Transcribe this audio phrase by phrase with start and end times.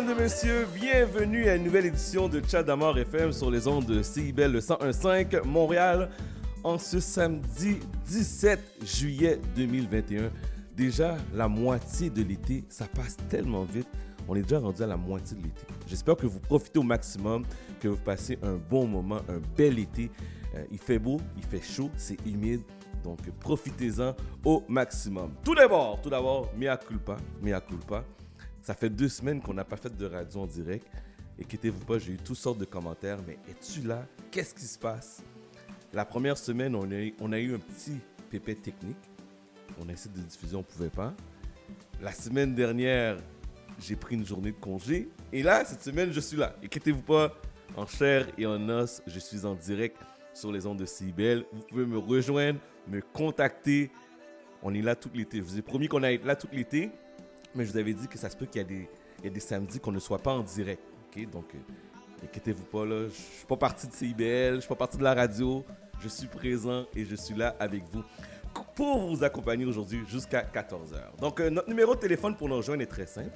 [0.00, 4.00] mesdames et messieurs, bienvenue à une nouvelle édition de Tchadamar FM sur les ondes de
[4.00, 6.08] CIBEL le 101.5 Montréal
[6.62, 10.30] en ce samedi 17 juillet 2021.
[10.76, 13.88] Déjà la moitié de l'été, ça passe tellement vite.
[14.28, 15.62] On est déjà rendu à la moitié de l'été.
[15.88, 17.44] J'espère que vous profitez au maximum,
[17.80, 20.12] que vous passez un bon moment, un bel été.
[20.54, 22.60] Euh, il fait beau, il fait chaud, c'est humide.
[23.02, 25.32] Donc profitez-en au maximum.
[25.42, 28.04] Tout d'abord, tout d'abord, mea culpa, mea culpa.
[28.68, 30.86] Ça fait deux semaines qu'on n'a pas fait de radio en direct.
[31.40, 34.06] Inquiétez-vous pas, j'ai eu toutes sortes de commentaires, mais es-tu là?
[34.30, 35.22] Qu'est-ce qui se passe?
[35.94, 37.96] La première semaine, on a, eu, un petit
[38.28, 38.98] pépé technique.
[39.80, 41.14] On a essayé de diffuser, on ne pouvait pas.
[42.02, 43.16] La semaine dernière,
[43.80, 45.08] j'ai pris une journée de congé.
[45.32, 46.54] Et là, cette semaine, je suis là.
[46.62, 47.32] Inquiétez-vous pas,
[47.74, 49.96] en chair et en os, je suis en direct
[50.34, 51.46] sur les ondes de CIBEL.
[51.54, 53.90] Vous pouvez me rejoindre, me contacter.
[54.62, 55.38] On est là tout l'été.
[55.38, 56.90] Je vous ai promis qu'on allait être là tout l'été.
[57.58, 58.64] Mais je vous avais dit que ça se peut qu'il y,
[59.26, 60.80] a des- samedis qu'on ne soit pas en direct.
[61.32, 61.58] Donc, euh,
[62.24, 63.08] inquiétez-vous pas, là.
[63.08, 65.64] Je suis pas parti de CIBL, je suis pas parti de la radio.
[66.00, 68.04] Je suis présent et je suis là avec vous
[68.76, 71.16] pour vous accompagner aujourd'hui jusqu'à 14h.
[71.20, 73.32] Donc, euh, notre numéro de téléphone pour nous rejoindre est très simple.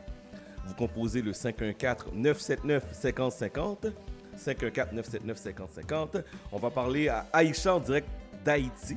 [0.67, 3.93] Vous composez le 514-979-5050.
[4.39, 6.23] 514-979-5050.
[6.53, 8.07] On va parler à Aïcha en direct
[8.45, 8.97] d'Haïti.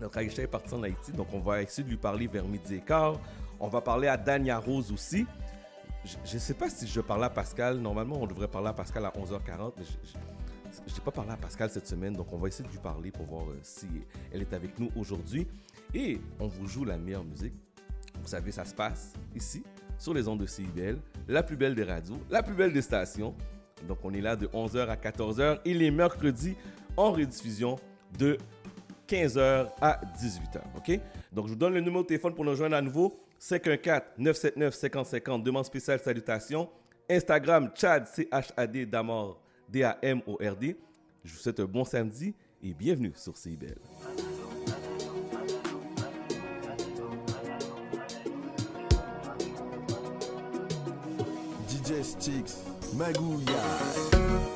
[0.00, 2.76] Notre Aïcha est partie en Haïti, donc on va essayer de lui parler vers midi
[2.76, 3.18] et quart.
[3.60, 5.26] On va parler à Dania Rose aussi.
[6.04, 7.78] Je ne sais pas si je parlais à Pascal.
[7.78, 9.84] Normalement, on devrait parler à Pascal à 11h40, mais
[10.86, 13.10] je n'ai pas parlé à Pascal cette semaine, donc on va essayer de lui parler
[13.10, 13.86] pour voir euh, si
[14.32, 15.46] elle est avec nous aujourd'hui.
[15.94, 17.54] Et on vous joue la meilleure musique.
[18.20, 19.62] Vous savez, ça se passe ici,
[19.98, 20.98] sur les ondes de CIBL,
[21.28, 23.34] la plus belle des radios, la plus belle des stations.
[23.86, 26.56] Donc on est là de 11h à 14h et les mercredis
[26.96, 27.76] en rediffusion
[28.18, 28.38] de
[29.08, 30.60] 15h à 18h.
[30.76, 31.00] OK?
[31.32, 35.42] Donc je vous donne le numéro de téléphone pour nous rejoindre à nouveau 514-979-5050.
[35.42, 36.70] Demande spéciale salutations.
[37.08, 40.76] Instagram Chad C-H-A-D Damor D-A-M-O-R-D.
[41.24, 43.76] Je vous souhaite un bon samedi et bienvenue sur CIBL.
[51.68, 52.54] DJ Sticks,
[52.94, 54.53] Magouya.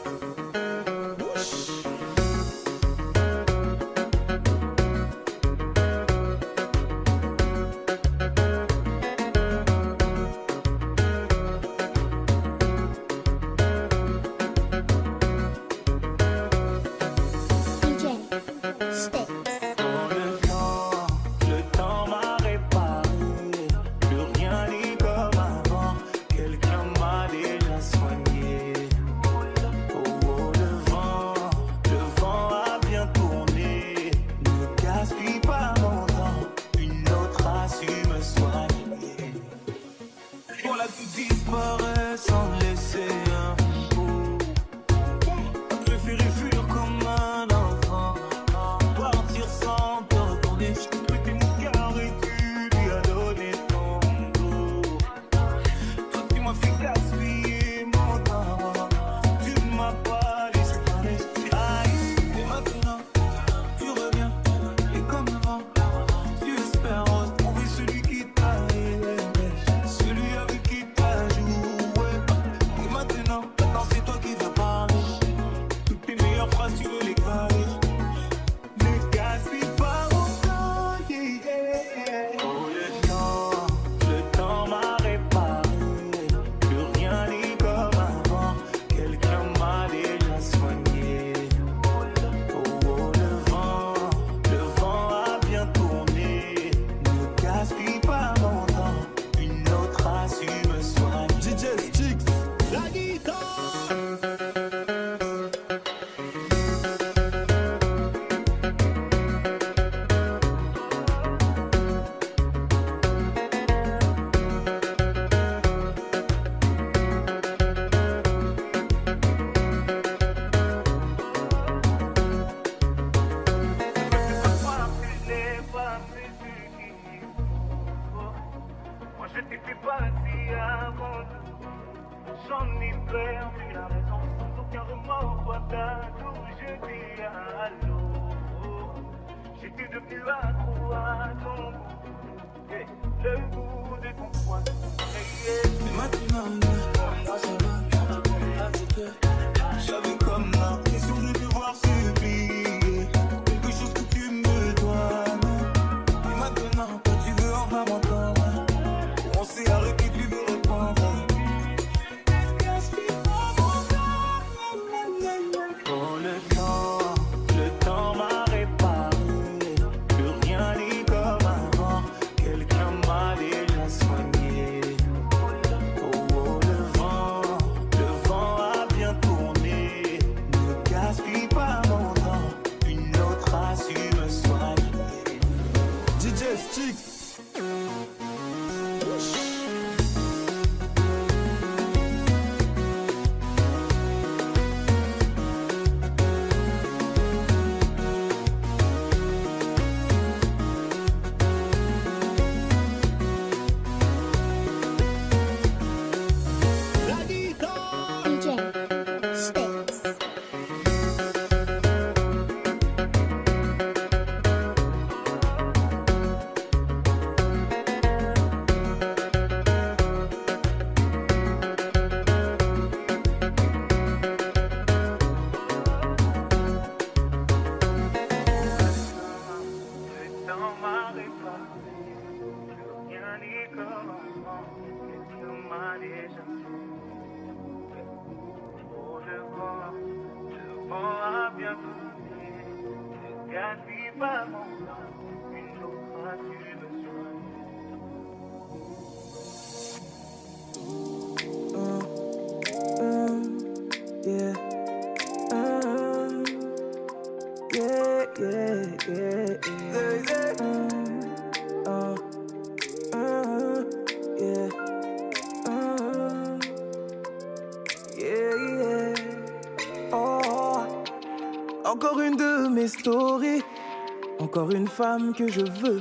[274.48, 276.00] Encore une femme que je veux.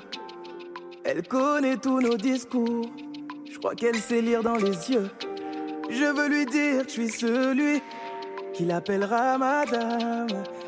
[1.04, 2.90] Elle connaît tous nos discours.
[3.52, 5.10] Je crois qu'elle sait lire dans les yeux.
[5.90, 7.82] Je veux lui dire que je suis celui
[8.54, 10.28] qui l'appellera madame.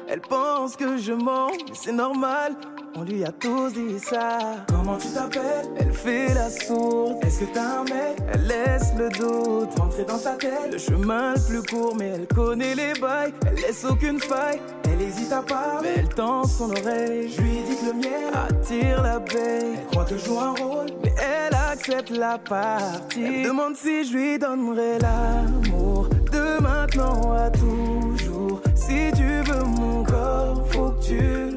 [0.10, 2.58] Elle pense que je mens, mais c'est normal.
[3.00, 4.40] On lui a tous dit ça.
[4.68, 5.70] Comment tu t'appelles?
[5.80, 7.16] Elle fait la sourde.
[7.22, 8.18] Est-ce que t'as un mec?
[8.34, 10.74] Elle laisse le doute rentrer dans sa tête.
[10.74, 13.34] Le chemin le plus court, mais elle connaît les bails.
[13.48, 14.60] Elle laisse aucune faille.
[14.84, 17.32] Elle hésite à part, mais elle tend son oreille.
[17.32, 19.78] Je lui dis que le mien attire l'abeille.
[19.78, 23.24] Elle croit que je joue un rôle, mais elle accepte la partie.
[23.24, 28.62] Elle demande si je lui donnerai l'amour de maintenant à toujours.
[28.76, 31.49] Si tu veux mon corps, faut que tu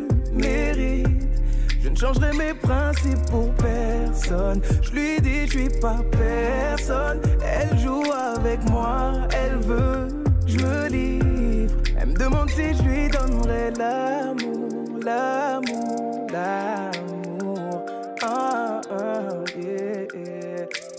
[1.92, 4.60] ne changerai mes principes pour personne.
[4.82, 7.20] Je lui dis, je suis pas personne.
[7.44, 10.08] Elle joue avec moi, elle veut
[10.44, 11.74] que je me livre.
[11.98, 17.84] Elle me demande si je lui donnerai l'amour, l'amour, l'amour.
[18.22, 20.06] Ah, ah, yeah,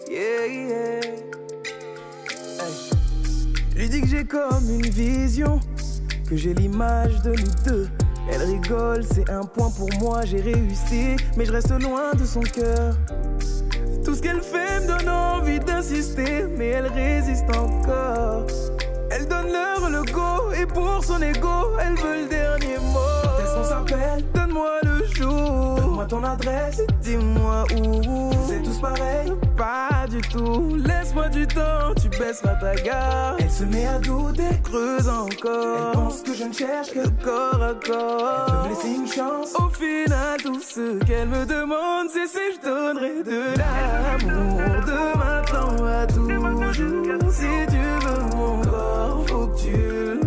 [0.09, 1.01] yeah, yeah.
[3.71, 5.59] Je lui dis que j'ai comme une vision,
[6.29, 7.89] que j'ai l'image de nous deux.
[8.31, 12.41] Elle rigole, c'est un point pour moi, j'ai réussi, mais je reste loin de son
[12.41, 12.95] cœur.
[14.03, 18.45] Tout ce qu'elle fait me donne envie d'insister, mais elle résiste encore.
[19.15, 23.43] Elle donne leur le go, et pour son ego, elle veut le dernier mot.
[23.43, 25.75] Est-ce qu'on s'appelle Donne-moi le jour.
[25.75, 28.31] Donne-moi ton adresse, dis-moi où.
[28.47, 30.77] C'est tous pareil Pas du tout.
[30.77, 33.37] Laisse-moi du temps, tu baisseras ta garde.
[33.39, 35.91] Elle se met à douter, creuse encore.
[35.91, 38.47] Elle pense que je ne cherche que corps à corps.
[38.47, 39.53] Elle veut me laisser une chance.
[39.55, 44.59] Au final, tout ce qu'elle me demande, c'est si je donnerai de l'amour.
[44.87, 46.33] De maintenant à toujours.
[47.31, 47.77] Si tu
[48.07, 48.32] veux
[49.55, 50.22] tu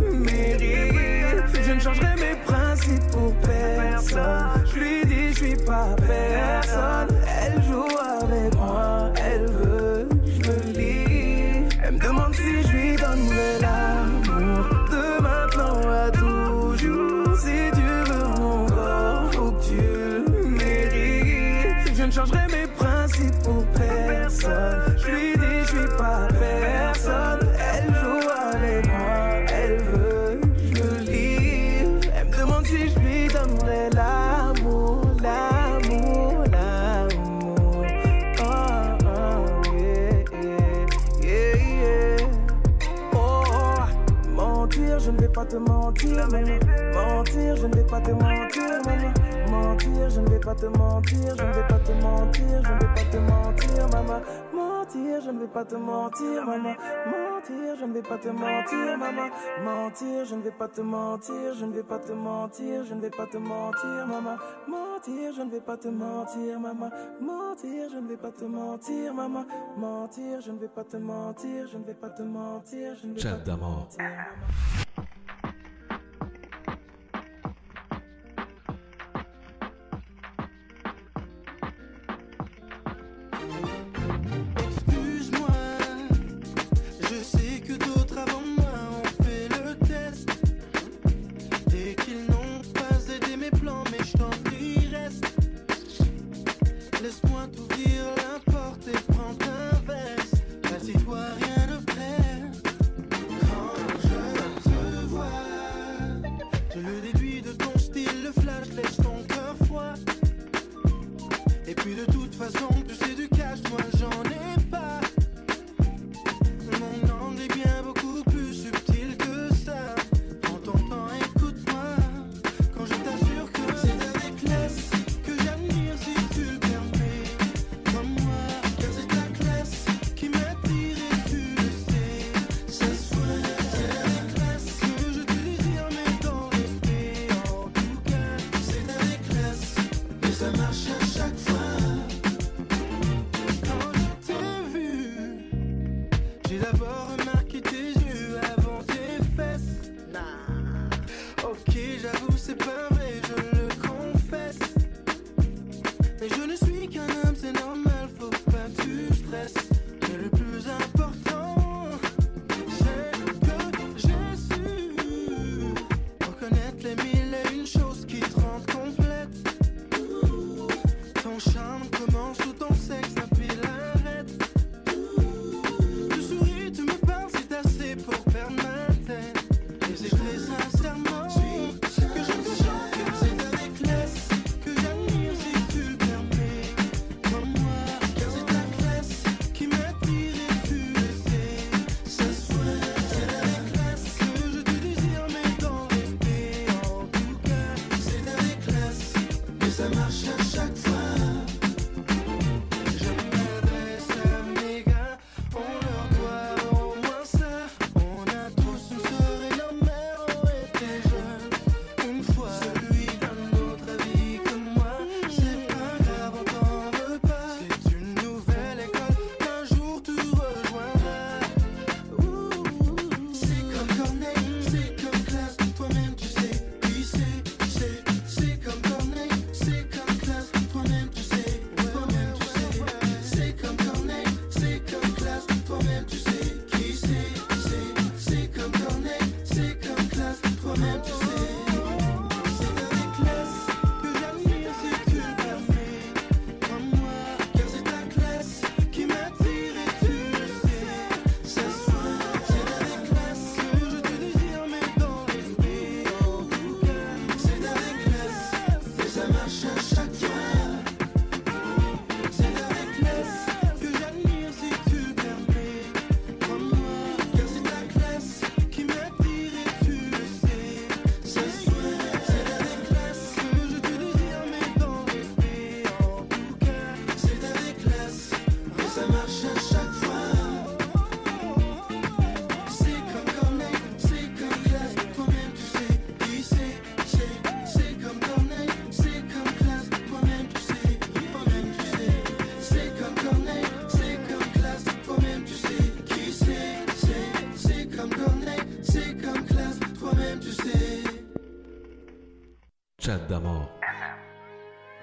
[45.46, 46.58] te mentir, maman.
[46.94, 49.12] Mentir, je ne vais pas te mentir, maman.
[49.50, 52.78] Mentir, je ne vais pas te mentir, je ne vais pas te mentir, je ne
[52.78, 54.20] vais pas te mentir, maman.
[54.52, 56.74] Mentir, je ne vais pas te mentir, maman.
[57.06, 59.28] Mentir, je ne vais pas te mentir, maman.
[59.64, 63.00] Mentir, je ne vais pas te mentir, je ne vais pas te mentir, je ne
[63.00, 64.36] vais pas te mentir, maman.
[64.68, 66.90] Mentir, je ne vais pas te mentir, maman.
[67.20, 69.44] Mentir, je ne vais pas te mentir, maman.
[69.76, 73.14] Mentir, je ne vais pas te mentir, je ne vais pas te mentir, je ne
[73.14, 74.85] vais pas te mentir,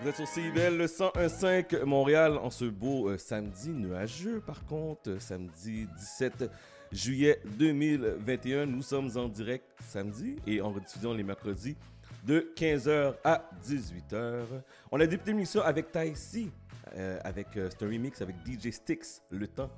[0.03, 5.11] Vous êtes sur CIBL le 101.5 Montréal en ce beau euh, samedi nuageux par contre,
[5.11, 6.51] euh, samedi 17
[6.91, 8.65] juillet 2021.
[8.65, 11.77] Nous sommes en direct samedi et en rediffusion les mercredis
[12.25, 14.43] de 15h à 18h.
[14.91, 16.51] On a débuté l'émission avec Taïsi,
[16.97, 19.71] euh, avec euh, c'est un remix avec DJ Sticks, Le Temps.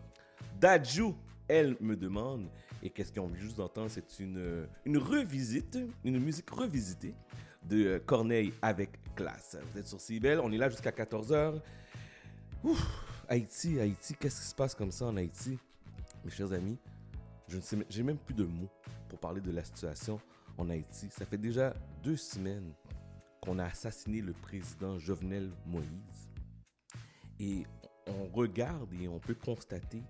[0.59, 1.13] Daju,
[1.47, 2.47] elle me demande,
[2.81, 7.13] et qu'est-ce qu'on vient juste d'entendre, c'est une, une revisite, une musique revisitée
[7.61, 9.57] de Corneille avec classe.
[9.71, 11.61] Vous êtes sur CIBEL, on est là jusqu'à 14h.
[12.63, 15.57] Ouf, Haïti, Haïti, qu'est-ce qui se passe comme ça en Haïti
[16.23, 16.77] Mes chers amis,
[17.47, 18.69] je ne sais, j'ai même plus de mots
[19.07, 20.19] pour parler de la situation
[20.57, 21.07] en Haïti.
[21.09, 22.73] Ça fait déjà deux semaines
[23.41, 26.29] qu'on a assassiné le président Jovenel Moïse.
[27.39, 27.63] Et
[28.07, 30.01] on regarde et on peut constater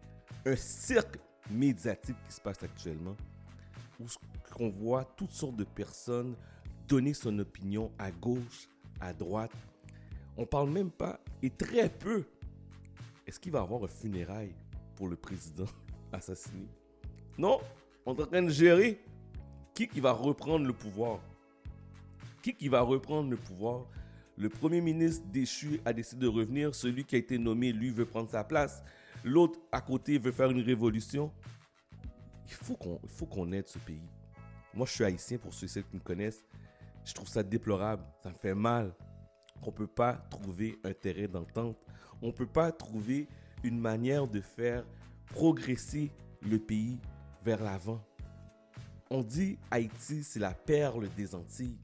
[0.45, 1.17] un cirque
[1.49, 3.15] médiatique qui se passe actuellement
[3.99, 4.05] où
[4.53, 6.35] qu'on voit toutes sortes de personnes
[6.87, 8.69] donner son opinion à gauche,
[8.99, 9.51] à droite.
[10.37, 12.25] On parle même pas, et très peu,
[13.25, 14.53] est-ce qu'il va avoir un funérail
[14.95, 15.65] pour le président
[16.11, 16.67] assassiné?
[17.37, 17.59] Non,
[18.05, 18.99] on est en train de gérer
[19.73, 21.19] qui qui va reprendre le pouvoir.
[22.41, 23.85] Qui qui va reprendre le pouvoir?
[24.37, 26.75] Le premier ministre déchu a décidé de revenir.
[26.75, 28.83] Celui qui a été nommé, lui, veut prendre sa place.
[29.23, 31.31] L'autre à côté veut faire une révolution.
[32.47, 34.09] Il faut qu'on qu'on aide ce pays.
[34.73, 36.43] Moi, je suis haïtien pour ceux et celles qui me connaissent.
[37.05, 38.03] Je trouve ça déplorable.
[38.21, 38.93] Ça me fait mal
[39.61, 41.77] qu'on ne peut pas trouver un terrain d'entente.
[42.21, 43.27] On ne peut pas trouver
[43.63, 44.83] une manière de faire
[45.27, 46.99] progresser le pays
[47.43, 48.03] vers l'avant.
[49.09, 51.77] On dit Haïti, c'est la perle des Antilles.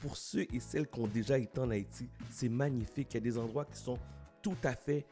[0.00, 3.08] Pour ceux et celles qui ont déjà été en Haïti, c'est magnifique.
[3.12, 3.98] Il y a des endroits qui sont
[4.42, 5.06] tout à fait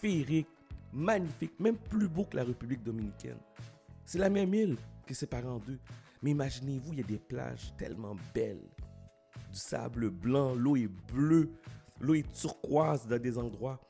[0.00, 0.48] féeriques,
[0.92, 3.38] magnifiques, même plus beaux que la République dominicaine.
[4.04, 4.76] C'est la même île
[5.06, 5.78] qui est séparée en deux.
[6.22, 8.64] Mais imaginez-vous, il y a des plages tellement belles.
[9.50, 11.50] Du sable blanc, l'eau est bleue,
[12.00, 13.80] l'eau est turquoise dans des endroits.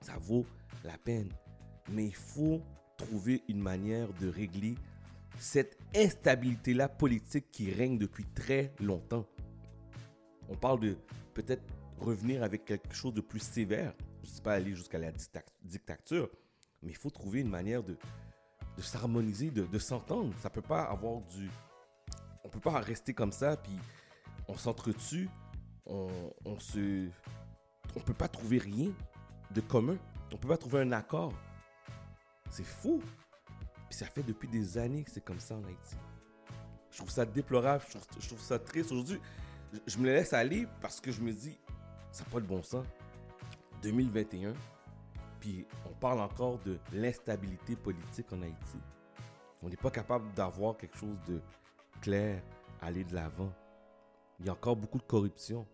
[0.00, 0.46] Ça vaut
[0.84, 1.30] la peine.
[1.90, 2.60] Mais il faut
[2.96, 4.74] trouver une manière de régler
[5.38, 9.24] cette instabilité-là politique qui règne depuis très longtemps.
[10.48, 10.96] On parle de
[11.34, 11.62] peut-être
[11.98, 13.94] revenir avec quelque chose de plus sévère.
[14.22, 16.28] Je ne sais pas aller jusqu'à la dicta- dictature,
[16.82, 17.96] mais il faut trouver une manière de,
[18.76, 20.34] de s'harmoniser, de, de s'entendre.
[20.40, 21.48] Ça peut pas avoir du...
[22.44, 23.72] On peut pas rester comme ça, puis
[24.48, 25.28] on s'entretue,
[25.86, 26.08] on,
[26.44, 27.08] on se...
[27.96, 28.90] On peut pas trouver rien
[29.50, 29.96] de commun.
[30.32, 31.32] On peut pas trouver un accord.
[32.50, 33.00] C'est fou.
[33.90, 35.96] Ça fait depuis des années que c'est comme ça en Haïti.
[36.90, 37.84] Je trouve ça déplorable,
[38.18, 38.92] je trouve, ça triste.
[38.92, 39.20] Aujourd'hui,
[39.72, 41.58] je, je me laisse aller parce que je me dis,
[42.10, 42.84] ça n'a pas de bon sens.
[43.82, 44.54] 2021,
[45.40, 48.78] puis on parle encore de l'instabilité politique en Haïti.
[49.62, 51.40] On n'est pas capable d'avoir quelque chose de
[52.00, 52.42] clair,
[52.80, 53.52] aller de l'avant.
[54.40, 55.66] Il y a encore beaucoup de corruption.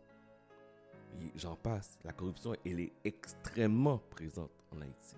[1.36, 1.98] J'en passe.
[2.04, 5.16] La corruption, elle est extrêmement présente en Haïti.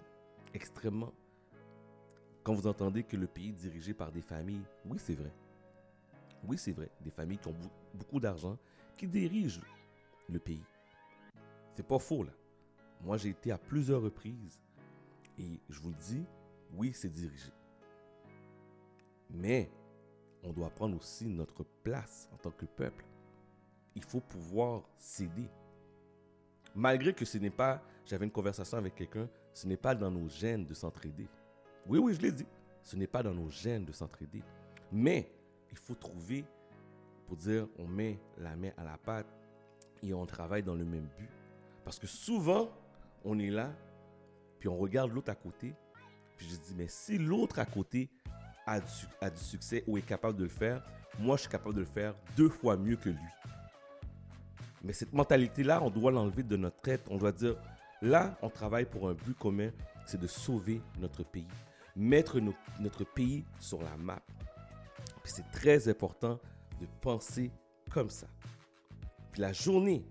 [0.53, 1.13] Extrêmement.
[2.43, 5.33] Quand vous entendez que le pays est dirigé par des familles, oui, c'est vrai.
[6.45, 6.91] Oui, c'est vrai.
[7.01, 7.57] Des familles qui ont
[7.95, 8.59] beaucoup d'argent,
[8.97, 9.63] qui dirigent
[10.29, 10.65] le pays.
[11.75, 12.33] C'est pas faux, là.
[13.03, 14.61] Moi, j'ai été à plusieurs reprises
[15.39, 16.25] et je vous le dis,
[16.75, 17.51] oui, c'est dirigé.
[19.31, 19.71] Mais
[20.43, 23.05] on doit prendre aussi notre place en tant que peuple.
[23.97, 25.49] Il faut pouvoir céder.
[26.75, 30.29] Malgré que ce n'est pas, j'avais une conversation avec quelqu'un, ce n'est pas dans nos
[30.29, 31.27] gènes de s'entraider.
[31.87, 32.47] Oui, oui, je l'ai dit.
[32.83, 34.43] Ce n'est pas dans nos gènes de s'entraider.
[34.93, 35.29] Mais
[35.71, 36.45] il faut trouver,
[37.27, 39.27] pour dire, on met la main à la pâte
[40.03, 41.31] et on travaille dans le même but.
[41.85, 42.71] Parce que souvent,
[43.25, 43.73] on est là,
[44.59, 45.75] puis on regarde l'autre à côté,
[46.37, 48.11] puis je dis, mais si l'autre à côté
[48.67, 48.87] a du,
[49.21, 50.83] a du succès ou est capable de le faire,
[51.19, 53.19] moi, je suis capable de le faire deux fois mieux que lui.
[54.87, 57.03] Mais cette mentalité-là, on doit l'enlever de notre tête.
[57.11, 57.57] On doit dire,
[58.01, 59.70] là, on travaille pour un but commun,
[60.07, 61.49] c'est de sauver notre pays.
[61.96, 64.20] Mettre no- notre pays sur la map.
[65.25, 66.38] Puis c'est très important
[66.81, 67.51] de penser
[67.90, 68.29] comme ça.
[69.33, 70.05] Puis la journée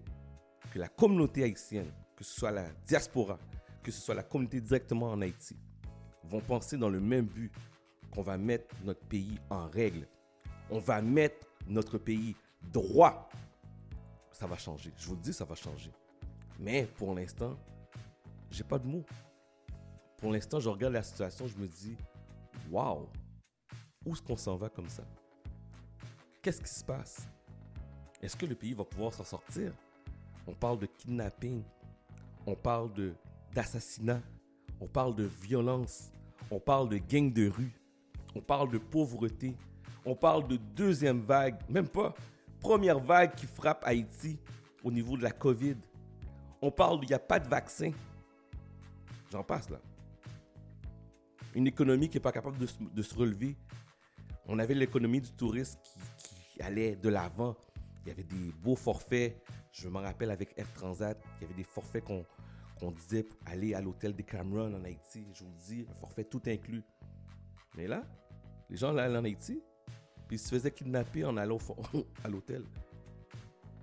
[0.73, 3.39] que la communauté haïtienne, que ce soit la diaspora,
[3.81, 5.55] que ce soit la communauté directement en Haïti,
[6.25, 7.49] vont penser dans le même but
[8.13, 10.05] qu'on va mettre notre pays en règle.
[10.69, 12.35] On va mettre notre pays
[12.73, 13.29] droit.
[14.35, 14.91] Ça va changer.
[14.97, 15.93] Je vous le dis, ça va changer.
[16.59, 17.57] Mais pour l'instant,
[18.51, 19.05] j'ai pas de mots.
[20.17, 21.95] Pour l'instant, je regarde la situation, je me dis,
[22.69, 23.07] waouh,
[24.05, 25.03] où est-ce qu'on s'en va comme ça?
[26.41, 27.29] Qu'est-ce qui se passe?
[28.21, 29.71] Est-ce que le pays va pouvoir s'en sortir?
[30.45, 31.63] On parle de kidnapping,
[32.45, 32.91] on parle
[33.53, 34.21] d'assassinat,
[34.81, 36.11] on parle de violence,
[36.51, 37.71] on parle de gangs de rue,
[38.35, 39.55] on parle de pauvreté,
[40.05, 42.13] on parle de deuxième vague, même pas
[42.65, 44.39] première vague qui frappe Haïti
[44.83, 45.75] au niveau de la COVID.
[46.63, 47.91] On parle qu'il n'y a pas de vaccin.
[49.31, 49.79] J'en passe là.
[51.53, 52.65] Une économie qui n'est pas capable de,
[53.03, 53.55] se- relever.
[54.47, 55.79] On avait l'économie du tourisme
[56.53, 57.55] qui, allait de l'avant.
[58.03, 59.39] Il y avait des beaux forfaits.
[59.71, 63.75] Je me rappelle avec Air Transat, il y avait des forfaits qu'on disait pour aller
[63.75, 65.27] à l'hôtel des Cameron en Haïti.
[65.35, 66.83] Je vous le dis, un forfait tout inclus.
[67.75, 68.03] Mais là,
[68.71, 69.61] les gens là, en Haïti,
[70.27, 71.57] puis ils se faisaient kidnapper en allant
[72.23, 72.63] à l'hôtel.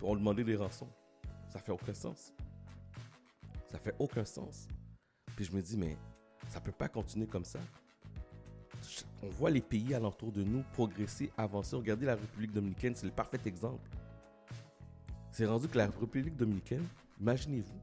[0.02, 0.88] On demandait des rançons.
[1.48, 2.32] Ça fait aucun sens.
[3.70, 4.66] Ça fait aucun sens.
[5.36, 5.96] Puis je me dis, mais
[6.48, 7.60] ça peut pas continuer comme ça.
[9.22, 11.76] On voit les pays alentour de nous progresser, avancer.
[11.76, 13.88] Regardez la République dominicaine, c'est le parfait exemple.
[15.30, 16.86] C'est rendu que la République dominicaine,
[17.20, 17.80] imaginez-vous,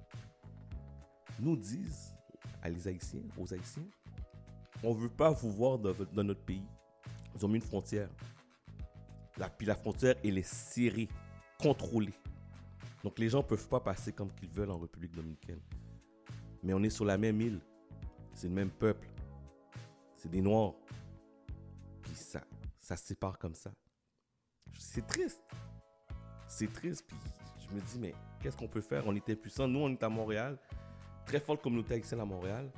[1.40, 2.14] nous disent
[2.62, 3.88] à les Haïtiens, aux Haïtiens,
[4.84, 6.66] on veut pas vous voir dans, dans notre pays.
[7.36, 8.10] Ils ont mis une frontière.
[9.40, 11.08] La, puis la frontière, elle est serrée,
[11.58, 12.14] contrôlée.
[13.04, 15.62] Donc les gens peuvent pas passer comme qu'ils veulent en République dominicaine.
[16.62, 17.62] Mais on est sur la même île.
[18.34, 19.08] C'est le même peuple.
[20.18, 20.74] C'est des Noirs.
[22.02, 22.42] Puis ça,
[22.80, 23.72] ça sépare comme ça.
[24.78, 25.42] C'est triste.
[26.46, 27.06] C'est triste.
[27.08, 27.18] Puis
[27.70, 29.04] je me dis, mais qu'est-ce qu'on peut faire?
[29.08, 29.68] On était puissants.
[29.68, 30.60] Nous, on est à Montréal.
[31.26, 32.70] Très forte communauté haïtienne à Montréal.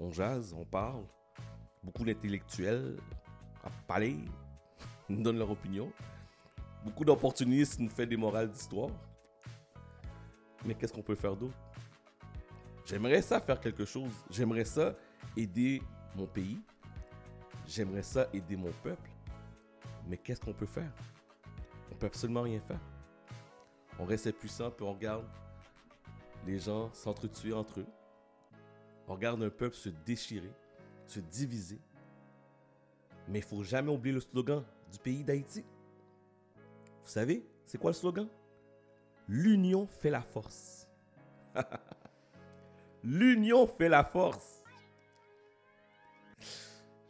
[0.00, 1.04] On jase, on parle.
[1.84, 2.96] Beaucoup d'intellectuels
[3.62, 4.16] à parler,
[5.08, 5.92] nous donnent leur opinion.
[6.84, 8.90] Beaucoup d'opportunistes nous font des morales d'histoire.
[10.64, 11.56] Mais qu'est-ce qu'on peut faire d'autre?
[12.84, 14.12] J'aimerais ça faire quelque chose.
[14.30, 14.94] J'aimerais ça
[15.36, 15.82] aider
[16.16, 16.60] mon pays.
[17.66, 19.10] J'aimerais ça aider mon peuple.
[20.06, 20.92] Mais qu'est-ce qu'on peut faire?
[21.90, 22.80] On peut absolument rien faire.
[23.98, 25.24] On reste puissant puis on regarde
[26.46, 27.86] les gens s'entretuer entre eux.
[29.06, 30.52] On regarde un peuple se déchirer,
[31.06, 31.78] se diviser.
[33.28, 35.64] Mais il faut jamais oublier le slogan du pays d'Haïti.
[37.02, 38.28] Vous savez, c'est quoi le slogan?
[39.28, 40.86] L'union fait la force.
[43.04, 44.62] L'union fait la force.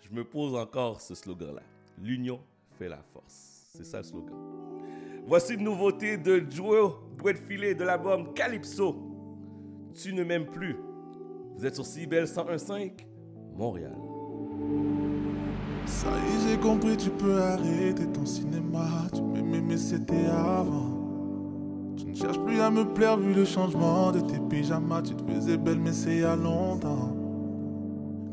[0.01, 1.63] Je me pose encore ce slogan-là.
[1.99, 2.41] L'union
[2.79, 3.69] fait la force.
[3.75, 4.35] C'est ça le slogan.
[5.27, 6.95] Voici une nouveauté de Joe
[7.49, 8.97] Filet de l'album Calypso.
[9.95, 10.77] Tu ne m'aimes plus.
[11.55, 13.07] Vous êtes sur CIBEL 101.5,
[13.55, 13.95] Montréal.
[15.87, 18.87] Ça y est, j'ai compris, tu peux arrêter ton cinéma.
[19.15, 21.95] Tu m'aimais, mais c'était avant.
[21.97, 25.03] Tu ne cherches plus à me plaire vu le changement de tes pyjamas.
[25.03, 27.17] Tu te faisais belle, mais c'est il y a longtemps.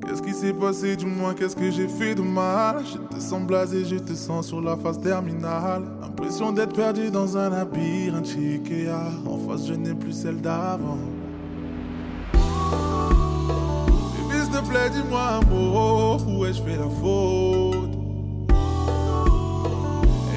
[0.05, 2.83] Qu'est-ce qui s'est passé, du moins qu'est-ce que j'ai fait de mal?
[2.83, 7.37] Je te sens blasé, je te sens sur la phase terminale L'impression d'être perdu dans
[7.37, 8.89] un labyrinthe Ikea
[9.27, 10.97] En face je n'ai plus celle d'avant
[14.91, 17.89] dis-moi un mot Où ai-je fait la faute?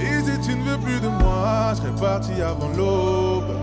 [0.00, 3.56] Et si tu ne veux plus de moi Je serais parti avant l'aube.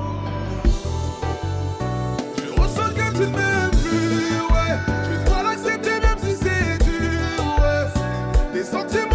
[2.37, 4.77] Je ressens que tu ne m'aimes plus, ouais.
[5.03, 8.53] Je devoir l'accepter même si c'est dur, ouais.
[8.53, 9.08] Des sentiments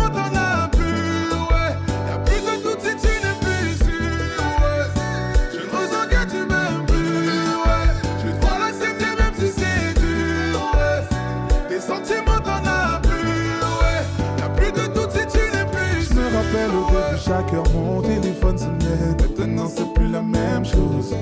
[17.27, 21.15] chaque heure mon téléphone sonnait Maintenant c'est plus la même chose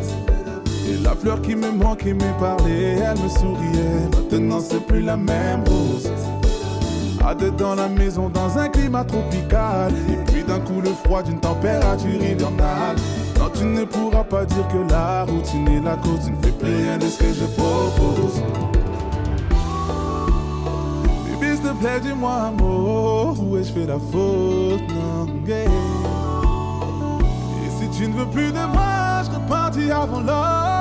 [0.88, 4.08] et la fleur qui me manquait me parlait, elle me souriait.
[4.32, 6.10] Maintenant c'est plus la même rose.
[7.24, 9.92] À deux dans la maison dans un climat tropical.
[10.08, 12.96] Et puis d'un coup le froid d'une température hivernale.
[13.38, 16.20] Non, tu ne pourras pas dire que la routine est la cause.
[16.24, 18.42] Tu ne fais plus rien de ce que je propose.
[21.26, 23.34] Bébé, s'il te plaît, dis-moi un mot.
[23.38, 24.82] Où ai-je fait la faute?
[24.90, 25.91] Non, yeah.
[28.02, 30.71] Tu ne veux plus de moi, je repartis avant l'aube.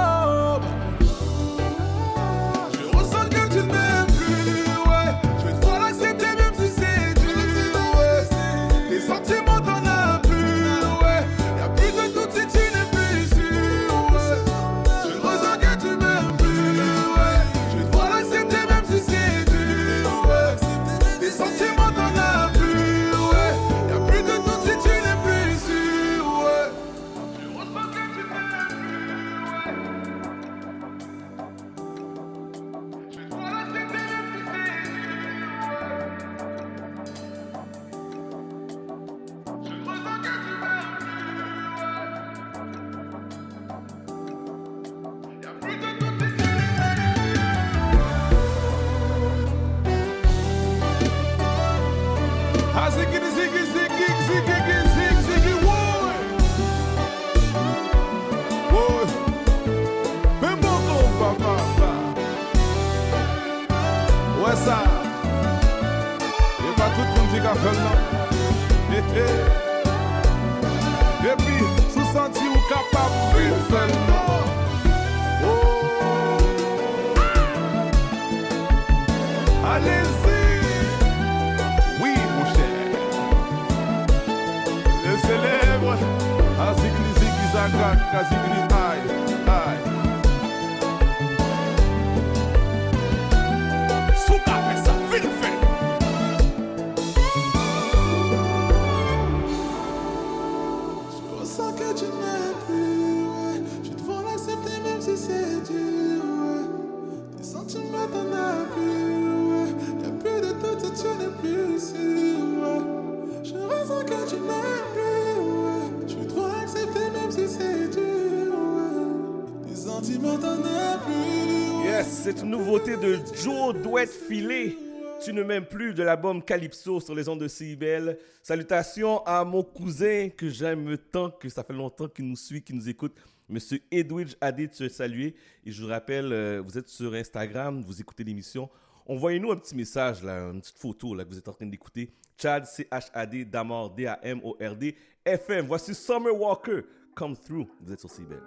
[125.32, 128.18] Ne m'aimes plus de l'album Calypso sur les ondes de CIBL.
[128.44, 132.76] Salutations à mon cousin que j'aime tant, que ça fait longtemps qu'il nous suit, qu'il
[132.76, 133.16] nous écoute.
[133.48, 135.36] Monsieur Edwidge Adé, te saluer.
[135.66, 138.70] Et je vous rappelle, euh, vous êtes sur Instagram, vous écoutez l'émission.
[139.06, 142.12] Envoyez-nous un petit message, là, une petite photo là, que vous êtes en train d'écouter.
[142.38, 145.66] Chad, C-H-A-D, Damord, D-A-M-O-R-D, FM.
[145.66, 146.82] Voici Summer Walker,
[147.16, 147.68] Come Through.
[147.82, 148.42] Vous êtes sur CIBL.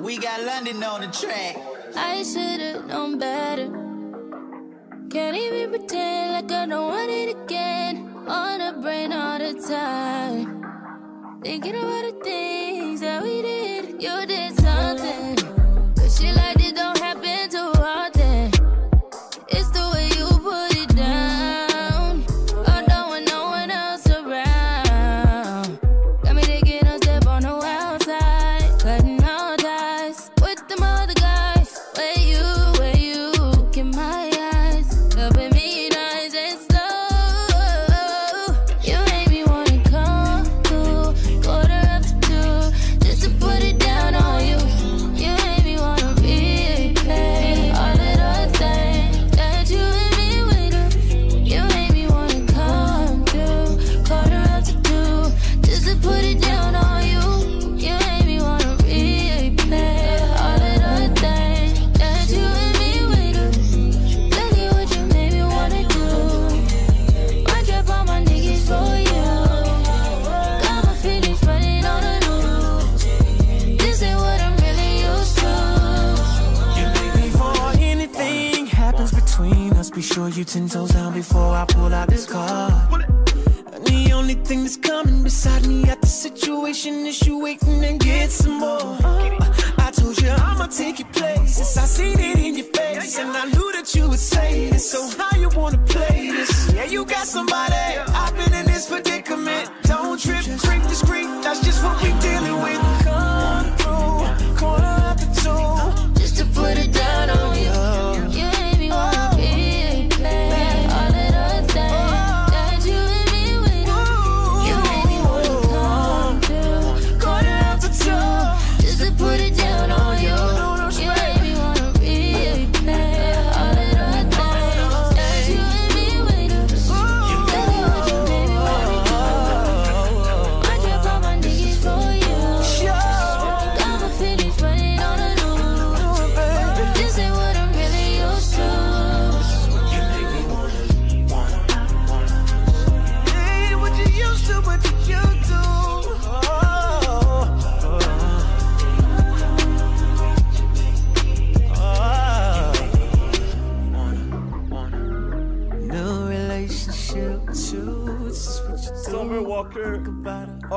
[0.00, 1.56] We got London on the track.
[1.96, 3.91] I should've known better.
[5.12, 8.08] Can't even pretend like I don't want it again.
[8.26, 10.64] On the brain all the time.
[11.42, 14.02] Thinking about the things that we did.
[14.02, 15.36] You did something.
[15.96, 16.61] But shit like
[80.12, 83.02] sure you ten toes down before I pull out this card.
[83.72, 87.98] And the only thing that's coming beside me at the situation is you waiting and
[87.98, 88.98] get some more.
[89.78, 91.78] I told you I'ma take your places.
[91.78, 94.90] I seen it in your face, and I knew that you would say this.
[94.90, 96.72] So how you wanna play this?
[96.74, 97.72] Yeah, you got somebody.
[97.74, 99.70] I've been in this predicament.
[99.84, 101.28] Don't trip, creep discreet.
[101.42, 103.01] That's just what we dealing with.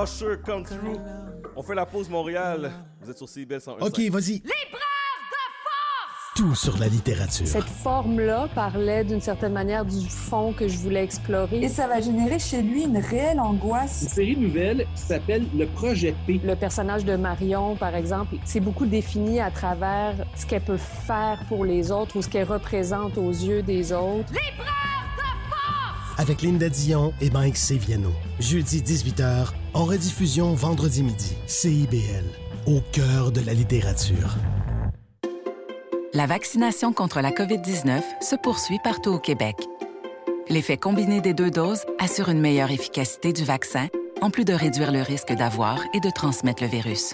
[0.06, 1.00] Usher, Come Through.
[1.56, 2.72] On fait la pause Montréal.
[3.02, 3.84] Vous êtes sur CBL 101.
[3.84, 4.44] OK, vas-y.
[6.36, 7.48] Tout sur la littérature.
[7.48, 11.60] Cette forme-là parlait d'une certaine manière du fond que je voulais explorer.
[11.60, 14.04] Et ça va générer chez lui une réelle angoisse.
[14.04, 16.40] Une série nouvelle qui s'appelle Le Projet P.
[16.44, 21.40] Le personnage de Marion, par exemple, c'est beaucoup défini à travers ce qu'elle peut faire
[21.48, 24.32] pour les autres ou ce qu'elle représente aux yeux des autres.
[26.18, 28.12] Avec Linda Dion et Mike Seviano.
[28.40, 31.36] Jeudi 18h, en rediffusion vendredi midi.
[31.46, 32.24] CIBL,
[32.68, 34.36] au cœur de la littérature.
[36.14, 39.58] La vaccination contre la COVID-19 se poursuit partout au Québec.
[40.48, 43.88] L'effet combiné des deux doses assure une meilleure efficacité du vaccin,
[44.22, 47.14] en plus de réduire le risque d'avoir et de transmettre le virus.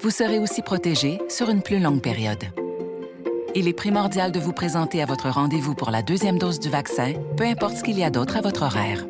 [0.00, 2.44] Vous serez aussi protégé sur une plus longue période.
[3.56, 7.12] Il est primordial de vous présenter à votre rendez-vous pour la deuxième dose du vaccin,
[7.36, 9.06] peu importe ce qu'il y a d'autre à votre horaire.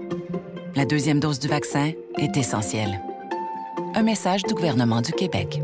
[0.74, 3.00] La deuxième dose du vaccin est essentielle.
[3.94, 5.60] Un message du gouvernement du Québec.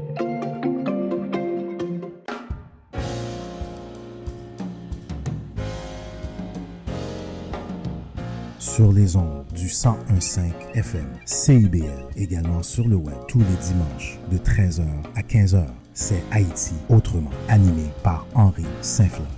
[8.59, 10.41] sur les ondes du 1015
[10.75, 15.67] FM CIBL, également sur le web tous les dimanches de 13h à 15h.
[16.03, 19.29] C'est Haïti autrement, animé par Henri Saint-Fleur.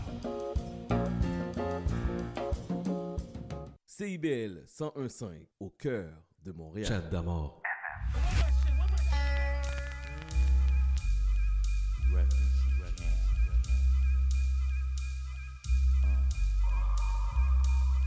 [3.85, 5.27] CIBL 101.5
[5.59, 6.09] au cœur
[6.45, 6.87] de Montréal.
[6.87, 7.61] Chat d'amour.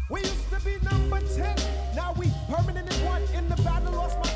[0.09, 1.43] We used to be number 10,
[1.93, 3.21] now we permanent in one.
[3.35, 4.34] In the battle, lost my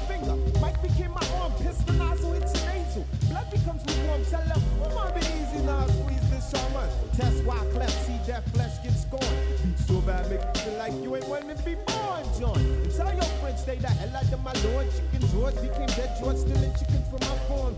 [4.17, 6.89] them, oh, my be easy now, squeeze this shaman.
[7.15, 9.77] Test why cleft, see that flesh get scorned.
[9.87, 12.59] So bad, make you feel like you ain't wanting to be born, John.
[12.95, 14.87] Tell your friends, stay the hell out of my lord.
[14.91, 17.75] Chicken George became dead George, stealing chickens from my farm.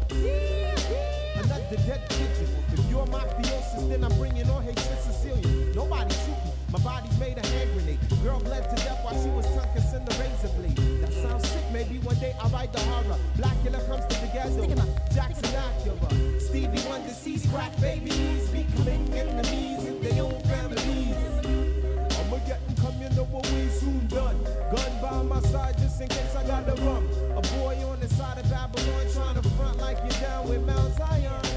[1.36, 2.50] Another dead pigeon.
[2.74, 5.74] If you're mafiosis, then I'm bringing on hatred Sicilian.
[5.74, 6.52] Nobody shoot me.
[6.72, 8.00] My body's made a hand grenade.
[8.24, 10.91] Girl bled to death while she was tongue kissing the razor blade.
[11.82, 11.90] That sounds sick.
[11.90, 13.18] Maybe one day I'll write the horror.
[13.38, 14.66] Blackula comes to the ghetto.
[15.14, 16.42] Jackson Acura.
[16.42, 21.16] Stevie Wonder sees crack babies becoming enemies in their own families.
[22.20, 24.44] I'ma get them come, you know what we soon done.
[24.44, 27.08] Gun by my side just in case I got to run.
[27.36, 30.98] A boy on the side of Babylon trying to front like you're down with Mount
[30.98, 31.51] Zion.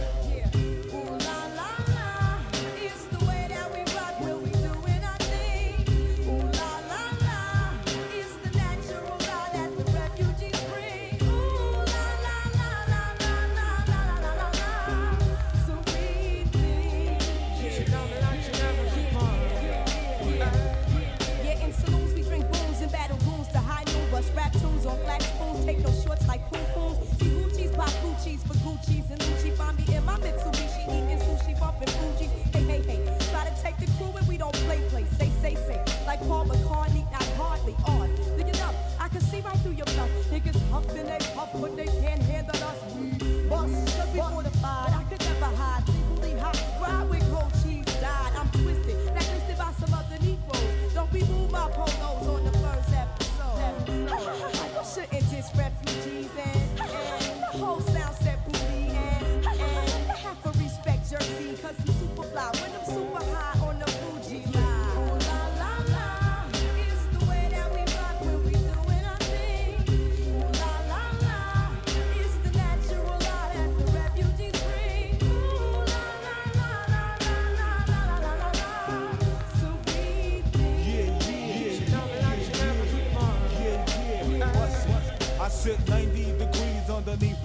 [40.87, 42.24] Huffing they puff, but they can't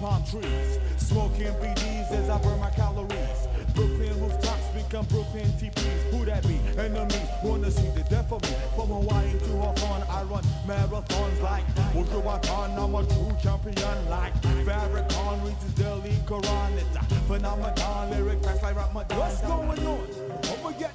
[0.00, 0.78] palm trees.
[0.96, 3.40] Smoking BDs as I burn my calories.
[3.74, 6.02] Brooklyn rooftops become Brooklyn TPs.
[6.10, 6.58] Who that be?
[6.78, 8.56] Enemy wanna see the death of me.
[8.74, 12.78] From Hawaii to Hawthorne, I run marathons like Buju Banton.
[12.82, 14.34] I'm a true champion like
[14.66, 16.72] Farrakhan reads his daily Quran.
[16.78, 19.18] It's a phenomenon, lyric fast like Ramadan.
[19.18, 20.30] What's going on?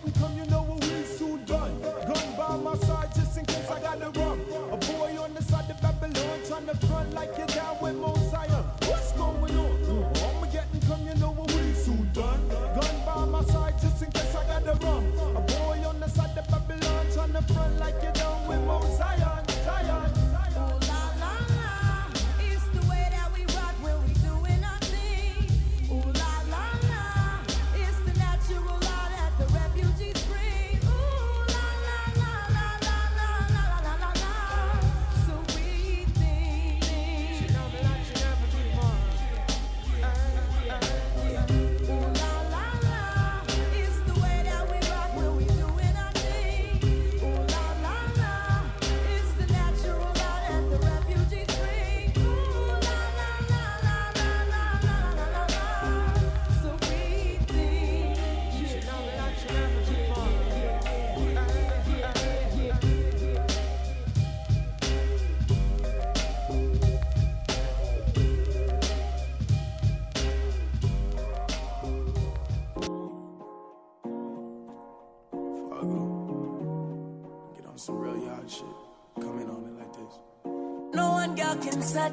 [0.06, 0.65] And come, you know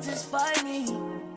[0.02, 0.84] satisfy me.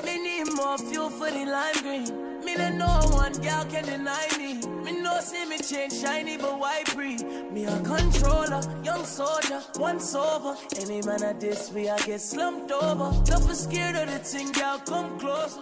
[0.04, 2.44] Me need more fuel for the lime green.
[2.44, 4.56] Me that no one girl can deny me.
[4.84, 7.18] Me no see me change shiny, but why pre?
[7.52, 10.56] Me a controller, young soldier, once over.
[10.80, 13.12] Any man at this way, I get slumped over.
[13.26, 15.62] Don't scared of the thing, girl, come closer.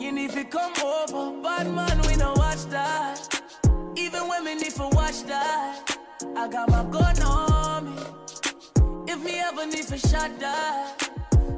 [0.00, 1.42] You need to come over.
[1.42, 3.42] Bad man, we no watch that.
[3.96, 5.98] Even me need to watch that.
[6.36, 9.12] I got my gun on me.
[9.12, 11.09] If me ever need for shot that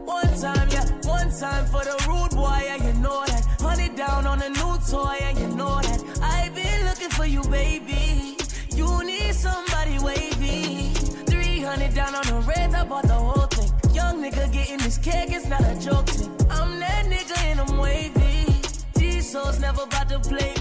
[0.05, 3.45] One time, yeah, one time for the rude boy, yeah, you know that.
[3.61, 6.01] Honey down on a new toy, yeah, you know that.
[6.21, 8.37] I've been looking for you, baby.
[8.75, 10.93] You need somebody wavy.
[11.27, 13.95] 300 down on the red, I bought the whole thing.
[13.95, 16.31] Young nigga getting this cake, it's not a joke thing.
[16.51, 18.61] I'm that nigga and I'm wavy.
[18.95, 20.53] These souls never about to play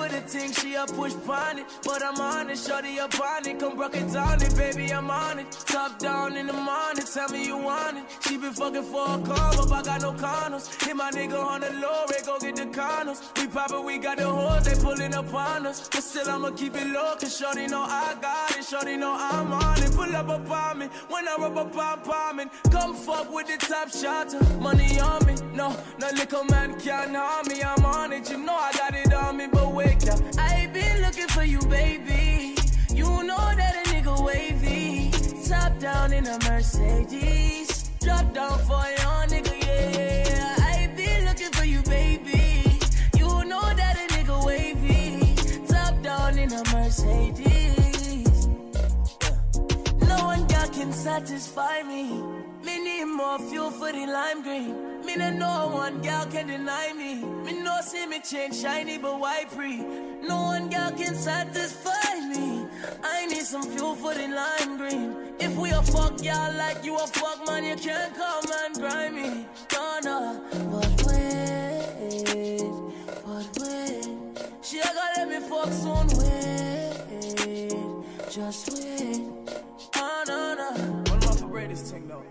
[0.00, 1.66] for the thing, she a push pon it.
[1.84, 3.58] But I'm on it, shorty up on it.
[3.60, 5.50] Come broke it down it, baby, I'm on it.
[5.66, 8.04] Top down in the morning, tell me you want it.
[8.26, 10.66] She been fucking for a come up, I got no condoms.
[10.84, 13.20] Hit my nigga on the low, rate, go get the condoms.
[13.38, 15.88] We poppin', we got the hoes, they pullin' up on us.
[15.88, 18.64] But still I'ma keep it low, cause shorty know I got it.
[18.64, 22.50] Shorty know I'm on it, pull up upon me When I rub up on palming
[22.70, 24.28] Come fuck with the top shot,
[24.60, 25.34] money on me.
[25.54, 28.30] No, no little man can't harm me, I'm on it.
[28.30, 31.60] You know I got it on me, but wake up I been looking for you,
[31.62, 32.56] baby.
[32.92, 35.10] You know that a nigga wavy.
[35.48, 37.90] Top down in a Mercedes.
[38.00, 40.56] Drop down for your nigga, yeah.
[40.58, 42.78] I been looking for you, baby.
[43.16, 45.34] You know that a nigga wavy.
[45.66, 48.46] Top down in a Mercedes.
[50.08, 52.39] No one girl can satisfy me.
[52.70, 55.04] Me need more fuel for the lime green.
[55.04, 57.14] Me no one girl can deny me.
[57.16, 59.78] Me no see me change shiny, but why pre?
[60.22, 62.68] No one girl can satisfy me.
[63.02, 65.16] I need some fuel for the lime green.
[65.40, 69.16] If we a fuck y'all like you a fuck man, you can't come and grind
[69.16, 69.46] me.
[69.72, 70.40] No, no,
[70.70, 72.62] but wait,
[73.26, 74.08] but wait.
[74.62, 76.94] She gonna let me fuck soon, wait,
[78.30, 79.22] just wait.
[79.96, 80.70] Oh, no, no.
[81.10, 82.29] One of my favorite thing though.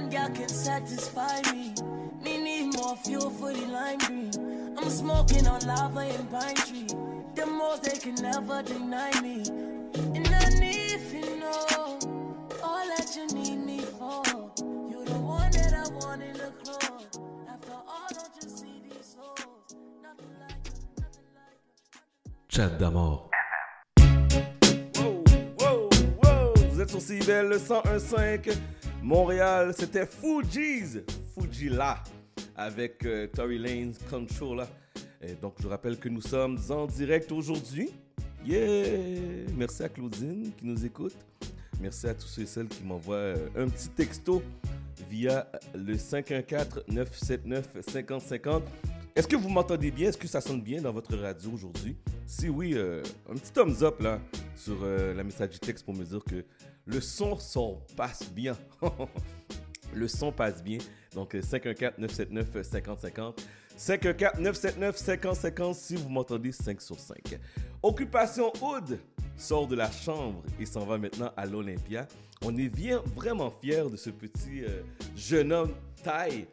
[0.00, 1.74] One girl can satisfy me.
[2.22, 4.30] Me need more fuel for the lime green.
[4.78, 6.86] I'm smoking on lava and pine tree.
[7.34, 9.42] The most they can never deny me.
[10.16, 11.98] And I need if you know
[12.62, 14.22] all that you need me for.
[14.90, 17.02] You're the one that I want in the club.
[17.48, 19.76] After all, don't you see these souls?
[20.02, 20.70] Nothing like
[22.48, 23.28] Chat d'amour.
[26.70, 28.56] Vous êtes sur CIBL le 101.5
[29.02, 29.72] Montréal.
[29.76, 31.00] C'était Fuji's,
[31.34, 32.02] Fujila,
[32.56, 34.66] avec euh, Tory Lanez Controller.
[35.22, 37.90] Et donc, je rappelle que nous sommes en direct aujourd'hui.
[38.44, 39.46] Yeah!
[39.56, 41.16] Merci à Claudine qui nous écoute.
[41.80, 44.42] Merci à tous ceux et celles qui m'envoient euh, un petit texto
[45.10, 48.62] via le 514-979-5050.
[49.16, 50.10] Est-ce que vous m'entendez bien?
[50.10, 51.96] Est-ce que ça sonne bien dans votre radio aujourd'hui?
[52.26, 54.20] Si oui, euh, un petit thumbs up là
[54.54, 56.44] sur la message du texte pour me dire que
[56.86, 58.56] le son, son passe bien.
[59.94, 60.78] le son passe bien.
[61.14, 63.34] Donc euh, 514-979-5050.
[63.78, 67.38] 514-979-5050 si vous m'entendez 5 sur 5.
[67.82, 68.98] Occupation Oud
[69.36, 72.06] sort de la chambre et s'en va maintenant à l'Olympia.
[72.42, 74.82] On est bien vraiment fiers de ce petit euh,
[75.16, 75.72] jeune homme
[76.02, 76.46] Ty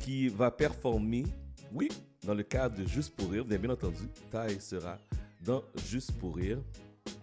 [0.00, 1.24] qui va performer,
[1.72, 1.88] oui,
[2.24, 3.44] dans le cadre de Juste pour rire.
[3.48, 4.98] Vous bien entendu, Ty sera
[5.44, 6.58] dans Juste pour rire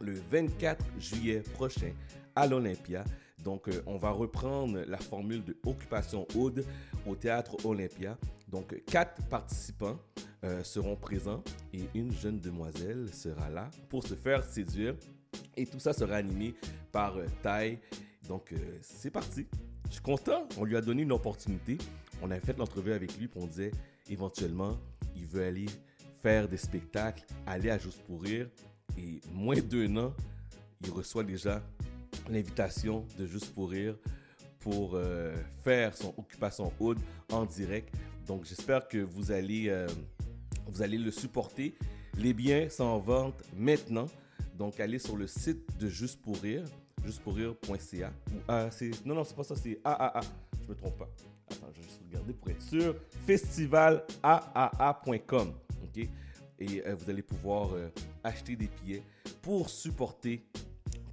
[0.02, 1.92] le 24 juillet prochain
[2.40, 3.04] à l'Olympia.
[3.44, 6.66] Donc, euh, on va reprendre la formule de Occupation Aude
[7.06, 8.18] au théâtre Olympia.
[8.48, 9.98] Donc, quatre participants
[10.44, 14.96] euh, seront présents et une jeune demoiselle sera là pour se faire séduire.
[15.56, 16.56] Et tout ça sera animé
[16.92, 17.76] par euh.
[18.28, 19.48] Donc, euh, c'est parti.
[19.88, 20.48] Je suis content.
[20.58, 21.78] On lui a donné une opportunité.
[22.22, 23.72] On a fait l'entrevue avec lui pour on disait
[24.10, 24.78] éventuellement,
[25.16, 25.68] il veut aller
[26.22, 28.50] faire des spectacles, aller à Juste pour rire.
[28.98, 30.14] Et moins d'un an,
[30.82, 31.62] il reçoit déjà
[32.30, 33.96] l'invitation de Juste pour rire
[34.60, 37.00] pour euh, faire son occupation Hood
[37.32, 37.94] en direct.
[38.28, 39.88] Donc j'espère que vous allez, euh,
[40.68, 41.76] vous allez le supporter.
[42.18, 44.08] Les biens sont en vente maintenant.
[44.58, 46.66] Donc allez sur le site de Juste pour rire,
[47.06, 48.12] justepourrire.ca.
[48.32, 50.20] Ou c'est non non c'est pas ça, c'est AAA.
[50.62, 51.10] Je me trompe pas.
[51.50, 52.96] Attends, je vais juste regarder pour être sûr.
[53.26, 55.54] Festivalaaa.com.
[55.84, 56.08] Ok?
[56.60, 57.88] Et euh, vous allez pouvoir euh,
[58.24, 59.04] acheter des billets
[59.42, 60.44] pour supporter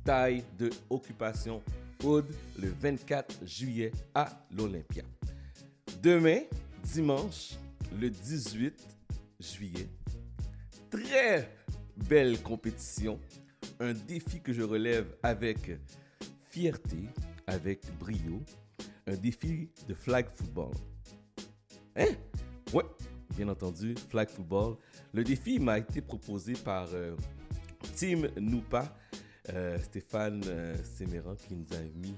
[0.07, 1.61] taille de Occupation
[2.05, 2.27] Hood
[2.61, 5.03] le 24 juillet à l'Olympia.
[6.01, 6.43] Demain,
[6.85, 7.55] dimanche,
[8.01, 8.87] le 18
[9.41, 9.89] juillet,
[10.89, 11.51] très
[12.09, 13.19] belle compétition.
[13.81, 15.77] Un défi que je relève avec
[16.51, 17.09] fierté,
[17.45, 18.41] avec brio.
[19.09, 20.73] Un défi de flag football.
[21.97, 22.15] Hein?
[22.73, 22.85] Ouais,
[23.37, 24.77] bien entendu, flag football.
[25.13, 27.17] Le défi m'a été proposé par euh,
[27.97, 28.95] Team Noupa,
[29.53, 32.15] euh, Stéphane euh, Séméran qui nous a mis,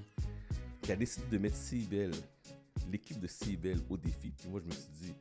[0.81, 2.11] qui a décidé de mettre CIBEL,
[2.91, 4.31] l'équipe de CIBEL au défi.
[4.37, 5.13] Puis moi, je me suis dit,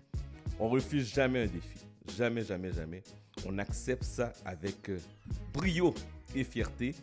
[0.59, 1.79] on refuse jamais un défi.
[2.17, 3.03] Jamais, jamais, jamais.
[3.47, 4.99] On accepte ça avec euh,
[5.53, 5.95] brio
[6.35, 6.95] et fierté.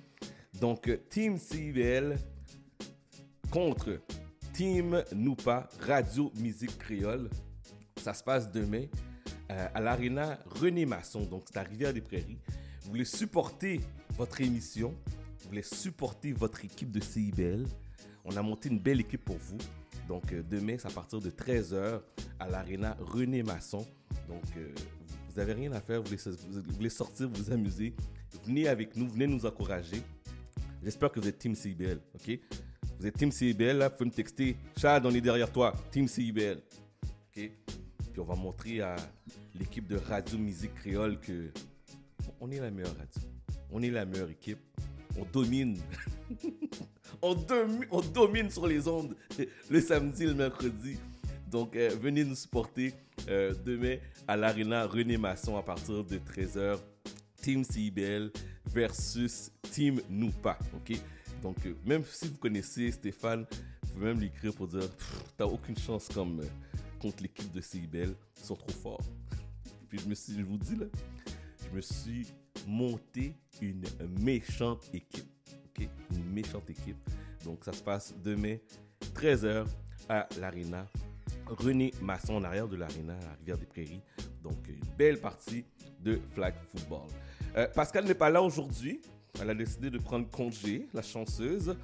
[0.59, 2.17] Donc, euh, Team CIBL
[3.51, 4.01] contre
[4.53, 7.29] Team Noupa, Radio Musique Créole.
[8.01, 8.85] Ça se passe demain
[9.47, 11.21] à l'Arena René Masson.
[11.21, 12.39] Donc, c'est à Rivière-des-Prairies.
[12.81, 13.79] Vous voulez supporter
[14.17, 14.93] votre émission,
[15.39, 17.65] vous voulez supporter votre équipe de CIBL.
[18.23, 19.57] On a monté une belle équipe pour vous.
[20.07, 22.01] Donc, euh, demain, c'est à partir de 13h
[22.39, 23.85] à l'Arena René Masson.
[24.27, 24.73] Donc, euh,
[25.29, 27.93] vous n'avez rien à faire, vous voulez, vous sortir, vous amuser.
[28.45, 30.01] Venez avec nous, venez nous encourager.
[30.81, 32.39] J'espère que vous êtes Team CIBL, ok?
[32.99, 34.55] Vous êtes Team CIBL, là, vous pouvez me texter.
[34.77, 36.61] Chad, on est derrière toi, Team CIBL.
[37.03, 37.51] Ok?
[38.13, 38.95] Puis on va montrer à
[39.55, 41.51] l'équipe de Radio Musique Créole que
[42.39, 43.34] on est la meilleure radio.
[43.71, 44.59] On est la meilleure équipe.
[45.17, 45.77] On domine.
[47.21, 49.15] on, domi- on domine sur les ondes
[49.69, 50.97] le samedi et le mercredi.
[51.49, 52.93] Donc, euh, venez nous supporter
[53.29, 53.97] euh, demain
[54.27, 56.79] à l'Arena René Masson à partir de 13h.
[57.41, 58.31] Team CIBL
[58.65, 60.57] versus Team Noupa.
[60.73, 60.97] OK?
[61.41, 63.45] Donc, euh, même si vous connaissez Stéphane,
[63.83, 64.89] vous pouvez même lui écrire pour dire
[65.37, 66.41] T'as aucune chance comme,
[66.99, 68.15] contre l'équipe de CIBL.
[68.37, 69.01] Ils sont trop forts.
[69.89, 70.87] Puis je me suis, je vous dis là,
[71.63, 72.27] je me suis
[72.65, 73.83] monté une
[74.19, 75.25] méchante équipe.
[76.11, 76.97] Une méchante équipe.
[77.43, 78.57] Donc, ça se passe demain,
[79.13, 79.65] 13h,
[80.09, 80.87] à l'Arena.
[81.47, 84.01] René Masson, en arrière de l'Arena, à Rivière-des-Prairies.
[84.41, 85.65] Donc, une belle partie
[85.99, 87.07] de flag football.
[87.57, 89.01] Euh, Pascal n'est pas là aujourd'hui.
[89.41, 91.75] Elle a décidé de prendre congé, la chanceuse.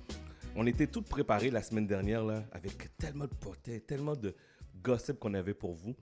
[0.56, 4.34] On était toutes préparées la semaine dernière, là, avec tellement de potets, tellement de
[4.82, 5.96] gossip qu'on avait pour vous.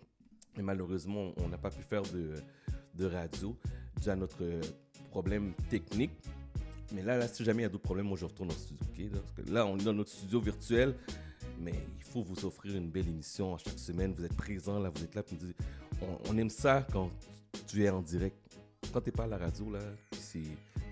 [0.58, 2.34] Mais malheureusement, on n'a pas pu faire de,
[2.96, 3.58] de radio
[4.00, 4.62] dû à notre euh,
[5.12, 6.12] problème technique.
[6.93, 9.10] Mais là, là, si jamais il y a d'autres problèmes, moi je retourne au studio.
[9.14, 10.95] Là, Parce que là, on est dans notre studio virtuel,
[11.60, 14.14] mais il faut vous offrir une belle émission à chaque semaine.
[14.14, 15.38] Vous êtes présents, là, vous êtes là, puis
[16.02, 17.12] on, on aime ça quand
[17.68, 18.36] tu es en direct.
[18.91, 19.80] Quand tu n'es pas à la radio, là,
[20.20, 20.41] c'est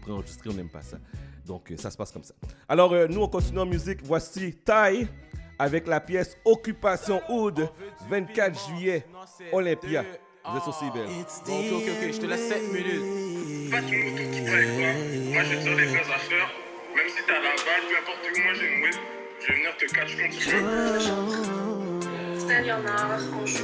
[0.01, 0.97] préenregistré, on n'aime pas ça.
[1.45, 2.35] Donc, euh, ça se passe comme ça.
[2.67, 3.99] Alors, euh, nous, on continue en musique.
[4.03, 5.07] Voici Tai
[5.57, 7.67] avec la pièce Occupation Oud,
[8.09, 9.05] 24 juillet,
[9.51, 10.03] Olympia.
[10.49, 11.07] Vous êtes sur CBL.
[11.45, 13.03] Bon, ok, ok, ok, je te laisse 7 minutes.
[13.69, 16.49] Moi, je vais te dire des vraies affaires.
[16.95, 18.95] Même si t'as la balle, peu importe où, moi j'ai une whip.
[19.41, 20.61] Je vais venir te catch quand tu veux.
[22.47, 23.57] C'est Léonard, on joue.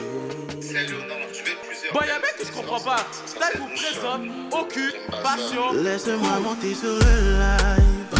[0.59, 1.93] C'est Léonard, tu veux plusieurs.
[1.93, 3.01] Bon, y'a un mec que je comprends pas.
[3.39, 5.65] Là, il vous présente Occupation.
[5.81, 6.99] Laisse-moi monter sur le
[7.39, 8.13] live.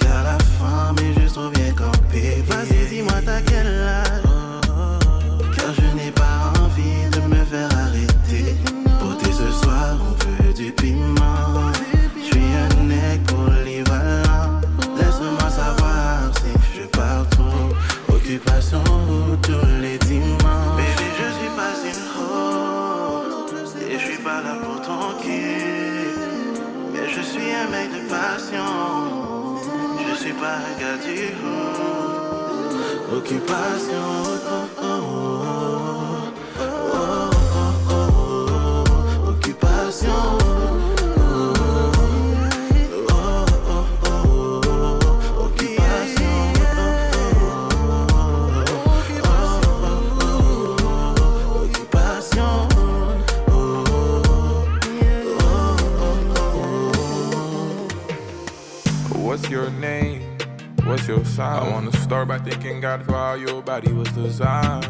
[0.00, 2.42] Car la femme est juste trop bien campée.
[2.48, 4.03] Vas-y, dis-moi t'as quel âge?
[10.78, 13.20] Je suis un nec.
[14.96, 18.14] Laisse-moi savoir si je pars trop.
[18.14, 18.82] Occupation
[19.42, 20.76] tous les dimanches.
[20.76, 23.74] Baby, je suis pas une rose.
[23.88, 26.14] Et je suis pas là pour ton cul.
[26.92, 28.72] Mais je suis un mec de passion.
[30.08, 33.16] Je suis pas un gars du haut.
[33.16, 34.10] Occupation
[59.54, 60.20] your name?
[60.82, 61.62] What's your sign?
[61.62, 64.84] I wanna start by thanking God for how your body was designed.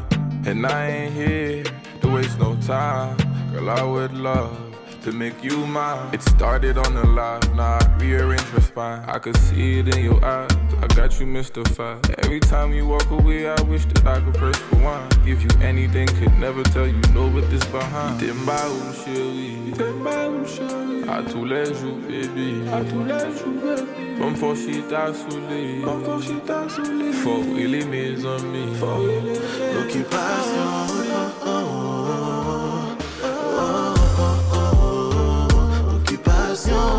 [0.46, 1.64] And I ain't here
[2.00, 3.14] to waste no time.
[3.52, 4.73] Girl, I would love
[5.04, 6.14] to make you mine.
[6.14, 9.04] It started on the live, now I rearrange her spine.
[9.06, 10.50] I could see it in your eyes.
[10.82, 11.98] I got you mystified.
[12.24, 15.10] Every time you walk away, I wish that I could press rewind.
[15.26, 18.18] Give you anything, could never tell you no, but this behind.
[18.18, 21.04] T'es ma ou chérie, t'es ma ou chérie.
[21.06, 22.66] À tous les jours, baby.
[22.72, 24.18] À tous les jours, baby.
[24.18, 25.82] Comme faut si t'as saoulé.
[25.84, 27.12] Comme faut si t'as saoulé.
[27.12, 28.74] Faut really mes amis.
[28.80, 29.38] Faut really
[29.80, 30.64] Occupation.
[30.64, 31.13] Oh, oh, oh.
[36.66, 36.94] Occupation.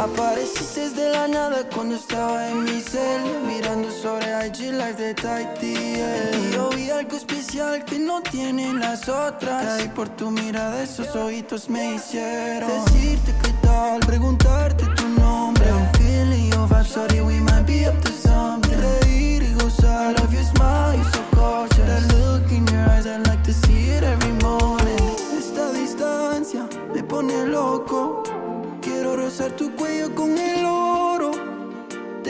[0.00, 5.96] Apareciste de nada cuando estaba en mi cel Mirando sobre IG Live de Taiti Y
[5.98, 6.49] yo vi
[7.00, 9.64] algo especial que no tienen las otras.
[9.64, 15.64] Caí por tu mirada, esos ojitos me hicieron Decirte qué tal, preguntarte tu nombre.
[15.66, 18.78] I'm feeling your vibe, sorry we might be up to something.
[18.78, 21.86] Reír y gozar, love your smile, you so gorgeous.
[21.86, 25.00] That look in your eyes, I like to see it every morning.
[25.38, 28.22] Esta distancia me pone loco.
[28.82, 30.89] Quiero rozar tu cuello con el oro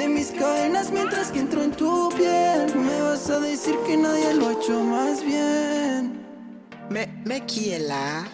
[0.00, 2.74] de mis cadenas mientras que entro en tu piel.
[2.74, 6.12] Me vas a decir que nadie lo ha hecho más bien.
[6.90, 8.24] Mais, mais qui est là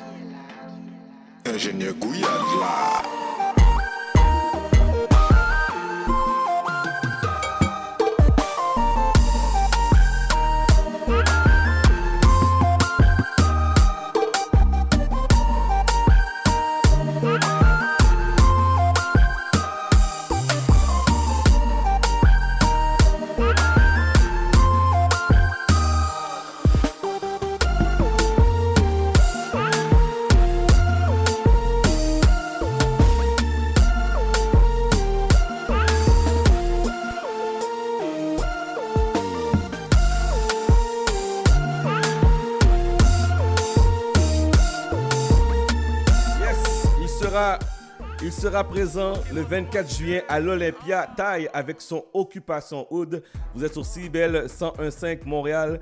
[48.47, 53.25] sera présent le 24 juillet à l'Olympia Taille avec son Occupation Hood.
[53.53, 55.81] Vous êtes sur CIBEL 1015 Montréal.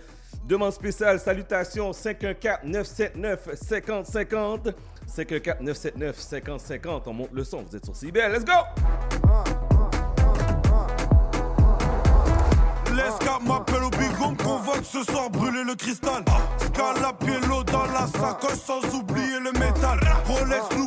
[0.49, 4.73] Demande spéciale, salutations 514-979-5050.
[5.15, 7.03] 514-979-5050.
[7.05, 8.33] On monte le son, vous êtes sur CIBEL.
[8.33, 8.53] Let's go!
[13.47, 16.25] M'appelle au bigon, me convoque ce soir, brûler le cristal.
[16.57, 17.13] Scala
[17.71, 20.01] dans la sacoche sans oublier le métal.
[20.25, 20.79] Rolex, est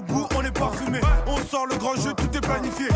[1.27, 2.87] On sort le grand jeu, tout est planifié.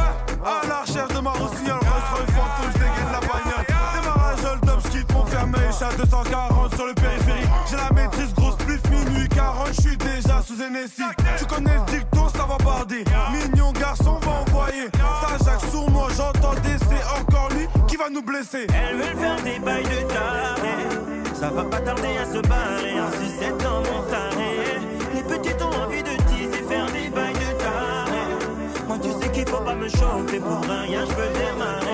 [0.43, 3.65] À la recherche de ma rossignol, Rolls fantôme, je dégaine la bagnole.
[3.93, 7.49] Démarrage hold up, skitte mon fermé, chat 240 sur le périphérique.
[7.69, 11.03] J'ai la maîtrise, grosse plus minuit 40, je suis déjà sous NSI.
[11.37, 13.03] Tu connais le dicton, ça va barder.
[13.31, 14.89] Mignon garçon, va envoyer.
[14.93, 18.65] Ça, Jacques, sur moi, j'entends des c'est encore lui qui va nous blesser.
[18.73, 21.33] Elles veulent faire des bails de taré.
[21.39, 22.97] Ça va pas tarder à se barrer.
[22.97, 24.79] Un sucette dans mon taré.
[25.13, 27.40] Les petites ont envie de teaser, faire des bails.
[28.87, 31.91] Moi, tu sais qu'il faut pas me chauffer pour rien, je veux démarrer.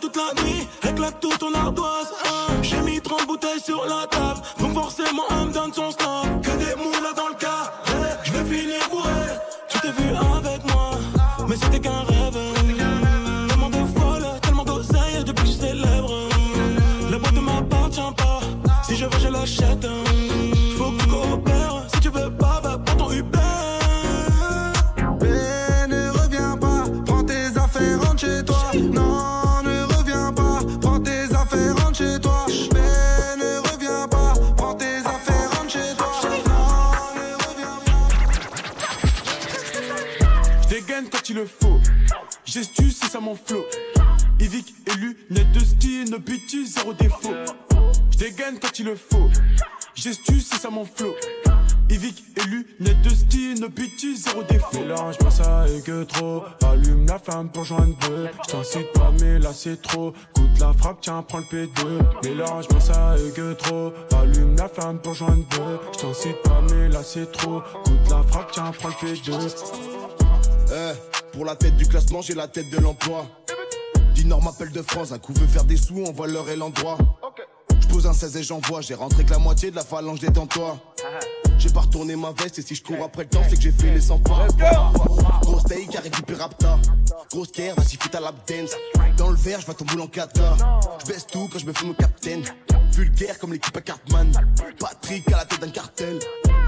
[0.00, 0.66] Toute la nuit.
[0.94, 2.12] Claque tout ton ardoise.
[2.24, 2.52] hein.
[2.62, 4.40] J'ai mis 30 bouteilles sur la table.
[4.60, 6.03] Donc forcément, elle me donne son snap.
[42.54, 43.64] Gestu, c'est ça mon flow.
[44.38, 46.18] Evic élu, net de ski, no
[46.64, 47.34] zéro défaut.
[48.12, 49.28] Je dégaine quand il le faut.
[49.96, 51.12] Gestu, c'est ça mon flow.
[51.90, 53.66] Evic élu, net de ski, no
[54.14, 54.78] zéro défaut.
[54.78, 56.44] Mélange pas ça et que trop.
[56.64, 58.28] Allume la flamme pour joindre deux.
[58.46, 60.12] Je t'incite pas, mais là c'est trop.
[60.32, 62.28] Coûte la frappe, tiens, prends le P2.
[62.28, 63.92] Mélange pas ça et que trop.
[64.16, 65.80] Allume la flamme pour joindre deux.
[65.92, 67.62] Je t'incite pas, mais là c'est trop.
[67.82, 70.13] Coûte la frappe, tiens, prends le P2.
[70.72, 70.92] Eh,
[71.32, 73.26] pour la tête du classement, j'ai la tête de l'emploi.
[74.14, 76.96] Dinor m'appelle de France, un coup veut faire des sous, on voit l'heure et l'endroit.
[77.80, 80.78] Je pose un 16 et j'envoie, j'ai rentré que la moitié de la phalange détends-toi.
[81.58, 83.72] J'ai pas retourné ma veste et si je cours après le temps, c'est que j'ai
[83.72, 84.46] fait les 100 pas.
[85.42, 86.78] Grosse qui a récupéré Rapta.
[87.30, 88.72] Grosse care, vas-y fais ta lap dance.
[89.16, 90.56] Dans le verre, je vais ton boule en kata.
[91.00, 92.42] Je baisse tout quand je me fais mon capitaine.
[92.92, 94.30] Vulgaire comme l'équipe à Cartman.
[94.78, 96.18] Patrick à la tête d'un cartel.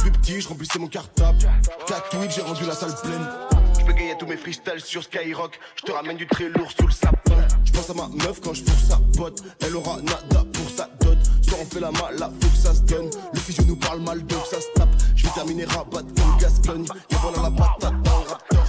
[0.00, 1.38] Plus petit, je remplissais mon cartable.
[1.86, 3.65] 4 tweets, j'ai rendu la salle pleine.
[3.86, 5.60] Je peux gagner tous mes freestyles sur Skyrock.
[5.76, 7.36] Je te ramène du très lourd sous le sapin.
[7.64, 9.44] Je pense à ma meuf quand je sa pote.
[9.64, 11.16] Elle aura nada pour sa dot.
[11.40, 13.08] Soit on fait la mala, faut que ça se donne.
[13.32, 14.88] Le physio nous parle mal, donc ça se tape.
[15.14, 16.84] Je vais terminer rabat comme Gascogne.
[17.12, 18.66] Y'a voilà la patate dans le raptor.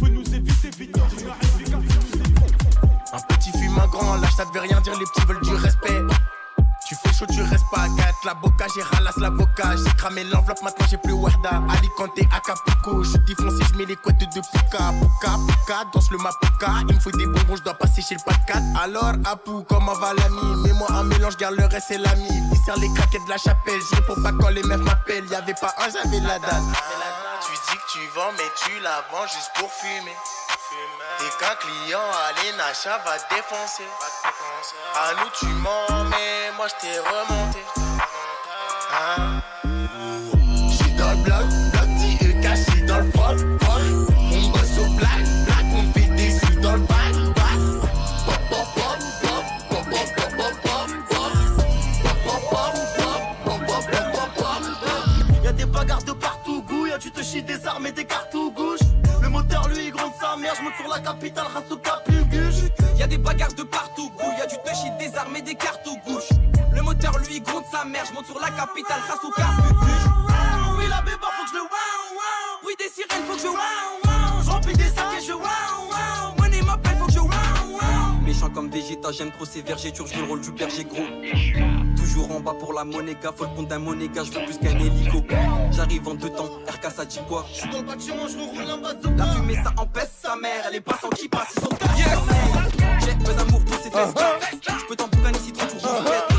[0.00, 0.98] faut nous éviter, vite.
[3.12, 6.00] Un petit fume un grand, lâche ça veut rien dire, les petits veulent du respect.
[7.22, 10.24] Tu fais chaud, tu restes pas à 4, la boca, j'ai ralasse l'avocat, j'ai cramé
[10.24, 14.40] l'enveloppe, maintenant j'ai plus Warda, Alicante, Acapulco, je défonce et je mets les couettes de
[14.40, 18.14] Puka, Puka, Puka, danse le Mapuka, il me faut des bonbons, je dois passer chez
[18.14, 18.58] le pas de 4.
[18.82, 20.62] Alors, Apu, comment va l'ami?
[20.64, 22.28] Mets-moi un mélange, garde le reste, c'est l'ami.
[22.52, 25.54] Il sert les craquettes de la chapelle, je réponds pas quand les meufs m'appellent, y'avait
[25.54, 26.62] pas un, j'avais la date.
[27.46, 30.16] Tu dis que tu vends, mais tu la vends juste pour fumer.
[31.20, 33.86] Et qu'un client à l'Enacha va défoncer.
[34.96, 37.58] À nous tu mens, mais moi je t'ai remonté.
[38.92, 39.40] Hein?
[40.70, 41.88] J'suis dans le bloc, bloc
[42.86, 43.58] dans le.
[44.34, 46.98] On bosse au black, black, on fait des sous dans le bac.
[55.42, 58.80] Y'a des bagarres de partout, gouille, tu te chies des armes et des cartouches.
[59.20, 62.70] Le moteur lui il gronde sa mère, je monte sur la capitale, race au capuguche.
[62.96, 64.10] Y'a des bagarres de partout,
[67.40, 70.06] Gronde sa mère, je monte sur la capitale, grâce au capuguche.
[70.78, 71.68] Oui, la béba, faut que je le wow,
[72.14, 72.66] wow.
[72.66, 73.54] Oui, des sirènes, faut que je wow,
[74.04, 74.42] wow.
[74.44, 76.34] Je remplis des sacs et je wow, wow.
[76.38, 78.20] Money m'appelle, faut que je wow, wow.
[78.24, 81.06] Méchant comme Vegeta, j'aime trop ces vergétures, je le rôle du berger gros.
[81.96, 84.78] Toujours en bas pour la monéga, faut le compte d'un monéga, je veux plus qu'un
[84.78, 85.22] hélico.
[85.70, 87.46] J'arrive en deux temps, RK ça dit quoi?
[87.52, 90.64] J'suis dans le bâtiment, je roule en bas de La fumée ça empêche sa mère,
[90.68, 92.18] elle est passant qui passe, ils sont yes.
[93.00, 94.14] J'ai peu d'amour pour ses fesses.
[94.80, 95.08] Je peux t'en
[95.42, 95.96] si trop toujours
[96.28, 96.31] Je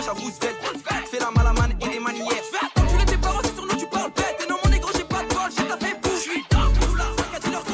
[0.00, 0.56] et la crèche à Roosevelt.
[1.10, 2.26] Fais la malaman et les manières.
[2.28, 4.36] Je vais attendre, tu les tes parents, c'est sur nous, tu parles bête.
[4.44, 6.24] Et non, mon négro, j'ai pas de bol, j'ai ta fait bouffe.
[6.24, 7.64] Je suis dans tout là, regarde, tu leur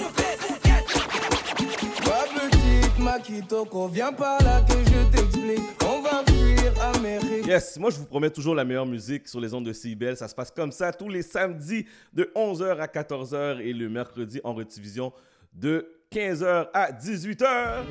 [2.06, 5.84] Ma petite Makitoko, viens par là que je t'explique.
[5.84, 7.46] On va fuir Amérique.
[7.46, 10.16] Yes, moi je vous promets toujours la meilleure musique sur les ondes de CIBL.
[10.16, 14.40] Ça se passe comme ça tous les samedis de 11h à 14h et le mercredi
[14.44, 15.12] en rediffusion
[15.52, 17.84] de 15h à 18h.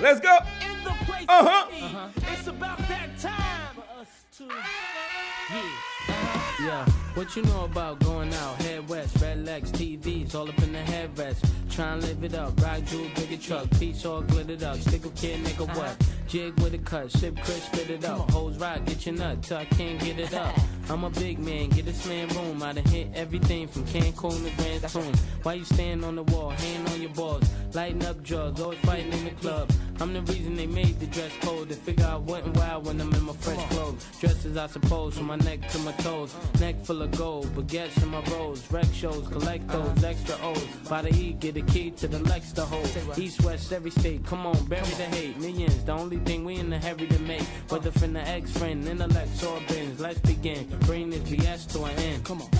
[0.00, 0.38] Let's go!
[1.28, 1.66] Uh-huh.
[2.32, 4.44] It's about that time for us to.
[6.60, 6.84] Yeah.
[7.14, 8.56] What you know about going out?
[8.62, 11.48] Head west, red legs, TVs, all up in the headrest.
[11.70, 12.60] Try and live it up.
[12.60, 14.76] Rock jewel, bigger truck, piece all glittered up.
[14.76, 15.96] Stick a kid, nigga, what?
[16.26, 18.30] Jig with a cut, sip Chris, spit it up.
[18.30, 20.54] Hoes rock, get your nut till I can't get it up.
[20.90, 22.62] I'm a big man, get this man room.
[22.62, 25.14] I done hit everything from Cancun to Grand Tune.
[25.42, 27.44] Why you stand on the wall, hand on your balls,
[27.74, 29.70] lighting up drugs, always fighting in the club.
[30.00, 31.68] I'm the reason they made the dress code.
[31.68, 34.06] They figure out what and why when I'm in my fresh clothes.
[34.20, 36.34] Dresses, I suppose, from my neck to my toes.
[36.60, 38.70] Neck full of gold, baguettes in my rolls.
[38.70, 40.64] Rec shows, collect those extra O's.
[40.88, 42.90] By the E, get a key to the Lex to hold.
[43.16, 45.38] East, west, every state, come on, bury the hate.
[45.38, 47.42] Millions, the only thing we in the hurry to make.
[47.68, 50.00] Whether from the ex friend, intellect, or bins.
[50.00, 50.66] Let's begin.
[50.80, 52.24] Bring this BS to an end.
[52.24, 52.50] Come on.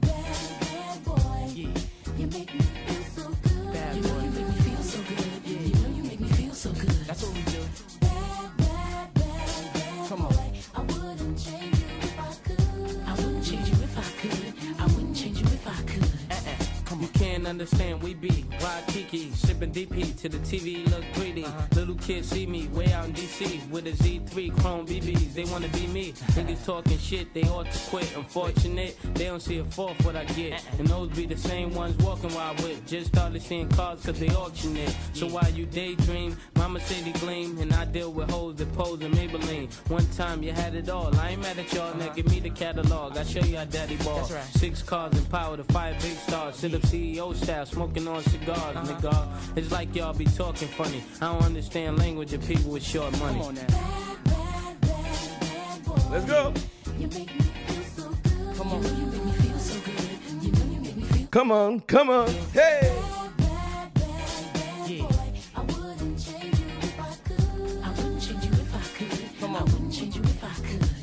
[0.00, 1.34] Good boy
[2.16, 2.73] you make me
[17.46, 21.44] understand we be Waikiki, sipping DP to the TV look greedy.
[21.44, 21.66] Uh-huh.
[21.74, 25.34] Little kids see me way out in DC with a Z3 Chrome BBs.
[25.34, 26.12] They wanna be me.
[26.32, 28.16] Niggas talking shit, they ought to quit.
[28.16, 30.52] Unfortunate, they don't see a fourth what I get.
[30.52, 30.76] Uh-uh.
[30.78, 32.86] And those be the same ones walking while I whip.
[32.86, 34.94] Just started seeing cars cause they auction it.
[35.12, 39.12] So while you daydream, mama city gleam, and I deal with hoes that pose in
[39.12, 39.72] Maybelline.
[39.90, 41.14] One time you had it all.
[41.16, 42.14] I ain't mad at y'all, now uh-huh.
[42.14, 43.16] give me the catalog.
[43.16, 44.20] I show you how daddy ball.
[44.20, 44.44] Right.
[44.56, 46.56] Six cars and power to five big stars.
[46.56, 48.86] Sit up CEO style, smoking on cigars, uh-huh.
[48.86, 49.56] nigga.
[49.56, 51.02] It's like y'all be talking funny.
[51.20, 53.38] I don't understand language of people with short money.
[53.38, 53.66] Come on now.
[56.10, 56.52] Let's go.
[58.56, 58.82] Come on.
[61.30, 62.28] Come on, come on.
[62.52, 62.92] Hey.
[69.40, 69.90] Come on.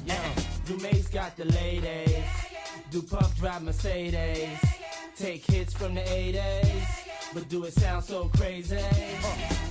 [0.05, 0.33] Yeah.
[0.65, 2.23] Do Mace got the ladies.
[2.91, 4.80] Do Puff drive Mercedes.
[5.21, 7.00] Take hits from the 80s.
[7.33, 8.77] But do it sound so crazy?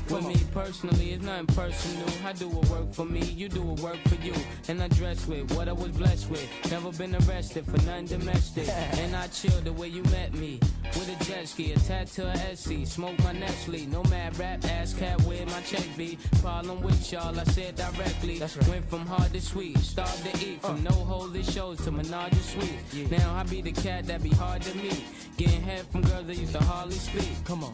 [0.07, 2.07] For me personally, it's nothing personal.
[2.27, 4.35] I do what work for me, you do what work for you.
[4.67, 6.49] And I dress with what I was blessed with.
[6.69, 8.69] Never been arrested for nothing domestic.
[9.01, 10.59] And I chill the way you met me.
[10.97, 12.85] With a jet ski, attached to a SC.
[12.85, 13.87] Smoke my Nestle.
[13.87, 16.19] No mad rap, ass cat where my check be.
[16.43, 18.39] Problem with y'all, I said directly.
[18.39, 20.61] that's Went from hard to sweet, starved to eat.
[20.61, 20.91] From uh.
[20.91, 23.11] no holy shows to menage a suite.
[23.11, 25.05] Now I be the cat that be hard to meet.
[25.37, 27.45] Getting head from girls that used to hardly speak.
[27.51, 27.73] Come on.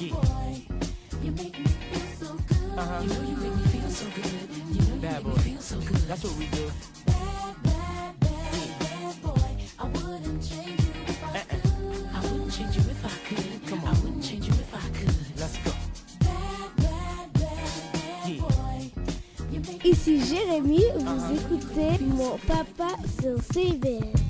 [0.00, 0.14] Yeah.
[2.76, 3.02] Uh-huh.
[3.02, 4.26] You know you make me feel so good.
[4.72, 5.30] You know you Bad make boy.
[5.30, 5.96] me feel so good.
[6.08, 6.68] That's what we do.
[9.78, 10.80] I wouldn't change
[12.74, 13.68] you if I could.
[13.68, 15.14] Come I wouldn't change you if I could.
[15.38, 15.70] Let's go.
[19.84, 24.29] Ici Jérémy, vous écoutez mon papa sur CBL.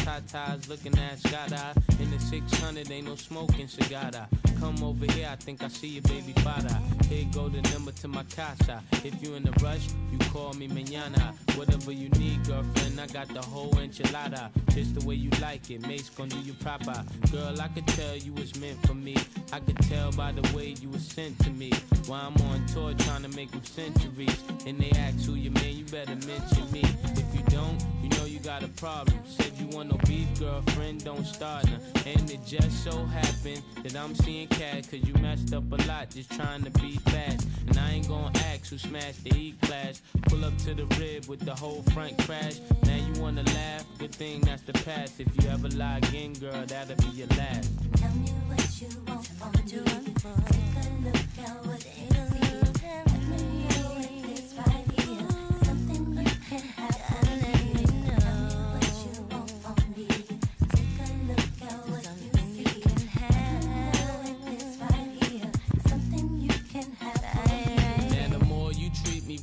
[0.05, 1.73] tatas looking at eye.
[1.99, 4.11] In the 600, ain't no smoking cigar.
[4.59, 6.77] Come over here, I think I see your baby father.
[7.09, 8.83] Here go the number to my casa.
[9.03, 11.33] If you in a rush, you call me mañana.
[11.57, 14.51] Whatever you need, girlfriend, I got the whole enchilada.
[14.73, 17.03] Just the way you like it, Mace gon' do you proper.
[17.31, 19.15] Girl, I could tell you was meant for me.
[19.51, 21.71] I could tell by the way you was sent to me.
[22.05, 24.37] While I'm on tour trying to make them centuries.
[24.65, 26.81] And they ask who your man, you better mention me.
[27.03, 29.19] If you don't, you know you got a problem.
[29.25, 31.79] Said you want no beef, girlfriend, don't start now.
[32.05, 36.09] And it just so happened that I'm seeing cat, cause you messed up a lot
[36.09, 37.47] just trying to be fast.
[37.67, 40.01] And I ain't gonna ask who smashed the E class.
[40.23, 42.59] Pull up to the rib with the whole front crash.
[42.83, 45.19] Now you wanna laugh, good thing that's the past.
[45.19, 47.69] If you ever lie again, girl, that'll be your last.
[47.95, 50.70] Tell me what you want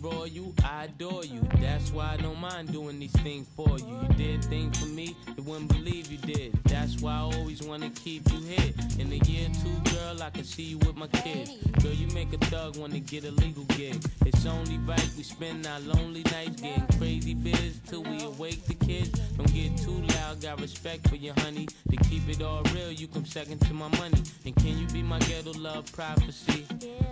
[0.02, 1.40] more you I adore you.
[1.60, 3.98] That's why I don't mind mind doing these things for you.
[4.02, 6.52] You did things for me, you wouldn't believe you did.
[6.64, 8.72] That's why I always wanna keep you here.
[8.98, 11.52] In a year or two, girl, I can see you with my kids.
[11.82, 13.96] Girl, you make a thug wanna get a legal gig.
[14.26, 18.74] It's only right we spend our lonely nights getting crazy biz till we awake the
[18.74, 19.10] kids.
[19.36, 21.66] Don't get too loud, got respect for your honey.
[21.90, 24.22] To keep it all real, you come second to my money.
[24.44, 26.66] And can you be my ghetto love prophecy?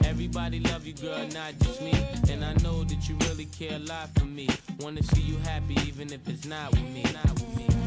[0.05, 1.95] Everybody love you, girl, not just me.
[2.31, 4.49] And I know that you really care a lot for me.
[4.81, 7.03] Wanna see you happy, even if it's not with me.
[7.03, 7.86] Not with me.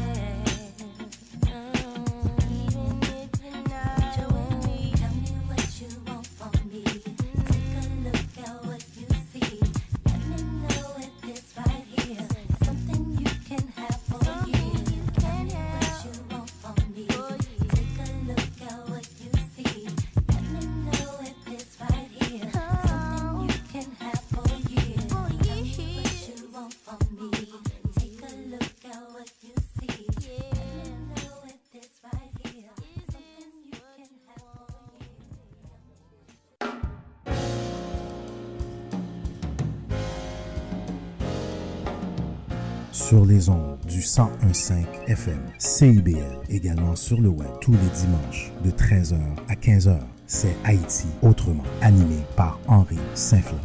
[44.50, 49.16] 1015 FM, CIBL, également sur le web tous les dimanches de 13h
[49.48, 49.96] à 15h.
[50.26, 53.60] C'est Haïti autrement, animé par Henri Saint-Fleur.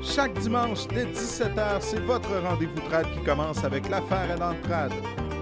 [0.00, 4.92] Chaque dimanche dès 17h, c'est votre rendez-vous trad qui commence avec l'affaire à l'entrade.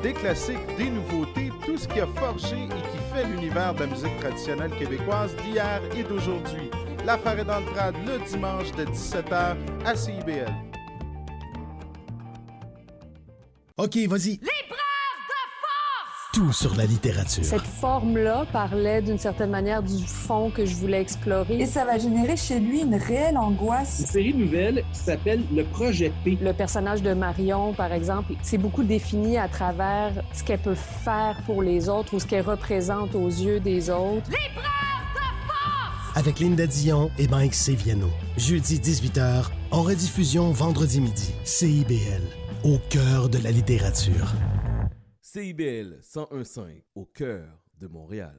[0.03, 3.87] Des classiques, des nouveautés, tout ce qui a forgé et qui fait l'univers de la
[3.89, 6.71] musique traditionnelle québécoise d'hier et d'aujourd'hui.
[7.11, 10.47] L'affaire est dans le trad le dimanche de 17h à CIBL.
[13.79, 14.39] OK, vas-y.
[16.33, 17.45] Tout sur la littérature.
[17.45, 21.59] Cette forme-là parlait d'une certaine manière du fond que je voulais explorer.
[21.59, 23.99] Et ça va générer chez lui une réelle angoisse.
[23.99, 26.39] Une série nouvelle qui s'appelle Le Projet P.
[26.41, 31.43] Le personnage de Marion, par exemple, c'est beaucoup défini à travers ce qu'elle peut faire
[31.45, 34.31] pour les autres ou ce qu'elle représente aux yeux des autres.
[36.17, 38.09] Avec Linda Dion et Mike Seviano.
[38.37, 41.33] Jeudi 18h, en rediffusion vendredi midi.
[41.45, 42.23] CIBL,
[42.65, 44.33] au cœur de la littérature.
[45.23, 46.61] CIBL 1015
[46.97, 48.35] au cœur de Montréal.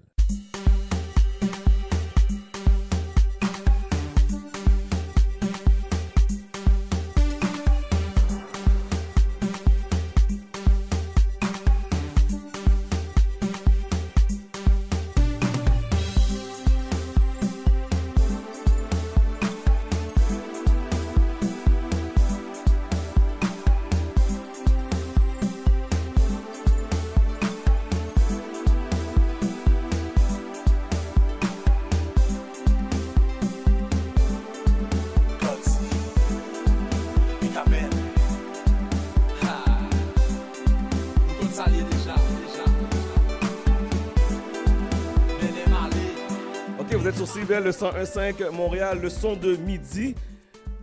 [47.61, 50.15] CIBL le 1015 Montréal, le son de midi.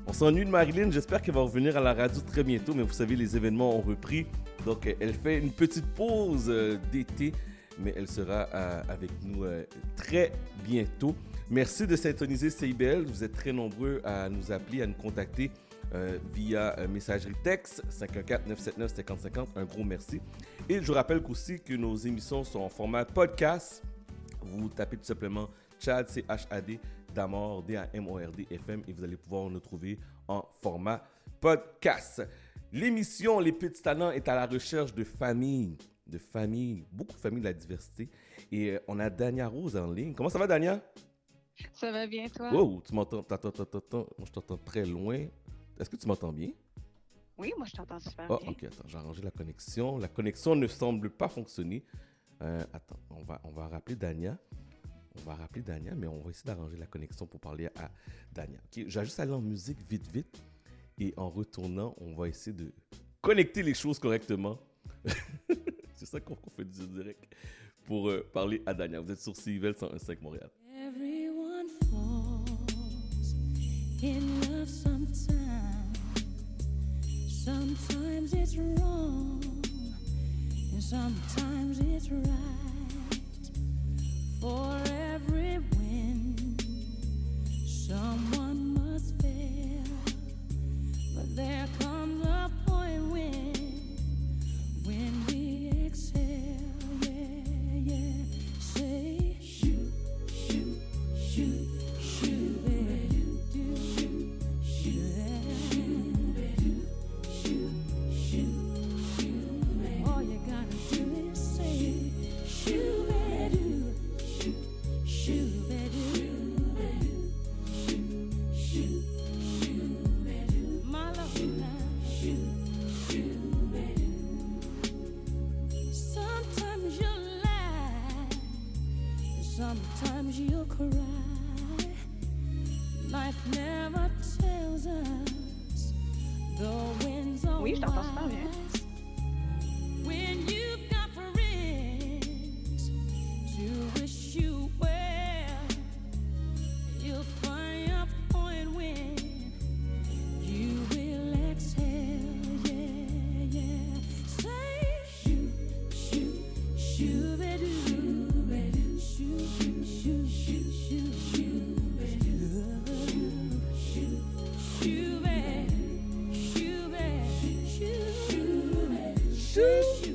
[0.07, 2.93] On s'ennuie de Marilyn, j'espère qu'elle va revenir à la radio très bientôt, mais vous
[2.93, 4.27] savez, les événements ont repris.
[4.65, 7.33] Donc, elle fait une petite pause euh, d'été,
[7.79, 9.65] mais elle sera euh, avec nous euh,
[9.97, 10.33] très
[10.65, 11.15] bientôt.
[11.51, 13.05] Merci de syntoniser CIBL.
[13.07, 15.51] Vous êtes très nombreux à nous appeler, à nous contacter
[16.35, 19.47] via messagerie texte 514-979-5050.
[19.57, 20.21] Un gros merci.
[20.69, 23.83] Et je vous rappelle aussi que nos émissions sont en format podcast.
[24.43, 25.49] Vous tapez tout simplement
[25.79, 26.79] Chad, C-H-A-D,
[27.15, 31.03] Damord, D-A-M-O-R-D, FM, et vous allez pouvoir nous trouver en format
[31.41, 32.27] podcast.
[32.73, 35.77] L'émission Les Petits Talents est à la recherche de familles,
[36.07, 38.09] de familles, beaucoup de familles de la diversité.
[38.53, 40.15] Et euh, on a Dania Rose en ligne.
[40.15, 40.81] Comment ça va, Dania?
[41.73, 42.53] Ça va bien, toi?
[42.53, 43.25] Wow, tu m'entends.
[43.29, 45.27] Moi, je t'entends très loin.
[45.79, 46.51] Est-ce que tu m'entends bien?
[47.37, 48.51] Oui, moi, je t'entends super Ah, bien.
[48.51, 49.99] ok, attends, j'ai arrangé la connexion.
[49.99, 51.85] La connexion ne semble pas fonctionner.
[52.43, 54.37] Euh, attends, on va, on va rappeler Dania.
[55.17, 57.91] On va rappeler Dania, mais on va essayer d'arranger la connexion pour parler à
[58.33, 58.59] Dania.
[58.65, 60.43] Ok, je vais juste aller en musique vite, vite.
[60.99, 62.73] Et en retournant, on va essayer de
[63.21, 64.59] connecter les choses correctement.
[65.95, 67.25] C'est ça qu'on fait du direct
[67.85, 69.01] pour euh, parler à Dania.
[69.01, 70.51] Vous êtes sur CIVL 101.5 Montréal.
[70.77, 73.35] Everyone falls
[74.03, 75.39] in love sometimes.
[77.49, 79.41] Sometimes it's wrong,
[80.81, 82.58] sometimes it's right.
[84.41, 84.81] For
[85.13, 86.57] every win,
[87.67, 89.83] someone must fail.
[91.17, 93.08] But there comes a point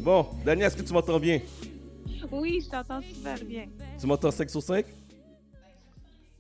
[0.04, 1.40] Bon, Daniel, est-ce que tu m'entends bien?
[2.30, 3.70] Oui, je t'entends super bien.
[3.98, 4.86] Tu m'entends 5 sur 5?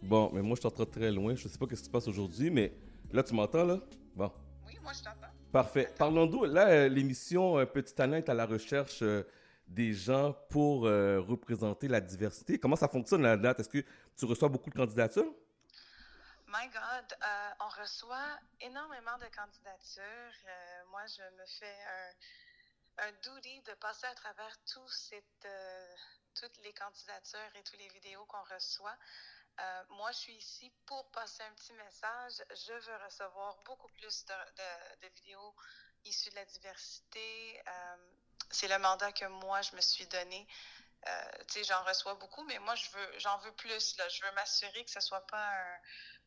[0.01, 1.33] Bon, mais moi, je t'entends très loin.
[1.33, 2.73] Je sais pas ce qui se passe aujourd'hui, mais
[3.13, 3.79] là, tu m'entends, là?
[4.17, 4.29] Bon.
[4.67, 5.31] Oui, moi, je t'entends.
[5.49, 5.89] Parfait.
[5.97, 6.43] Parlons d'où?
[6.43, 9.23] Là, euh, l'émission euh, Petit Talent est à la recherche euh,
[9.65, 12.59] des gens pour euh, représenter la diversité.
[12.59, 13.61] Comment ça fonctionne, la date?
[13.61, 13.85] Est-ce que
[14.17, 15.31] tu reçois beaucoup de candidatures?
[16.49, 20.35] My God, euh, on reçoit énormément de candidatures.
[20.47, 22.11] Euh, moi, je me fais un,
[22.97, 25.95] un duty de passer à travers tout cette, euh,
[26.35, 28.97] toutes les candidatures et toutes les vidéos qu'on reçoit.
[29.59, 32.43] Euh, moi, je suis ici pour passer un petit message.
[32.49, 34.33] Je veux recevoir beaucoup plus de,
[35.01, 35.55] de- vidéos
[36.05, 37.61] issues de la diversité.
[37.67, 37.95] Euh,
[38.49, 40.47] c'est le mandat que moi, je me suis donné.
[41.49, 43.97] Tu sais, j'en reçois beaucoup, mais moi, je veux, j'en veux plus.
[43.97, 44.07] Là.
[44.07, 45.51] Je veux m'assurer que ce soit pas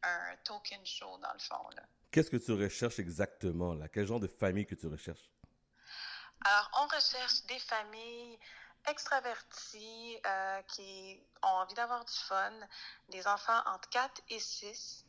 [0.02, 1.70] un, un token show, dans le fond.
[2.10, 3.88] Qu'est-ce que tu recherches exactement, là?
[3.88, 5.30] Quel genre de famille que tu recherches?
[6.48, 8.38] Alors, on recherche des familles
[8.86, 12.52] extraverties euh, qui ont envie d'avoir du fun,
[13.08, 15.04] des enfants entre 4 et 6.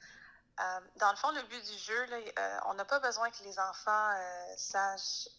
[0.60, 3.60] Euh, dans le fond, le but du jeu, euh, on n'a pas besoin que les
[3.60, 4.16] enfants
[4.58, 5.30] sachent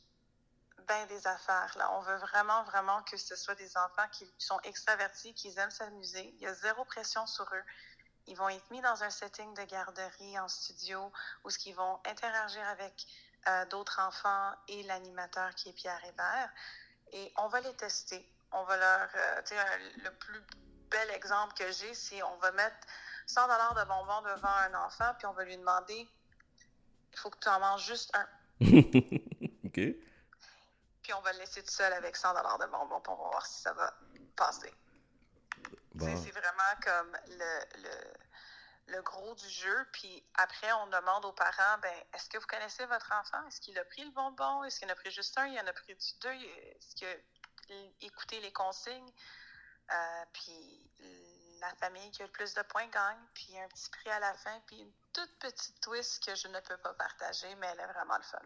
[0.86, 1.76] bien des affaires.
[1.90, 6.32] On veut vraiment, vraiment que ce soit des enfants qui sont extravertis, qui aiment s'amuser.
[6.36, 7.64] Il y a zéro pression sur eux.
[8.28, 11.10] Ils vont être mis dans un setting de garderie en studio
[11.42, 13.04] où qu'ils vont interagir avec
[13.46, 16.50] euh, d'autres enfants et l'animateur qui est Pierre Hébert.
[17.12, 18.28] Et on va les tester.
[18.52, 19.08] On va leur...
[19.14, 20.42] euh, tu sais, un- le plus
[20.90, 22.76] bel exemple que j'ai, c'est on va mettre
[23.26, 26.08] 100 dollars de bonbons devant un enfant, puis on va lui demander,
[27.12, 28.26] il faut que tu en manges juste un.
[29.66, 29.80] OK.
[31.02, 33.60] Puis on va le laisser tout seul avec 100 dollars de bonbons pour voir si
[33.62, 33.92] ça va
[34.36, 34.72] passer.
[35.94, 36.06] Bon.
[36.16, 37.90] C'est vraiment comme le, le,
[38.88, 39.86] le gros du jeu.
[39.92, 43.46] Puis après, on demande aux parents, ben, est-ce que vous connaissez votre enfant?
[43.46, 44.64] Est-ce qu'il a pris le bonbon?
[44.64, 45.46] Est-ce qu'il en a pris juste un?
[45.46, 46.32] Il en a pris du- deux?
[46.32, 49.12] Est-ce qu'il a écouté les consignes?
[49.92, 50.90] Euh, puis
[51.60, 53.18] la famille qui a le plus de points gagne.
[53.34, 54.58] Puis un petit prix à la fin.
[54.66, 58.16] Puis une toute petite twist que je ne peux pas partager, mais elle est vraiment
[58.16, 58.38] le fun.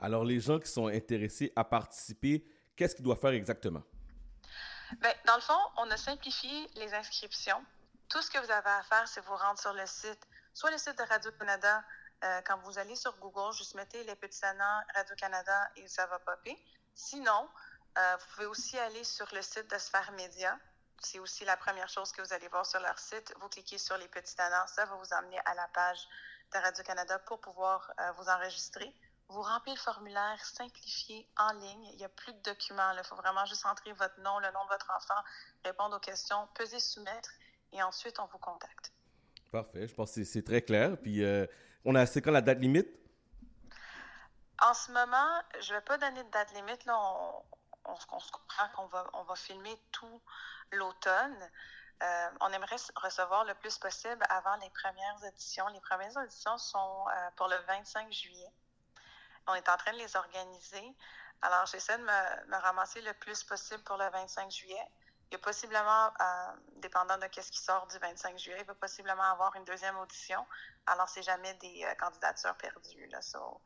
[0.00, 2.44] Alors, les gens qui sont intéressés à participer,
[2.76, 3.82] qu'est-ce qu'ils doivent faire exactement?
[4.98, 7.64] Ben, dans le fond, on a simplifié les inscriptions.
[8.08, 10.78] Tout ce que vous avez à faire, c'est vous rendre sur le site, soit le
[10.78, 11.84] site de Radio-Canada.
[12.24, 16.18] euh, quand vous allez sur Google, juste mettez les petits annonces Radio-Canada et ça va
[16.20, 16.56] popper.
[16.94, 17.48] Sinon,
[17.98, 20.58] euh, vous pouvez aussi aller sur le site de Sphère Média.
[21.00, 23.34] C'est aussi la première chose que vous allez voir sur leur site.
[23.40, 26.08] Vous cliquez sur les petits annonces, ça va vous emmener à la page
[26.52, 28.94] de Radio-Canada pour pouvoir euh, vous enregistrer.
[29.28, 31.84] Vous remplissez le formulaire simplifié en ligne.
[31.92, 32.92] Il n'y a plus de documents.
[32.92, 35.20] Il faut vraiment juste entrer votre nom, le nom de votre enfant,
[35.64, 37.30] répondre aux questions, peser soumettre
[37.74, 38.92] et ensuite on vous contacte.
[39.52, 39.86] Parfait.
[39.86, 40.96] Je pense que c'est- très clair.
[41.00, 41.46] Puis, euh,
[41.84, 42.88] on a, c'est quand la date limite?
[44.60, 46.84] En ce moment, je ne vais pas donner de date limite.
[46.86, 47.42] Là, on,
[47.84, 50.22] on se on se comprend qu'on va, on va filmer tout
[50.72, 51.50] l'automne.
[52.02, 55.66] Euh, on aimerait recevoir le plus possible avant les premières auditions.
[55.68, 58.52] Les premières auditions sont euh, pour le 25 juillet.
[59.46, 60.96] On est en train de les organiser.
[61.42, 64.86] Alors, j'essaie de me, me ramasser le plus possible pour le 25 juillet.
[65.30, 68.74] Il y a possiblement, euh, dépendant de ce qui sort du 25 juillet, il va
[68.74, 70.38] possiblement avoir une deuxième audition.
[70.86, 73.06] Alors, c'est jamais des euh, candidatures perdues.
[73.10, 73.60] Là, So,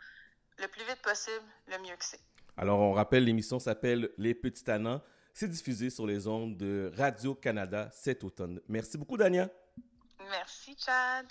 [0.58, 2.20] le plus vite possible, le mieux que c'est.
[2.56, 5.02] Alors, on rappelle, l'émission s'appelle Les Petits Tannants.
[5.32, 8.60] C'est diffusé sur les ondes de Radio-Canada cet automne.
[8.68, 9.48] Merci beaucoup, Dania.
[10.30, 11.26] Merci, Chad.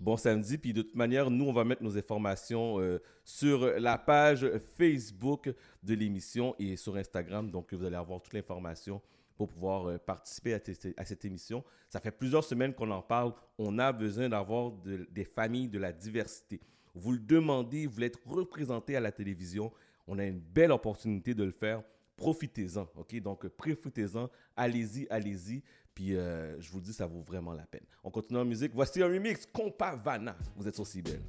[0.00, 0.58] Bon samedi.
[0.58, 4.46] Puis de toute manière, nous, on va mettre nos informations euh, sur la page
[4.76, 7.50] Facebook de l'émission et sur Instagram.
[7.50, 9.00] Donc, vous allez avoir toute l'information
[9.36, 11.64] pour pouvoir euh, participer à, cette émission.
[11.88, 13.32] Ça fait plusieurs semaines qu'on en parle.
[13.58, 16.60] On a besoin d'avoir de- des familles de la diversité.
[16.94, 19.72] Vous le demandez, vous voulez être représenté à la télévision.
[20.06, 21.82] On a une belle opportunité de le faire.
[22.16, 23.20] Profitez-en, OK?
[23.20, 24.30] Donc, profitez-en.
[24.56, 25.62] Allez-y, allez-y.
[25.94, 27.84] Puis, euh, je vous dis, ça vaut vraiment la peine.
[28.04, 28.72] On continue en musique.
[28.74, 30.36] Voici un remix, Compavana.
[30.56, 31.22] Vous êtes aussi belle.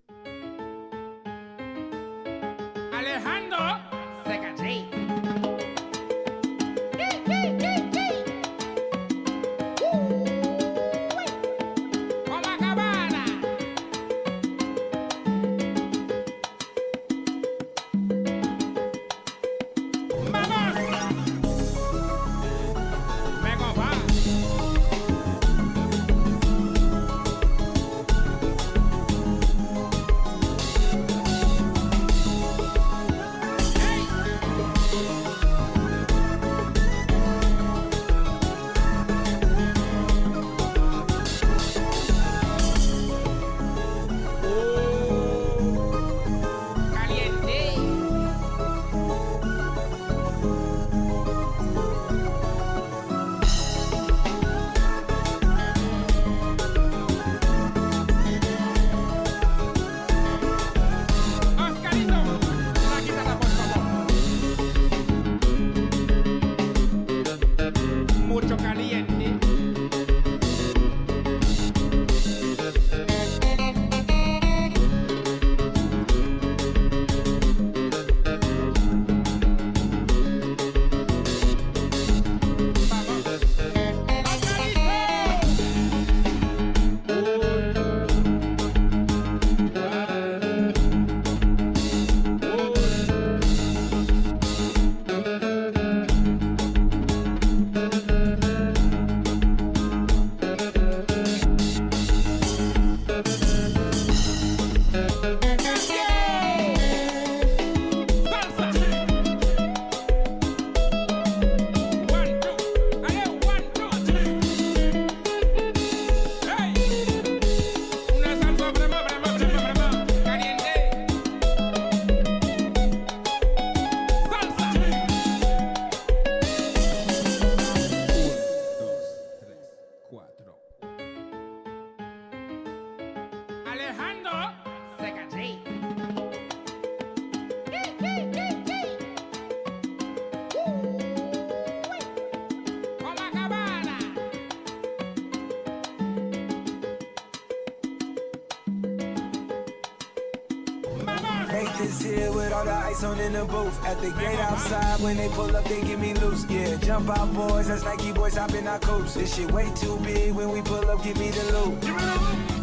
[155.06, 156.46] When they pull up, they give me loose.
[156.50, 157.68] Yeah, jump out, boys.
[157.68, 159.14] That's Nike boys hopping our coops.
[159.14, 160.34] This shit way too big.
[160.34, 161.78] When we pull up, give me the loot.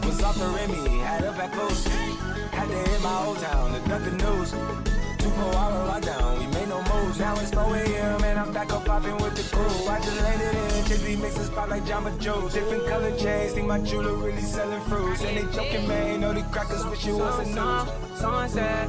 [0.05, 1.87] Was off the Remy, had up at post.
[1.89, 4.51] Had to hit my old town to duck the news.
[5.21, 7.21] Two four hour lockdown, we made no moves.
[7.21, 8.25] Now it's 4 a.m.
[8.25, 9.89] and I'm back up popping with the crew.
[9.89, 12.55] I just landed in, chase these mixes pop like Jamba Joe's.
[12.55, 15.23] Different color chains, think my jeweler really selling fruits.
[15.23, 18.19] And they joking, man, know the crackers wish it was a news.
[18.19, 18.89] Someone said.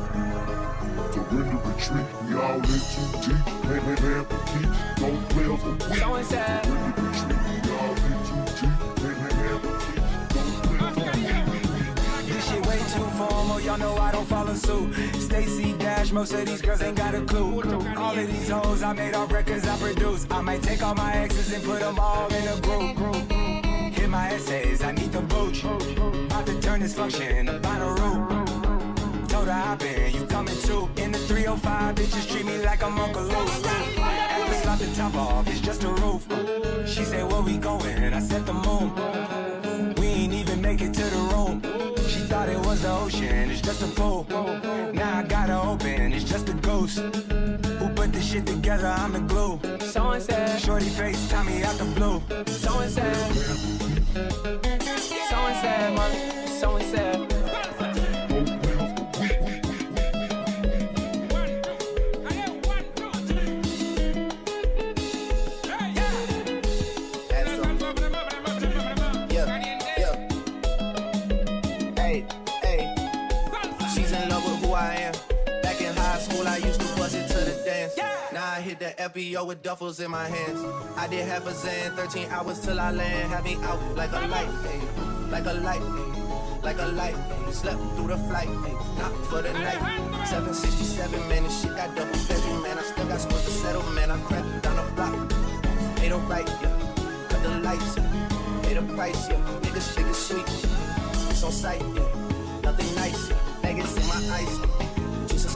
[1.13, 2.05] Surrender retreat,
[2.43, 2.75] we all in too
[3.21, 3.45] deep.
[3.63, 5.99] Play, play, play for keeps, don't play for weeks.
[5.99, 6.65] Someone said.
[6.65, 8.75] Surrender retreat, we all in too deep.
[8.79, 10.03] For keeps,
[10.33, 11.11] don't play for
[12.23, 14.93] This shit way too formal, y'all know I don't follow suit.
[15.15, 17.61] Stacy Dash, most of these girls ain't got a clue.
[17.95, 20.27] All of these hoes I made off records I produce.
[20.29, 22.97] I might take all my exes and put them all in a group.
[23.93, 25.63] Hit my essays, I need the booch.
[25.63, 29.29] About to turn this function to Bonnaroo.
[29.29, 30.92] Told her hop in, you coming too.
[31.43, 33.47] In the 305, bitches treat me like I'm Uncle Luke.
[33.47, 36.25] To slap the top off, it's just a roof.
[36.87, 37.97] She said, where we going?
[38.01, 38.93] And I said the moon.
[39.95, 41.61] We ain't even make it to the room.
[42.07, 44.25] She thought it was the ocean, it's just a pool.
[44.93, 46.99] Now I gotta open, it's just a ghost.
[46.99, 48.87] Who put this shit together?
[48.87, 49.59] I'm the glue.
[49.79, 52.21] Someone said, Shorty face, Tommy out the blue.
[52.45, 53.15] Someone said,
[55.29, 57.22] Someone said, mother, someone said.
[79.13, 80.59] FBO with duffels in my hands.
[80.97, 83.31] I did half a Zan, 13 hours till I land.
[83.31, 84.81] Had me out like a light, hey,
[85.29, 87.15] like a light, hey, like a light.
[87.15, 87.51] Hey.
[87.51, 90.25] Slept through the flight, hey, not for the night.
[90.25, 92.79] 767, man, this shit got double bedroom, man.
[92.79, 94.09] I still got scores to settle, man.
[94.09, 95.13] I crept down the block.
[96.01, 97.27] Ain't no right, yeah.
[97.29, 98.81] Cut the lights, yeah.
[98.81, 99.37] The price, yeah.
[99.61, 100.49] Niggas it's sweet.
[101.29, 102.61] It's on sight, yeah.
[102.63, 103.37] Nothing nice, yeah.
[103.61, 104.93] Vegas in my ice.
[104.93, 105.02] Jesus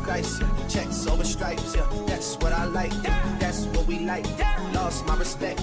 [0.08, 0.24] Yeah.
[0.70, 1.86] Checks over stripes, yeah.
[2.08, 3.38] That's what I like, yeah.
[3.40, 4.26] That's what we like.
[4.74, 5.60] Lost my respect,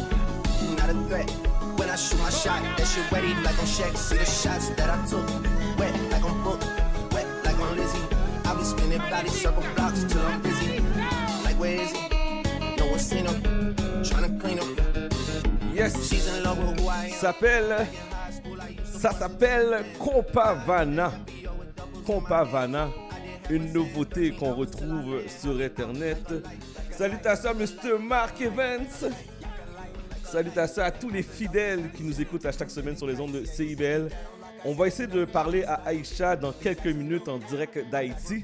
[0.76, 1.30] not a threat.
[1.78, 3.96] When I shoot my shot, that shit wetty like on Shaq.
[3.96, 5.26] See the shots that I took,
[5.78, 6.60] wet like on Book,
[7.12, 7.98] wet like on Lizzie.
[8.44, 10.78] I be spinning body circle blocks till I'm busy.
[11.42, 12.76] Like where is he?
[12.76, 13.74] No one seen him.
[14.04, 15.74] Tryna clean him.
[15.74, 16.08] Yes.
[16.08, 17.12] She's in love with who I am.
[17.12, 17.86] S'appelle.
[18.84, 21.12] Ça s'appelle Compavana.
[22.06, 22.90] Compavana.
[23.50, 26.32] Une nouveauté qu'on retrouve sur Internet.
[26.90, 27.98] Salutations à Mr.
[28.00, 28.86] Mark Evans.
[30.24, 33.44] Salutations à tous les fidèles qui nous écoutent à chaque semaine sur les ondes de
[33.44, 34.08] CIBL.
[34.64, 38.42] On va essayer de parler à Aïcha dans quelques minutes en direct d'Haïti.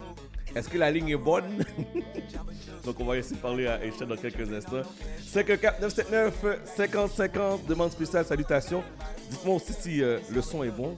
[0.54, 1.64] Est-ce que la ligne est bonne?
[2.84, 4.82] Donc on va essayer de parler à Aïcha dans quelques instants.
[5.26, 8.82] 54 979 50 50, demande spéciale, salutations.
[9.30, 10.96] Dites-moi aussi si euh, le son est bon,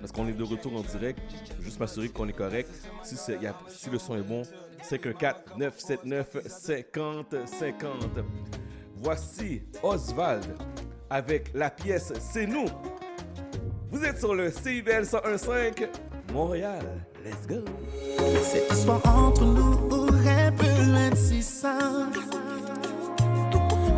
[0.00, 1.20] parce qu'on est de retour en direct.
[1.60, 2.70] Juste m'assurer qu'on est correct.
[3.02, 3.38] Si, c'est-
[3.90, 4.42] le son est bon,
[4.82, 7.90] 54 979 50 50.
[8.96, 10.44] Voici Oswald
[11.08, 12.66] avec la pièce C'est nous.
[13.90, 15.88] Vous êtes sur le CIBL 1015
[16.32, 16.84] Montréal.
[17.24, 17.64] Let's go.
[18.42, 21.44] Cette histoire entre nous aurait pu être si.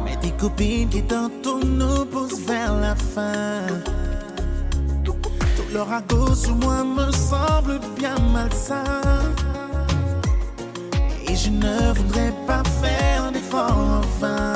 [0.04, 3.66] Mais des copines qui tantôt nous poussent vers la fin.
[5.72, 8.84] Leur ragot sur moi me semble bien malsain.
[11.26, 14.52] Et je ne voudrais pas faire d'efforts en vain.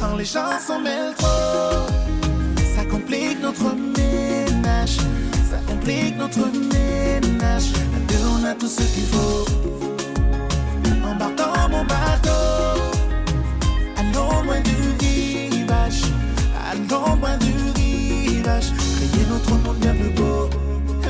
[0.00, 1.86] Quand les gens s'en mêlent trop,
[2.74, 4.96] ça complique notre ménage.
[5.48, 6.40] Ça complique notre
[6.74, 7.70] ménage.
[7.94, 9.44] À deux, on a tout ce qu'il faut.
[11.08, 12.67] Embarque dans mon bateau.
[19.88, 20.48] Notre monde bien plus beau.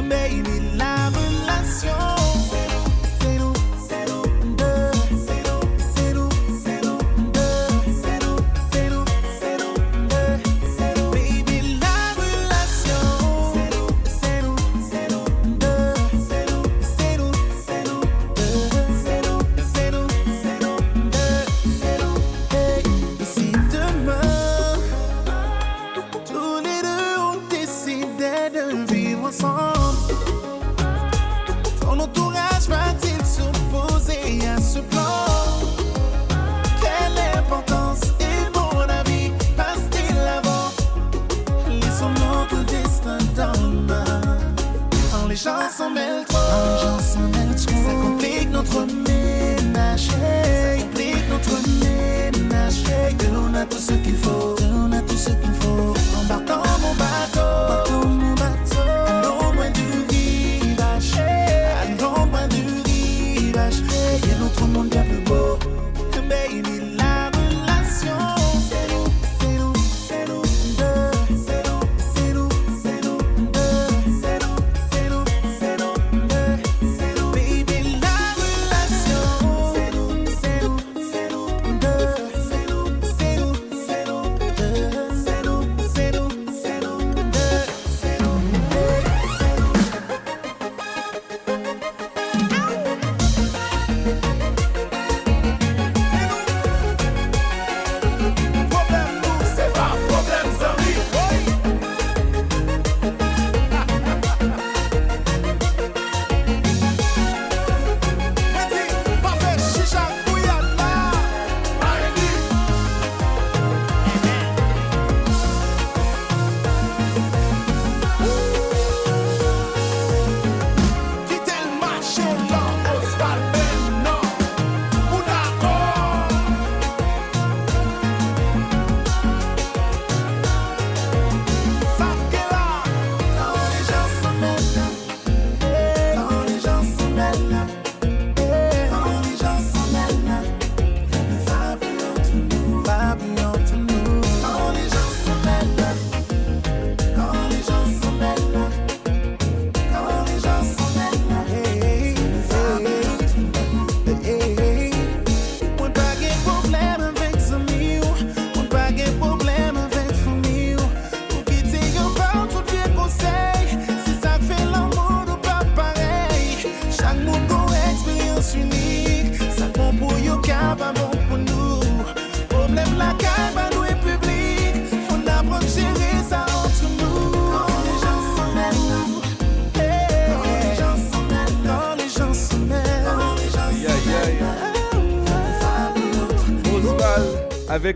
[0.08, 0.67] Baby,
[53.70, 53.97] Que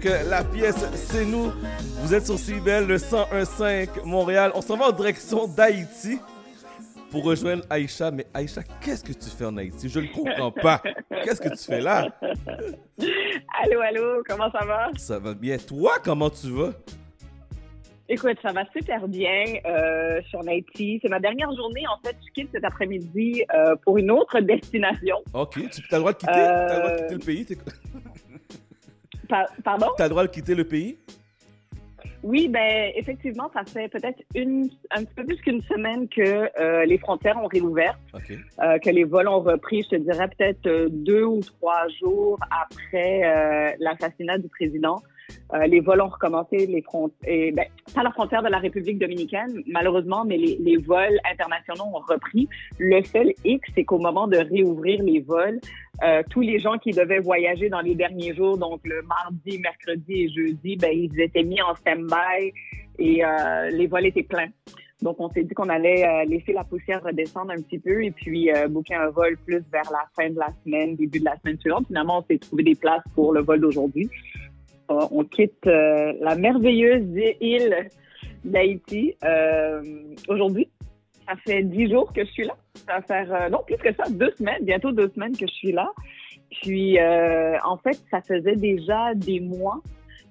[0.05, 1.53] avec euh, la pièce C'est nous.
[2.01, 4.53] Vous êtes sur CIBEL, le 101.5 Montréal.
[4.55, 6.19] On s'en va en direction d'Haïti
[7.11, 8.11] pour rejoindre Aïcha.
[8.11, 9.89] Mais Aïcha, qu'est-ce que tu fais en Haïti?
[9.89, 10.83] Je ne comprends pas.
[11.25, 12.09] Qu'est-ce que tu fais là?
[13.63, 14.91] Allô, allô, comment ça va?
[14.97, 15.57] Ça va bien.
[15.59, 16.73] Toi, comment tu vas?
[18.09, 19.45] Écoute, ça va super bien.
[19.65, 20.99] Euh, je suis en Haïti.
[21.03, 21.85] C'est ma dernière journée.
[21.87, 25.17] En fait, je quitte cet après-midi euh, pour une autre destination.
[25.33, 27.47] Ok, tu as le droit de quitter, Euh, t'as le droit de quitter le pays?
[29.33, 29.87] Pa- pardon?
[29.97, 30.99] T'as le droit de quitter le pays?
[32.23, 36.85] Oui, ben effectivement, ça fait peut-être une, un petit peu plus qu'une semaine que euh,
[36.85, 40.89] les frontières ont réouvert, euh, que les vols ont repris, je te dirais peut-être euh,
[40.91, 45.03] deux ou trois jours après euh, l'assassinat du président.
[45.55, 49.63] Euh, les vols ont recommencé, les frontières, ben, pas la frontière de la République dominicaine,
[49.67, 52.49] malheureusement, mais les, vols internationaux ont repris.
[52.79, 55.61] Le seul hic, c'est qu'au moment de réouvrir les vols,
[56.03, 60.23] euh, tous les gens qui devaient voyager dans les derniers jours, donc le mardi, mercredi
[60.23, 62.53] et jeudi, ben, ils étaient mis en stand-by
[62.99, 64.49] et euh, les vols étaient pleins.
[65.03, 68.53] Donc, on s'est dit qu'on allait laisser la poussière redescendre un petit peu et puis
[68.53, 71.59] euh, booker un vol plus vers la fin de la semaine, début de la semaine
[71.59, 71.89] suivante.
[71.89, 74.09] Finalement, on s'est trouvé des places pour le vol d'aujourd'hui.
[74.89, 77.07] On quitte euh, la merveilleuse
[77.41, 77.89] île
[78.45, 79.83] d'Haïti euh,
[80.29, 80.69] aujourd'hui.
[81.27, 82.57] Ça fait dix jours que je suis là.
[82.87, 85.53] Ça va faire, euh, non, plus que ça, deux semaines, bientôt deux semaines que je
[85.53, 85.91] suis là.
[86.63, 89.81] Puis, en fait, ça faisait déjà des mois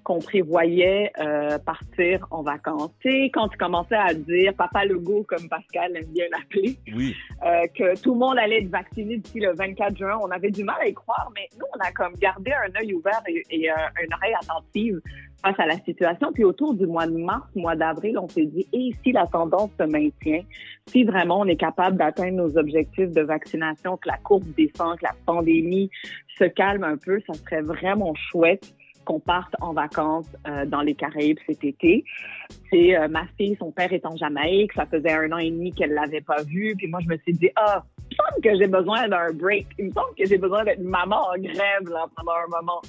[0.04, 2.90] qu'on prévoyait euh, partir en vacances.
[3.02, 7.14] Sais, quand tu commençais à dire Papa Legault, comme Pascal aime bien l'appeler, Oui.
[7.44, 10.18] euh, que tout le monde allait être vacciné d'ici le 24 juin.
[10.22, 12.94] On avait du mal à y croire, mais nous, on a comme gardé un œil
[12.94, 13.74] ouvert et, et, euh,
[14.04, 15.00] une oreille attentive
[15.42, 16.32] face à la situation.
[16.32, 19.70] Puis autour du mois de mars, mois d'avril, on s'est dit, et si la tendance
[19.78, 20.42] se maintient,
[20.86, 25.04] si vraiment on est capable d'atteindre nos objectifs de vaccination, que la courbe descend, que
[25.04, 25.90] la pandémie
[26.38, 28.74] se calme un peu, ça serait vraiment chouette
[29.04, 32.04] qu'on parte en vacances euh, dans les Caraïbes cet été.
[32.70, 35.72] C'est euh, ma fille, son père est en Jamaïque, ça faisait un an et demi
[35.72, 38.58] qu'elle l'avait pas vu, puis moi je me suis dit ah, il me semble que
[38.58, 42.06] j'ai besoin d'un break, il me semble que j'ai besoin d'être maman en grève là
[42.16, 42.82] pendant un moment.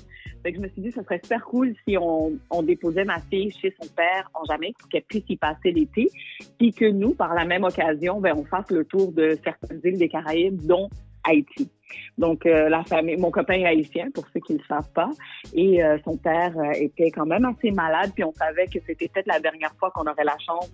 [0.44, 3.19] Fait que je me suis dit ça serait super cool si on, on déposait ma
[3.19, 6.10] fille chez son père en Jamaïque pour qu'elle puisse y passer l'été,
[6.57, 9.98] puis que nous par la même occasion, ben on fasse le tour de certaines îles
[9.98, 10.90] des Caraïbes, dont
[11.23, 11.69] Haïti.
[12.17, 15.09] Donc, euh, la famille, mon copain est haïtien, pour ceux qui ne le savent pas,
[15.53, 19.07] et euh, son père euh, était quand même assez malade, puis on savait que c'était
[19.07, 20.71] peut-être la dernière fois qu'on aurait la chance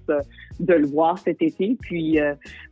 [0.59, 1.77] de le voir cet été.
[1.81, 2.19] Puis,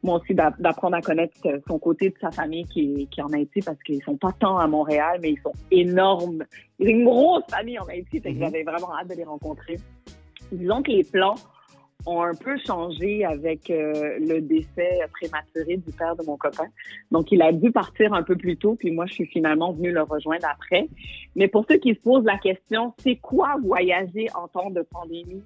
[0.03, 1.37] moi aussi, d'a- d'apprendre à connaître
[1.67, 4.31] son côté de sa famille qui est, qui est en Haïti, parce qu'ils sont pas
[4.39, 6.43] tant à Montréal, mais ils sont énormes.
[6.79, 8.39] Ils ont une grosse famille en Haïti, que Mhm.
[8.39, 9.77] j'avais vraiment hâte de les rencontrer.
[10.51, 11.35] Disons que les plans
[12.05, 16.67] ont un peu changé avec euh, le décès prématuré du père de mon copain.
[17.11, 19.91] Donc, il a dû partir un peu plus tôt, puis moi, je suis finalement venue
[19.91, 20.87] le rejoindre après.
[21.35, 25.43] Mais pour ceux qui se posent la question, c'est quoi voyager en temps de pandémie?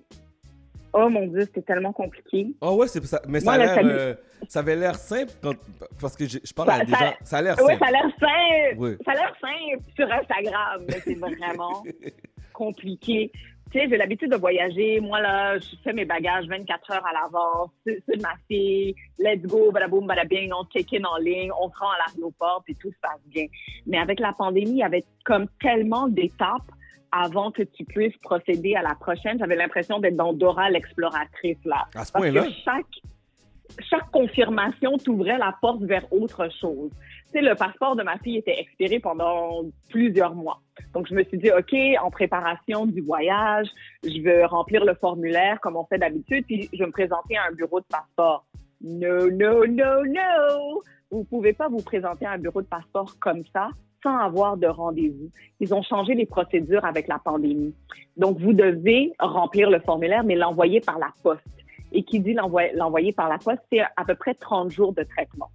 [0.94, 2.48] Oh mon Dieu, c'était tellement compliqué.
[2.60, 3.22] Ah ouais, c'est ça.
[3.28, 4.14] Mais ça, Moi, a là, l'air, ça me- euh,
[4.50, 5.54] ça avait l'air simple quand,
[6.02, 7.14] parce que je, je parle à des Ça- gens.
[7.24, 7.80] Ça a l'air Oui, simple.
[7.80, 8.76] ça a l'air simple.
[8.78, 8.90] Oui.
[9.06, 11.82] Ça a l'air simple sur Instagram, mais c'est vraiment
[12.54, 13.32] compliqué.
[13.72, 15.00] Tu sais, j'ai l'habitude de voyager.
[15.00, 17.70] Moi, là, je fais mes bagages 24 heures à l'avance.
[17.86, 18.94] C'est de ma fille.
[19.18, 20.52] Let's go, badaboum, badabing.
[20.54, 21.52] On check-in en ligne.
[21.58, 23.46] On se rend à l'aéroport, puis tout se passe bien.
[23.88, 26.70] Mais avec la pandémie, il y avait comme tellement d'étapes
[27.14, 29.38] avant que tu puisses procéder à la prochaine.
[29.40, 31.88] J'avais l'impression d'être dans Dora l'exploratrice, là.
[31.96, 32.44] À ce Parce point-là?
[32.44, 36.92] que chaque, chaque confirmation t'ouvrait la porte vers autre chose.
[37.34, 40.60] Le passeport de ma fille était expiré pendant plusieurs mois.
[40.94, 43.68] Donc, je me suis dit, OK, en préparation du voyage,
[44.04, 47.46] je veux remplir le formulaire comme on fait d'habitude, puis je vais me présenter à
[47.50, 48.46] un bureau de passeport.
[48.82, 50.84] No, no, no, no!
[51.10, 53.70] Vous pouvez pas vous présenter à un bureau de passeport comme ça
[54.04, 55.30] sans avoir de rendez-vous.
[55.60, 57.76] Ils ont changé les procédures avec la pandémie.
[58.18, 61.46] Donc, vous devez remplir le formulaire, mais l'envoyer par la poste.
[61.92, 65.52] Et qui dit l'envoyer par la poste, c'est à peu près 30 jours de traitement.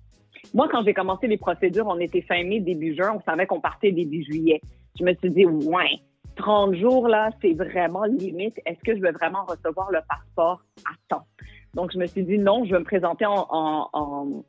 [0.57, 3.61] Moi, quand j'ai commencé les procédures, on était fin mai, début juin, on savait qu'on
[3.61, 4.63] partait début juillet.
[4.99, 6.01] Je me suis dit, ouais,
[6.37, 8.59] 30 jours, là, c'est vraiment limite.
[8.65, 11.27] Est-ce que je vais vraiment recevoir le passeport à temps?
[11.75, 14.45] Donc, je me suis dit, non, je vais me présenter en, en, en,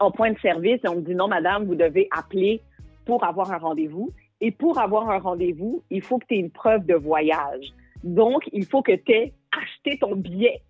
[0.00, 2.60] en point de service et on me dit, non, madame, vous devez appeler
[3.06, 4.12] pour avoir un rendez-vous.
[4.42, 7.72] Et pour avoir un rendez-vous, il faut que tu aies une preuve de voyage.
[8.04, 10.60] Donc, il faut que tu aies acheté ton billet.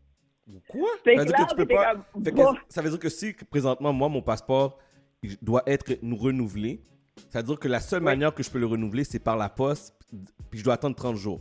[0.69, 0.89] Quoi?
[1.05, 2.55] Ça veut que dire là, que tu peux t'es pas- comme, Fait que bon.
[2.69, 4.79] ça veut dire que si présentement, moi, mon passeport
[5.23, 6.81] il doit être nous renouvelé,
[7.31, 9.49] ça veut dire que la seule manière que je peux le renouveler, c'est par la
[9.49, 9.95] poste,
[10.51, 11.41] puis je dois attendre 30 jours.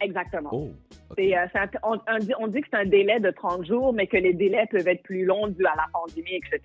[0.00, 0.50] Exactement.
[0.52, 0.70] Oh.
[1.16, 3.64] C'est, euh, c'est un- on, on dit, on dit que c'est un délai de 30
[3.66, 6.60] jours, mais que les délais peuvent être plus longs dû à la pandémie, etc.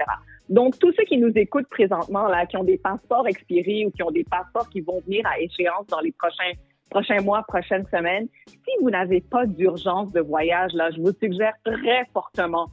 [0.49, 4.03] Donc, tous ceux qui nous écoutent présentement, là, qui ont des passeports expirés ou qui
[4.03, 6.51] ont des passeports qui vont venir à échéance dans les prochains,
[6.91, 11.53] prochains mois, prochaines semaines, si vous n'avez pas d'urgence de voyage, là, je vous suggère
[11.63, 12.69] très fortement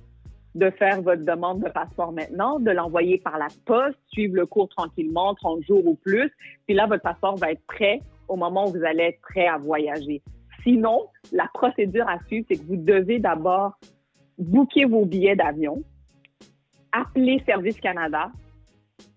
[0.54, 4.68] de faire votre demande de passeport maintenant, de l'envoyer par la poste, suivre le cours
[4.68, 6.30] tranquillement, 30 jours ou plus,
[6.66, 9.56] puis là, votre passeport va être prêt au moment où vous allez être prêt à
[9.56, 10.20] voyager.
[10.64, 13.78] Sinon, la procédure à suivre, c'est que vous devez d'abord
[14.36, 15.82] booker vos billets d'avion,
[16.92, 18.30] appeler Service Canada,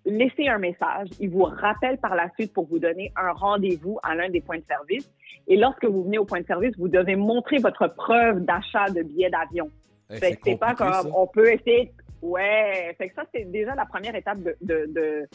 [0.05, 1.09] laisser un message.
[1.19, 4.57] Ils vous rappellent par la suite pour vous donner un rendez-vous à l'un des points
[4.57, 5.09] de service.
[5.47, 9.03] Et lorsque vous venez au point de service, vous devez montrer votre preuve d'achat de
[9.03, 9.69] billets d'avion.
[10.09, 11.03] Fait c'est que c'est pas comme ça.
[11.15, 11.91] on peut essayer.
[12.21, 15.27] Ouais, fait que ça c'est déjà la première étape de de, de,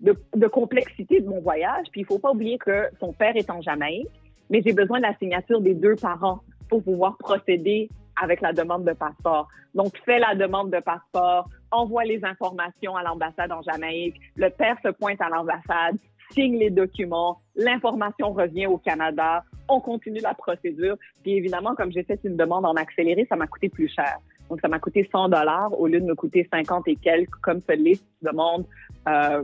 [0.00, 1.86] de, de complexité de mon voyage.
[1.92, 4.08] Puis il faut pas oublier que son père est en Jamaïque,
[4.48, 7.90] mais j'ai besoin de la signature des deux parents pour pouvoir procéder
[8.20, 9.48] avec la demande de passeport.
[9.74, 14.20] Donc fais la demande de passeport, envoie les informations à l'ambassade en Jamaïque.
[14.36, 15.96] Le père se pointe à l'ambassade,
[16.32, 20.96] signe les documents, l'information revient au Canada, on continue la procédure.
[21.22, 24.18] Puis évidemment, comme j'ai fait une demande en accéléré, ça m'a coûté plus cher.
[24.48, 27.60] Donc ça m'a coûté 100 dollars au lieu de me coûter 50 et quelques, comme
[27.68, 28.66] ce liste demande
[29.08, 29.42] euh,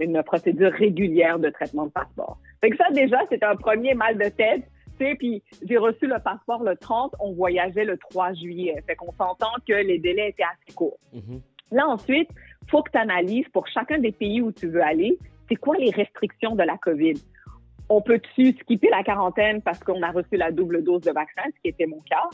[0.00, 2.38] une procédure régulière de traitement de passeport.
[2.60, 4.64] Fait que ça déjà, c'était un premier mal de tête.
[4.98, 8.76] Sais, puis j'ai reçu le passeport le 30, on voyageait le 3 juillet.
[8.86, 10.98] Fait qu'on s'entend que les délais étaient assez courts.
[11.72, 12.28] Là, ensuite,
[12.70, 15.18] faut que tu analyses pour chacun des pays où tu veux aller,
[15.48, 17.14] c'est quoi les restrictions de la COVID?
[17.88, 21.60] On peut-tu skipper la quarantaine parce qu'on a reçu la double dose de vaccin, ce
[21.60, 22.28] qui était mon cas?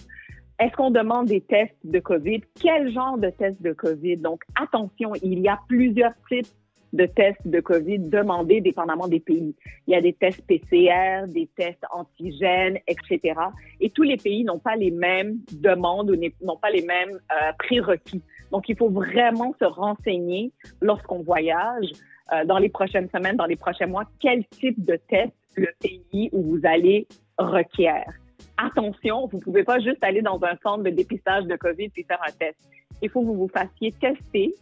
[0.59, 2.43] Est-ce qu'on demande des tests de COVID?
[2.61, 4.19] Quel genre de tests de COVID?
[4.19, 6.47] Donc, attention, il y a plusieurs types
[6.93, 9.55] de tests de COVID demandés dépendamment des pays.
[9.87, 13.35] Il y a des tests PCR, des tests antigènes, etc.
[13.81, 17.53] Et tous les pays n'ont pas les mêmes demandes ou n'ont pas les mêmes euh,
[17.59, 18.23] prérequis.
[18.51, 21.87] Donc, il faut vraiment se renseigner lorsqu'on voyage
[22.33, 26.31] euh, dans les prochaines semaines, dans les prochains mois, quel type de test le pays
[26.33, 27.07] où vous allez
[27.39, 28.13] requiert.
[28.57, 32.21] Attention, vous pouvez pas juste aller dans un centre de dépistage de COVID puis faire
[32.27, 32.59] un test.
[33.03, 34.55] Il faut que vous vous fassiez tester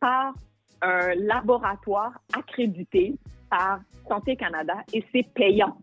[0.00, 0.34] par
[0.82, 3.14] un laboratoire accrédité
[3.50, 5.76] par Santé Canada et c'est payant.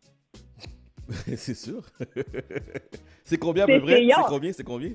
[1.36, 1.82] c'est sûr.
[3.24, 3.96] c'est combien à peu C'est près?
[3.96, 4.18] payant.
[4.18, 4.54] C'est combien?
[4.54, 4.92] C'est combien?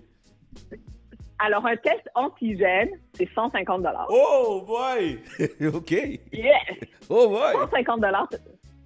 [1.41, 5.21] Alors, un test antigène, c'est 150 Oh boy!
[5.73, 5.91] OK.
[6.33, 6.59] Yeah!
[7.09, 7.53] Oh boy!
[7.55, 8.03] 150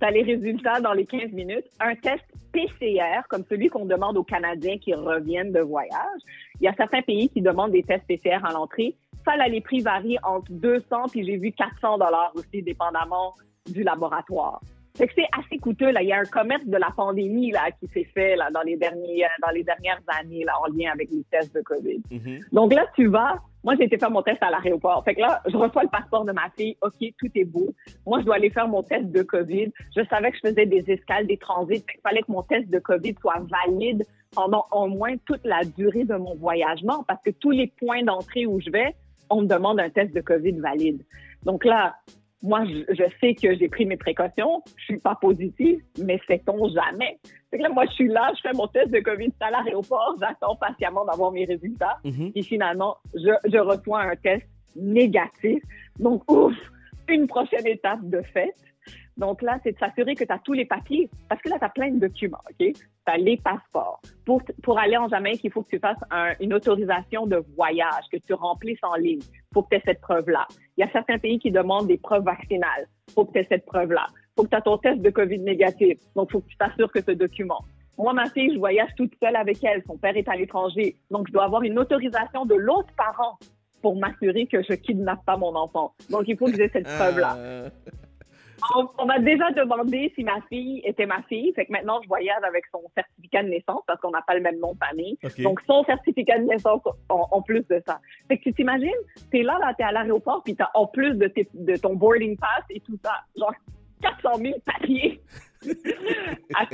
[0.03, 1.65] tu as les résultats dans les 15 minutes.
[1.79, 6.21] Un test PCR, comme celui qu'on demande aux Canadiens qui reviennent de voyage.
[6.61, 8.97] Il y a certains pays qui demandent des tests PCR à l'entrée.
[9.25, 13.35] Ça, là, les prix varient entre 200 puis j'ai vu 400 dollars aussi, dépendamment
[13.67, 14.61] du laboratoire.
[14.97, 15.91] Fait que c'est assez coûteux.
[15.91, 16.03] Là.
[16.03, 18.77] Il y a un commerce de la pandémie là, qui s'est fait là, dans, les
[18.77, 22.03] derniers, dans les dernières années là, en lien avec les tests de COVID.
[22.53, 23.39] Donc là, tu vas.
[23.65, 25.05] Moi, j'ai été faire mon test à l'aéroport.
[25.05, 26.77] Fait que là, je reçois le passeport de ma fille.
[26.83, 27.73] OK, tout est beau.
[28.05, 29.71] Moi, je dois aller faire mon test de COVID.
[29.97, 31.77] Je savais que je faisais des escales, des transits.
[31.77, 34.05] Fait qu'il fallait que mon test de COVID soit valide
[34.35, 38.47] pendant au moins toute la durée de mon voyagement parce que tous les points d'entrée
[38.47, 38.95] où je vais,
[39.33, 41.03] on me demande un test de COVID valide.
[41.45, 41.97] Donc là,
[42.43, 44.63] moi, je, je sais que j'ai pris mes précautions.
[44.77, 47.19] Je suis pas positive, mais sait-on jamais?
[47.51, 50.17] Fait que là, moi, je suis là, je fais mon test de COVID à l'aéroport,
[50.21, 51.99] j'attends patiemment d'avoir mes résultats.
[52.35, 55.63] Et finalement, je, je reçois un test négatif.
[55.99, 56.55] Donc, ouf,
[57.09, 58.55] une prochaine étape de fait.
[59.17, 61.11] Donc là, c'est de s'assurer que tu as tous les papiers.
[61.29, 62.57] Parce que là, tu as plein de documents, OK?
[62.73, 62.75] Tu
[63.07, 64.01] as les passeports.
[64.25, 68.05] Pour, pour aller en Jamaïque, il faut que tu fasses un- une autorisation de voyage,
[68.11, 69.21] que tu remplisses en ligne.
[69.23, 70.47] Il faut que tu aies cette preuve-là.
[70.77, 72.87] Il y a certains pays qui demandent des preuves vaccinales.
[73.09, 74.07] Il faut que tu aies cette preuve-là.
[74.11, 75.99] Il faut que tu aies ton test de COVID négatif.
[76.17, 77.59] Donc, il faut que tu t'assures que ce document.
[77.99, 79.83] Moi, ma fille, je voyage toute seule avec elle.
[79.87, 80.97] Son père est à l'étranger.
[81.11, 83.39] Donc, je dois avoir une autorisation de l'autre parent
[83.83, 85.93] pour m'assurer que je kidnappe pas mon enfant.
[86.09, 87.37] Donc, il faut que j'ai cette preuve-là.
[88.77, 91.53] On, on m'a déjà demandé si ma fille était ma fille.
[91.55, 94.41] Fait que maintenant, je voyage avec son certificat de naissance parce qu'on n'a pas le
[94.41, 95.19] même nom de famille.
[95.43, 98.01] Donc, son certificat de naissance en, en plus de ça.
[98.29, 98.91] Fait que tu t'imagines,
[99.31, 102.37] t'es là, là, t'es à l'aéroport, puis t'as en plus de, tes- de ton boarding
[102.39, 103.55] pass et tout ça, genre
[104.01, 105.21] 400 000 papiers.
[106.55, 106.67] à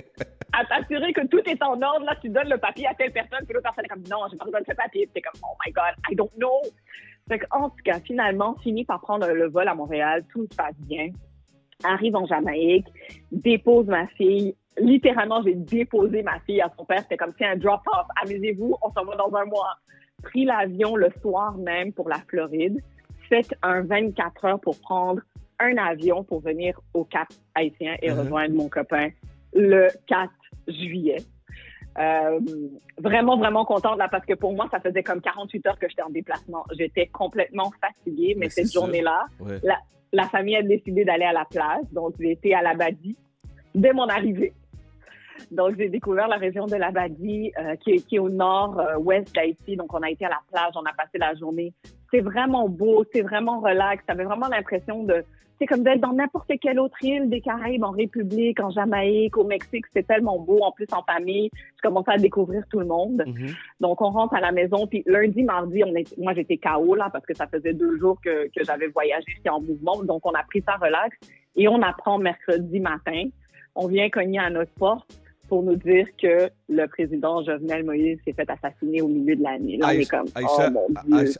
[0.55, 3.41] à t'assurer que tout est en ordre, là, tu donnes le papier à telle personne,
[3.45, 5.05] puis l'autre personne est comme, non, j'ai pas besoin de ce papier.
[5.07, 6.63] Puis t'es comme, oh my God, I don't know.
[7.29, 10.57] Fait que, en tout cas, finalement, fini par prendre le vol à Montréal, tout se
[10.57, 11.09] passe bien.
[11.85, 12.87] Arrive en Jamaïque,
[13.31, 14.55] dépose ma fille.
[14.81, 17.03] Littéralement, j'ai déposé ma fille à son père.
[17.03, 19.77] C'était comme, tiens, drop off, amusez-vous, on s'en va dans un mois.
[20.23, 22.83] Pris l'avion le soir même pour la Floride.
[23.29, 25.21] Fait un 24 heures pour prendre
[25.61, 28.19] un avion pour venir au Cap haïtien et Mhm.
[28.21, 29.11] rejoindre mon copain
[29.55, 30.33] le 4
[30.67, 31.19] juillet.
[31.99, 32.39] Euh,
[32.99, 36.03] vraiment, vraiment contente là parce que pour moi, ça faisait comme 48 heures que j'étais
[36.03, 36.65] en déplacement.
[36.77, 39.59] J'étais complètement fatiguée, mais, cette journée-là, Ouais.
[39.65, 39.79] la,
[40.13, 41.85] la famille a décidé d'aller à la plage.
[41.93, 43.17] Donc, j'ai été à l'Abadie
[43.75, 44.53] dès mon arrivée.
[45.51, 49.77] Donc, j'ai découvert la région de l'Abadie euh, qui, est, qui est au nord-ouest d'Haïti.
[49.77, 51.73] Donc, on a été à la plage, on a passé la journée.
[52.11, 54.05] C'est vraiment beau, c'est vraiment relax.
[54.07, 55.25] T'avais vraiment l'impression de,
[55.59, 59.45] c'est comme d'être dans n'importe quelle autre île des Caraïbes, en République, en Jamaïque, au
[59.45, 59.87] Mexique.
[59.93, 60.61] C'est tellement beau.
[60.63, 63.25] En plus, en famille, je commençais à découvrir tout le monde.
[63.81, 64.87] Donc, on rentre à la maison.
[64.87, 68.21] Puis lundi, mardi, on est, moi, j'étais KO là parce que ça faisait deux jours
[68.25, 70.03] que, que j'avais voyagé, j'étais en mouvement.
[70.05, 71.17] Donc, on a pris ça relax.
[71.57, 73.25] Et on apprend mercredi matin.
[73.75, 78.33] On vient cogner à notre porte pour nous dire que le président Jovenel Moïse s'est
[78.33, 79.77] fait assassiner au milieu de l'année.
[79.79, 81.33] Là, on est comme, oh mon Dieu.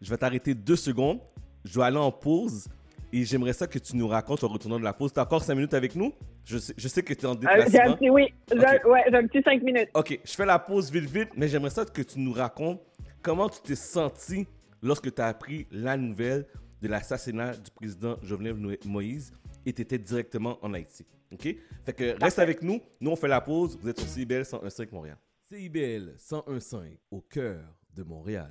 [0.00, 1.20] Je vais t'arrêter deux secondes.
[1.64, 2.68] Je dois aller en pause.
[3.12, 5.12] Et j'aimerais ça que tu nous racontes en retournant de la pause.
[5.12, 6.12] Tu as encore cinq minutes avec nous?
[6.44, 7.96] Je sais, je sais que tu es en Euh, j'ai un déplacement.
[7.96, 8.84] petit, oui, j'ai un- Ok.
[8.86, 9.88] ouais, j'ai un petit cinq minutes.
[9.94, 12.80] OK, je fais la pause vite, vite, mais j'aimerais ça que tu nous racontes
[13.22, 14.46] comment tu t'es senti
[14.82, 16.46] lorsque tu as appris la nouvelle
[16.82, 19.32] de l'assassinat du président Jovenel Mo- Moïse
[19.64, 21.06] et tu étais directement en Haïti.
[21.32, 21.42] OK?
[21.84, 22.80] Fait que reste avec nous.
[23.00, 23.78] Nous, on fait la pause.
[23.80, 25.16] Vous êtes sur CIBL 101.5 Montréal.
[25.48, 27.60] CIBL 101.5 au cœur
[27.94, 28.50] de Montréal.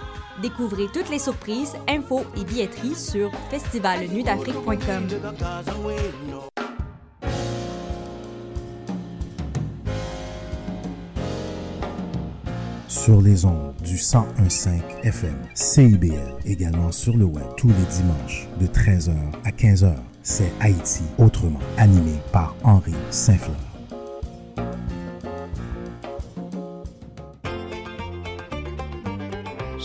[0.41, 5.07] Découvrez toutes les surprises, infos et billetteries sur festivalnuitdafrique.com.
[13.01, 14.67] sur les ondes du 1015
[15.03, 19.95] FM CIBL, également sur le web tous les dimanches de 13h à 15h.
[20.21, 23.70] c'est Haïti autrement, animé par Henri Saint-Fleur.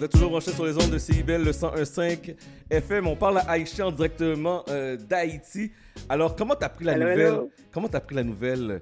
[0.00, 2.34] Vous êtes toujours branchés sur les ondes de CIBL, le 101.5
[2.70, 3.06] FM.
[3.06, 5.72] On parle à Aïcha directement euh, d'Haïti.
[6.08, 7.50] Alors, comment t'as pris la nouvelle?
[7.70, 8.80] Comment t'as pris la nouvelle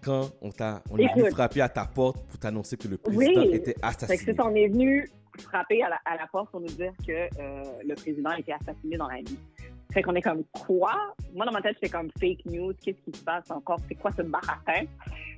[0.00, 3.40] quand on t'a on est venu frapper à ta porte pour t'annoncer que le président
[3.40, 4.16] Oui, était assassiné?
[4.18, 5.10] C'est ça, on est venu
[5.40, 8.96] frapper à la, à la porte pour nous dire que euh, le président était assassiné
[8.96, 9.40] dans la nuit.
[9.92, 10.92] Fait qu'on est comme quoi?
[11.34, 12.72] Moi, dans ma tête, c'est comme fake news.
[12.82, 13.78] Qu'est-ce qui se passe encore?
[13.88, 14.84] C'est quoi ce baratin?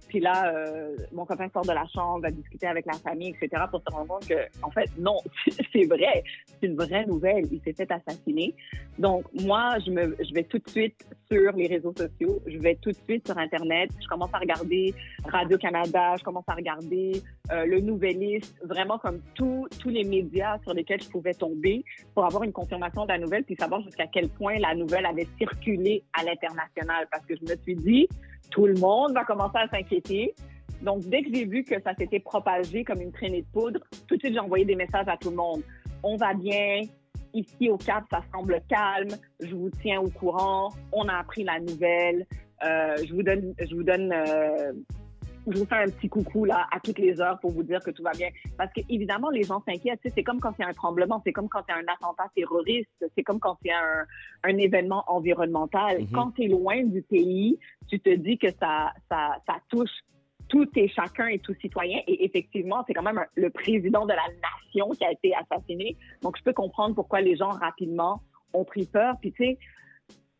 [0.08, 3.62] Puis là, euh, mon copain sort de la chambre, va discuter avec la famille, etc.,
[3.70, 5.18] pour se rendre compte que, en fait, non,
[5.72, 6.24] c'est vrai.
[6.60, 7.44] C'est une vraie nouvelle.
[7.52, 8.54] Il s'est fait assassiner.
[8.98, 10.96] Donc, moi, je, me, je vais tout de suite
[11.30, 12.42] sur les réseaux sociaux.
[12.46, 13.90] Je vais tout de suite sur Internet.
[14.02, 14.92] Je commence à regarder
[15.26, 16.16] Radio-Canada.
[16.18, 17.22] Je commence à regarder
[17.52, 18.56] euh, le Nouvelliste.
[18.64, 23.04] Vraiment comme tous tous les médias sur lesquels je pouvais tomber pour avoir une confirmation
[23.04, 27.06] de la nouvelle puis savoir jusqu'à quel point la nouvelle avait circulé à l'international.
[27.10, 28.08] Parce que je me suis dit,
[28.50, 30.34] tout le monde va commencer à s'inquiéter.
[30.82, 34.16] Donc, dès que j'ai vu que ça s'était propagé comme une traînée de poudre, tout
[34.16, 35.62] de suite, j'ai envoyé des messages à tout le monde.
[36.02, 36.80] On va bien.
[37.32, 39.10] Ici, au Cap, ça semble calme.
[39.40, 40.70] Je vous tiens au courant.
[40.92, 42.26] On a appris la nouvelle.
[42.64, 44.72] Euh, je vous donne, je vous donne, euh,
[45.52, 47.90] je vous fais un petit coucou là à toutes les heures pour vous dire que
[47.90, 48.28] tout va bien.
[48.56, 50.00] Parce que évidemment, les gens s'inquiètent.
[50.14, 51.92] C'est comme quand il y a un tremblement, c'est comme quand il y a un
[51.92, 56.00] attentat terroriste, c'est comme quand il y a un, un événement environnemental.
[56.00, 56.08] Mhm.
[56.12, 57.58] Quand tu es loin du pays,
[57.88, 59.90] tu te dis que ça, ça, ça touche
[60.48, 62.00] tout et chacun et tout citoyen.
[62.08, 65.96] Et effectivement, c'est quand même un- le président de la nation qui a été assassiné.
[66.22, 68.20] Donc, je peux comprendre pourquoi les gens rapidement
[68.52, 69.14] ont pris peur.
[69.20, 69.58] Puis, tu sais,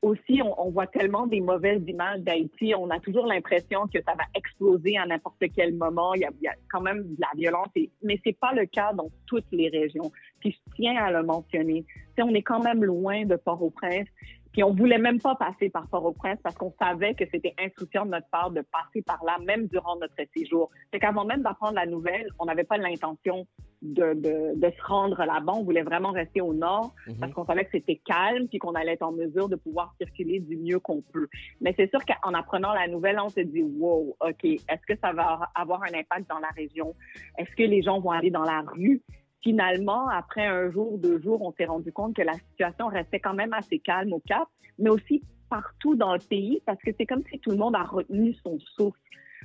[0.02, 2.74] aussi, on, on voit tellement des mauvaises images d'Haïti.
[2.74, 6.14] On a toujours l'impression que ça va exploser à n'importe quel moment.
[6.14, 8.52] Il y, a, il y a quand même de la violence, et, mais c'est pas
[8.52, 10.10] le cas dans toutes les régions.
[10.40, 11.84] Puis je tiens à le mentionner.
[11.84, 14.08] Tu sais, on est quand même loin de Port-au-Prince.
[14.52, 18.10] Puis on voulait même pas passer par Port-au-Prince parce qu'on savait que c'était insouciant de
[18.10, 20.70] notre part de passer par là, même durant notre séjour.
[20.90, 23.46] Fait qu'avant même d'apprendre la nouvelle, on n'avait pas l'intention
[23.82, 25.52] de, de, de se rendre là-bas.
[25.54, 27.16] On voulait vraiment rester au nord Mhm.
[27.20, 30.40] parce qu'on savait que c'était calme puis qu'on allait être en mesure de pouvoir circuler
[30.40, 31.28] du mieux qu'on peut.
[31.60, 35.12] Mais c'est sûr qu'en apprenant la nouvelle, on s'est dit, wow, OK, est-ce que ça
[35.12, 36.94] va avoir un impact dans la région?
[37.38, 39.00] Est-ce que les gens vont aller dans la rue?
[39.42, 43.34] Finalement, après un jour, deux jours, on s'est rendu compte que la situation restait quand
[43.34, 44.48] même assez calme au Cap,
[44.78, 47.82] mais aussi partout dans le pays parce que c'est comme si tout le monde a
[47.82, 48.98] retenu son souffle.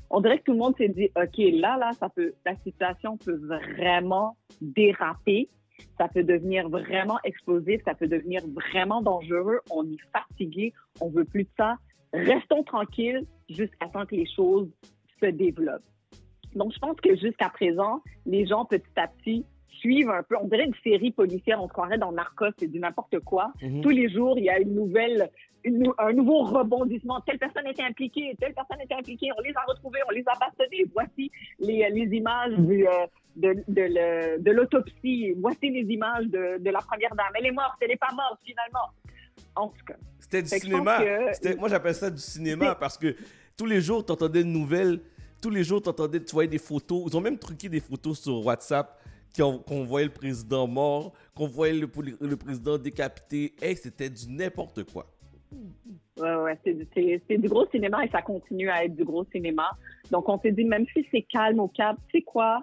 [0.09, 3.17] On dirait que tout le monde s'est dit, OK, là, là, ça peut, la situation
[3.17, 3.39] peut
[3.77, 5.49] vraiment déraper.
[5.97, 9.59] Ça peut devenir vraiment explosif, ça peut devenir vraiment dangereux.
[9.71, 11.75] On est fatigué, on veut plus de ça.
[12.13, 14.69] Restons tranquilles jusqu'à temps que les choses
[15.21, 15.83] se développent.
[16.53, 19.45] Donc, je pense que jusqu'à présent, les gens, petit à petit,
[19.79, 20.35] suivent un peu.
[20.41, 21.61] On dirait une série policière.
[21.61, 23.51] On se croirait dans Narcos, c'est du n'importe quoi.
[23.61, 23.81] Mhm.
[23.81, 25.29] Tous les jours, il y a une nouvelle,
[25.63, 27.21] une un nouveau rebondissement.
[27.21, 29.29] Telle personne était impliquée, telle personne était impliquée.
[29.37, 30.85] On les a retrouvés, on les a bastonnés.
[30.93, 32.91] Voici les, les images du, euh,
[33.35, 35.33] de, de, l'autopsie.
[35.39, 37.31] Voici les images de, de la première dame.
[37.35, 38.89] Elle est morte, elle n'est pas morte finalement.
[39.55, 39.95] En tout cas.
[40.19, 40.99] C'était du cinéma.
[41.01, 43.15] que- Moi, j'appelle ça du cinéma parce que
[43.57, 44.99] tous les jours, tu entendais une nouvelle.
[45.41, 47.03] Tous les jours, t'entendais, tu voyais des photos.
[47.07, 48.99] Ils ont même truqué des photos sur WhatsApp
[49.37, 51.87] qu'on voyait le président mort, qu'on voyait le,
[52.37, 53.53] président décapité.
[53.61, 55.05] Hey, c'était du n'importe quoi.
[56.17, 59.25] Ouais, ouais, c'est du, c'est- c'est gros cinéma et ça continue à être du gros
[59.31, 59.69] cinéma.
[60.11, 62.61] Donc, on s'est dit, même si c'est calme au Cap, sais quoi?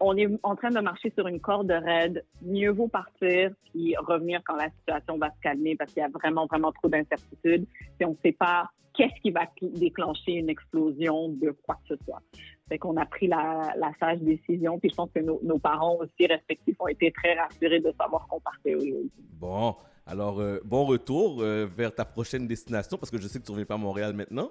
[0.00, 2.24] On est en train de marcher sur une corde raide.
[2.42, 6.08] Mieux vaut partir puis revenir quand la situation va se calmer parce qu'il y a
[6.08, 7.66] vraiment, vraiment trop d'incertitudes.
[8.00, 11.96] Et on ne sait pas qu'est-ce qui va cl- déclencher une explosion de quoi que
[11.96, 12.20] ce soit.
[12.68, 14.78] Fait qu'on a pris la, la sage décision.
[14.78, 18.26] Puis je pense que nos, nos parents aussi respectifs ont été très rassurés de savoir
[18.28, 19.10] qu'on partait aujourd'hui.
[19.38, 19.74] Bon,
[20.06, 23.52] alors, euh, bon retour euh, vers ta prochaine destination parce que je sais que tu
[23.52, 24.50] reviens pas à Montréal maintenant.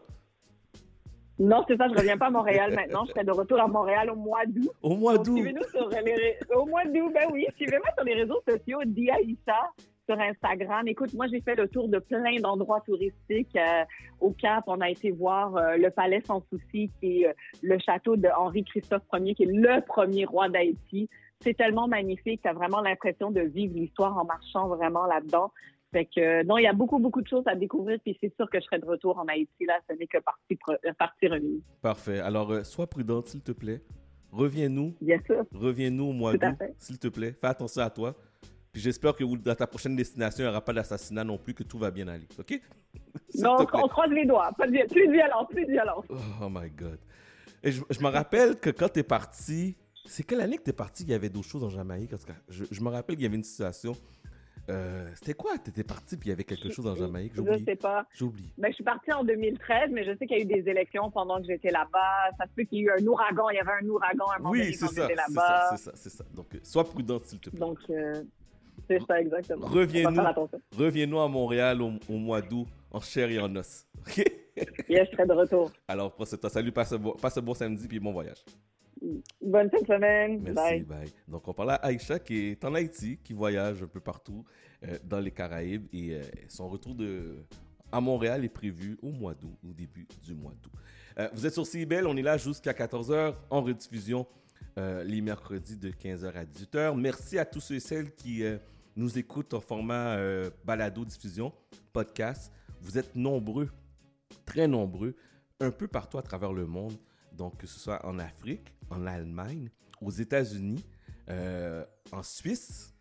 [1.39, 3.03] Non, c'est ça, je reviens pas à Montréal maintenant.
[3.05, 4.69] Je serai de retour à Montréal au mois d'août.
[4.83, 5.35] Au mois d'août.
[5.35, 7.47] Suivez-nous sur les ré- Au mois d'août, ben oui.
[7.55, 9.71] Suivez-moi sur les réseaux sociaux, Diaïssa
[10.13, 10.87] sur Instagram.
[10.87, 13.55] Écoute, moi, j'ai fait le tour de plein d'endroits touristiques.
[13.55, 13.83] euh,
[14.19, 17.77] au Cap, on a été voir euh, le Palais Sans Souci, qui est euh, le
[17.79, 21.09] château de Henri-Christophe Ier, qui est le premier roi d'Haïti.
[21.41, 22.41] C'est tellement magnifique.
[22.41, 25.51] Tu as vraiment l'impression de vivre l'histoire en marchant vraiment là-dedans.
[25.91, 27.99] Fait que, non, il y a beaucoup, beaucoup de choses à découvrir.
[28.03, 29.65] Puis c'est sûr que je serai de retour en Haïti.
[29.65, 30.57] Là, ce n'est que partie,
[30.97, 31.61] partie remise.
[31.81, 32.19] Parfait.
[32.19, 33.81] Alors, sois prudente, s'il te plaît.
[34.31, 34.95] reviens-nous.
[35.01, 35.43] Bien sûr.
[35.53, 37.33] Reviens-nous au mois d'août, s'il te plaît.
[37.39, 38.15] Fais attention à toi.
[38.73, 41.61] Puis j'espère que dans ta prochaine destination, il n'y aura pas d'assassinat non plus, que
[41.63, 42.27] tout va bien aller.
[42.37, 42.59] OK?
[43.35, 44.51] Non, on, croise les doigts.
[44.57, 46.05] Pas de, vi- plus de violence, plus de violence.
[46.41, 46.99] Oh my God.
[47.63, 49.75] Et je, je me rappelle que quand tu es parti,
[50.05, 51.03] c'est quelle année que tu es parti?
[51.03, 52.11] Qu'il y avait d'autres choses en Jamaïque?
[52.11, 53.95] Parce que je, je me rappelle qu'il y avait une situation.
[54.69, 55.57] euh, C'était quoi?
[55.57, 57.33] Tu étais parti puis il y avait quelque chose en Jamaïque?
[57.35, 58.05] J'ai Je sais pas.
[58.13, 58.49] J'ai oublié.
[58.57, 61.09] Ben, je suis partie en 2013, mais je sais qu'il y a eu des élections
[61.09, 62.29] pendant que j'étais là-bas.
[62.37, 63.49] Ça se peut qu'il y ait eu un ouragan.
[63.49, 65.07] Il y avait un ouragan à un moment donné Oui, quand c'est ça.
[65.07, 65.69] j'étais C'est là-bas.
[65.71, 66.23] ça, c'est ça, c'est ça.
[66.35, 67.59] Donc, euh, sois prudente, s'il te plaît.
[67.59, 68.21] Donc, euh,
[68.87, 69.65] c'est ça exactement.
[69.67, 70.21] Reviens-nous
[70.77, 73.85] reviens-nous à Montréal au, au mois d'août, en chair et en os.
[74.07, 74.23] OK?
[74.87, 75.71] Yes, je serai de retour.
[75.87, 76.49] Alors, prends ce temps.
[76.49, 78.43] Salut, passe un, bon, passe un bon samedi puis bon voyage.
[79.41, 80.39] Bonne fin de semaine.
[80.41, 80.83] Merci, Bye.
[80.83, 81.13] bye.
[81.27, 84.45] Donc, on parle à Aïcha qui est en Haïti, qui voyage un peu partout
[84.87, 87.37] euh, dans les Caraïbes et euh, son retour de,
[87.91, 90.71] à Montréal est prévu au mois d'août, au début du mois d'août.
[91.19, 94.25] Euh, vous êtes sur CIBEL, on est là jusqu'à 14h en rediffusion
[94.77, 96.99] euh, les mercredis de 15h à 18h.
[96.99, 98.57] Merci à tous ceux et celles qui euh,
[98.95, 101.53] nous écoutent en format euh, balado-diffusion,
[101.91, 102.51] podcast.
[102.81, 103.69] Vous êtes nombreux,
[104.45, 105.15] très nombreux,
[105.59, 106.95] un peu partout à travers le monde.
[107.31, 109.69] Donc, que ce soit en Afrique, en Allemagne,
[110.01, 110.83] aux États-Unis,
[112.11, 112.93] en Suisse,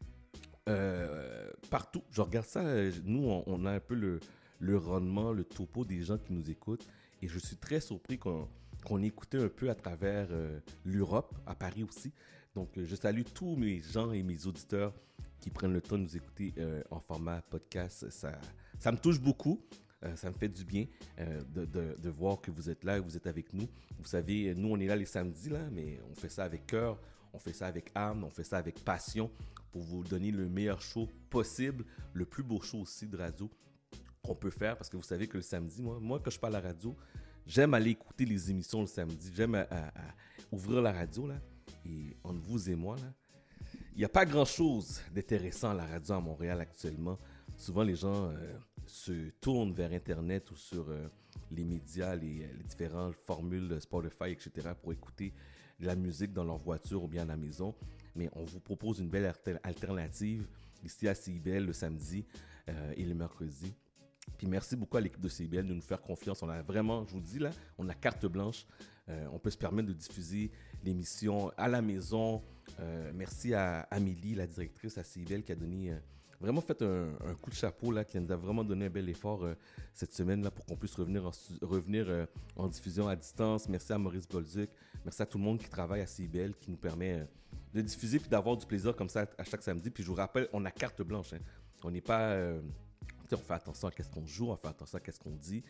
[1.70, 2.02] partout.
[2.10, 2.62] Je regarde ça,
[3.04, 4.20] nous, on, on a un peu le,
[4.62, 6.86] le rendement, le topo des gens qui nous écoutent.
[7.20, 8.48] Et je suis très surpris qu'on
[8.84, 12.12] qu'on ait écouté un peu à travers euh, l'Europe, à Paris aussi.
[12.54, 14.92] Donc, euh, je salue tous mes gens et mes auditeurs
[15.40, 18.10] qui prennent le temps de nous écouter euh, en format podcast.
[18.10, 18.32] Ça,
[18.78, 19.60] ça me touche beaucoup.
[20.16, 20.86] Ça me fait du bien
[21.54, 23.68] de voir que vous êtes là, que vous êtes avec nous.
[24.00, 26.98] Vous savez, nous, on est là les samedis, là, mais on fait ça avec cœur,
[27.32, 29.30] on fait ça avec âme, on fait ça avec passion
[29.70, 31.84] pour vous donner le meilleur show possible,
[32.14, 33.48] le plus beau show aussi de radio
[34.24, 34.76] qu'on peut faire.
[34.76, 36.96] Parce que vous savez que le samedi, moi, moi quand je parle à la radio,
[37.46, 39.30] j'aime aller écouter les émissions le samedi.
[39.34, 39.92] J'aime à- à
[40.50, 41.40] ouvrir la radio, là,
[41.84, 43.12] et entre vous et moi, là,
[43.94, 47.18] il n'y a pas grand-chose d'intéressant à la radio à Montréal actuellement.
[47.56, 51.08] Souvent, les gens euh, se tournent vers Internet ou sur euh,
[51.50, 55.32] les médias, les, différentes formules Spotify, etc., pour écouter
[55.78, 57.74] de la musique dans leur voiture ou bien à la maison.
[58.14, 60.46] Mais on vous propose une belle alter- alternative
[60.84, 62.24] ici à CIBL le samedi
[62.68, 63.74] euh, et le mercredi.
[64.38, 66.42] Puis merci beaucoup à l'équipe de CBL de nous faire confiance.
[66.42, 68.66] On a vraiment, je vous dis là, on a carte blanche.
[69.08, 70.50] Euh, on peut se permettre de diffuser
[70.84, 72.42] l'émission à la maison.
[72.80, 75.96] Euh, merci à Amélie, la directrice à CBL, qui a donné euh,
[76.40, 79.46] vraiment fait un, coup de chapeau là, qui nous a vraiment donné un bel effort
[79.92, 81.30] cette semaine là pour qu'on puisse revenir
[82.56, 83.68] en, diffusion à distance.
[83.68, 84.70] Merci à Maurice Bolduc.
[85.04, 87.26] Merci à tout le monde qui travaille à CBL, qui nous permet
[87.74, 89.90] de diffuser puis d'avoir du plaisir comme ça à chaque samedi.
[89.90, 91.32] Puis je vous rappelle, on a carte blanche.
[91.32, 91.40] hein.
[91.84, 92.36] On n'est pas
[93.34, 95.62] on fait attention à qu'est-ce qu'on joue, on fait attention à qu'est-ce qu'on dit,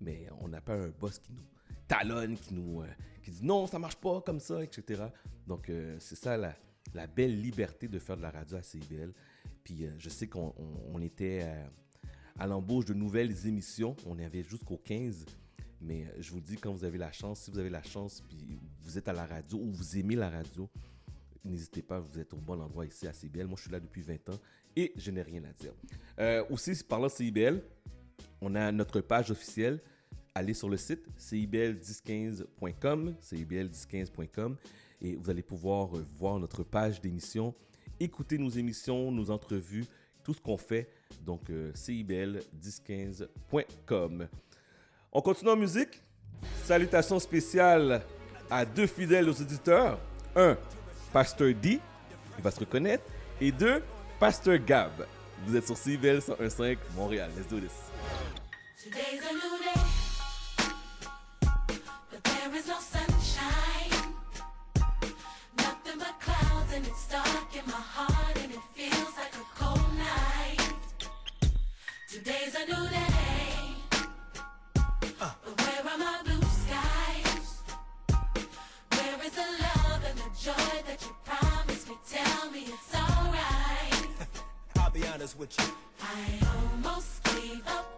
[0.00, 1.42] mais on n'a pas un boss qui nous
[1.88, 2.86] talonne, qui nous euh,
[3.22, 5.04] qui dit non, ça marche pas comme ça, etc.
[5.46, 6.56] Donc euh, c'est ça la,
[7.06, 9.12] belle liberté de faire de la radio à CIBL.
[9.64, 11.46] Puis euh, je sais qu'on on- on était
[12.38, 15.24] à l'embauche de nouvelles émissions, on y avait jusqu'au 15.
[15.82, 18.58] Mais je vous dis, quand vous avez la chance, si vous avez la chance, puis
[18.80, 20.68] vous êtes à la radio ou vous aimez la radio,
[21.46, 23.46] n'hésitez pas, vous êtes au bon endroit ici à CIBL.
[23.46, 24.38] Moi, je suis là depuis 20 ans
[24.74, 25.72] et je n'ai rien à dire.
[26.18, 27.62] Euh, aussi, parlant de CIBL,
[28.40, 29.80] on a notre page officielle.
[30.34, 34.56] Allez sur le site cibl1015.com, cibl1015.com,
[35.00, 37.54] et vous allez pouvoir voir notre page d'émission,
[37.98, 39.86] écouter nos émissions, nos entrevues,
[40.22, 40.90] tout ce qu'on fait.
[41.24, 44.28] Donc, euh, cibl1015.com.
[45.12, 46.02] On continue en musique.
[46.64, 48.02] Salutations spéciales
[48.50, 49.98] à deux fidèles aux auditeurs.
[50.34, 50.58] Un,
[51.16, 51.80] Pasteur D,
[52.36, 53.02] il va se reconnaître.
[53.40, 53.82] Et deux,
[54.20, 55.06] Pasteur Gab.
[55.46, 57.30] Vous êtes sur CIBL 101.5 Montréal.
[57.34, 57.72] Let's do this.
[58.84, 59.80] Today's a new day,
[62.10, 64.12] but there is no sunshine.
[65.56, 69.88] Nothing but clouds, and it's dark in my heart, and it feels like a cold
[69.96, 70.60] night.
[72.10, 73.15] Today's a new day,
[80.46, 80.52] joy
[80.86, 81.96] that you promised me?
[82.08, 84.08] Tell me it's alright.
[84.78, 85.66] I'll be honest with you.
[86.00, 87.95] I almost gave up,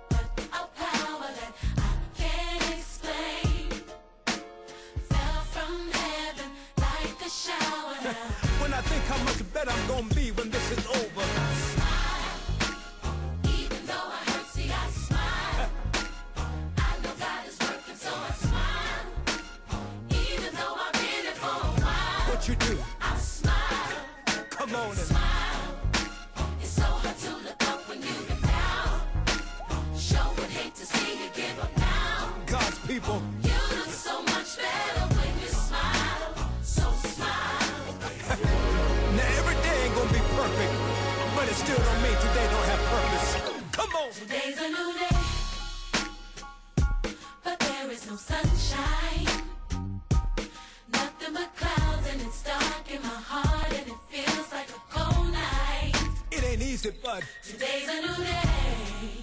[56.32, 59.22] it ain't easy, but today's a new day.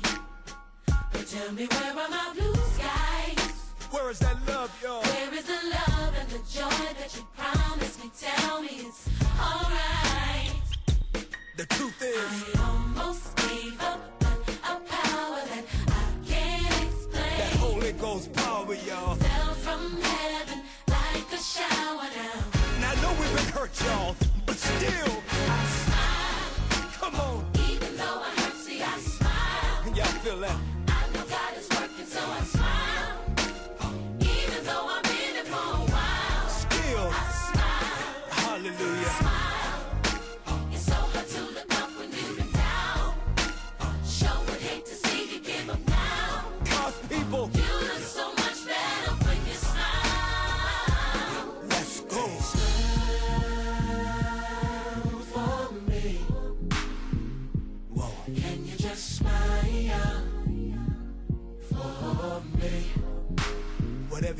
[1.11, 3.73] But tell me, where are my blue skies?
[3.91, 5.01] Where is that love, y'all?
[5.01, 8.11] Where is the love and the joy that you promised me?
[8.17, 9.09] Tell me it's
[9.39, 10.51] alright.
[11.57, 14.14] The truth is, I almost gave up.
[21.55, 22.81] shower now.
[22.81, 24.15] Now I know we've been hurt, y'all,
[24.45, 25.94] but still, I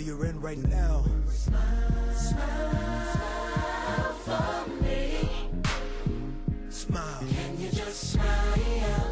[0.05, 1.03] you're in right now.
[1.27, 1.61] Smile,
[2.13, 5.29] smile, smile for me.
[6.69, 7.23] Smile.
[7.27, 9.03] Can you just smile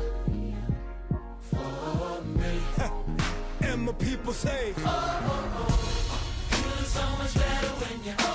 [1.42, 2.60] for me?
[3.68, 8.33] and my people say, Oh, oh, oh, you so much better when you're.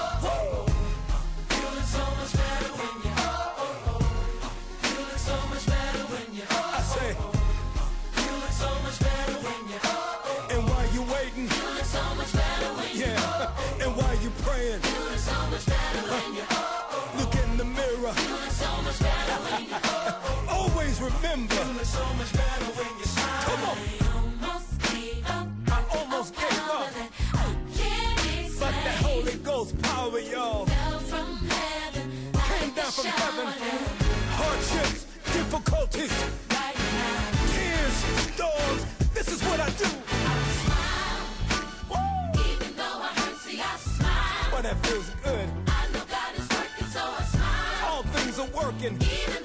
[48.78, 49.37] rockin'.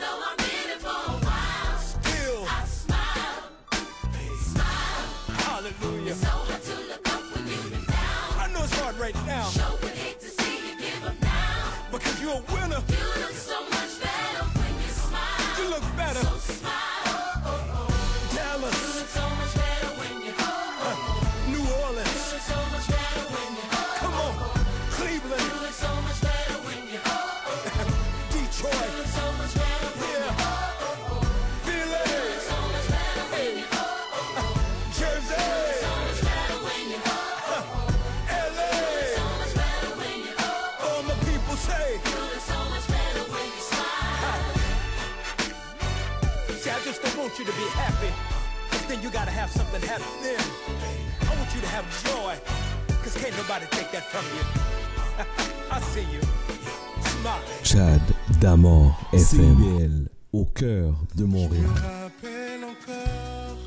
[57.63, 58.01] Chad
[58.39, 60.07] Damor FM.
[60.31, 61.63] au cœur de Montréal.
[61.63, 63.57] Je me rappelle encore,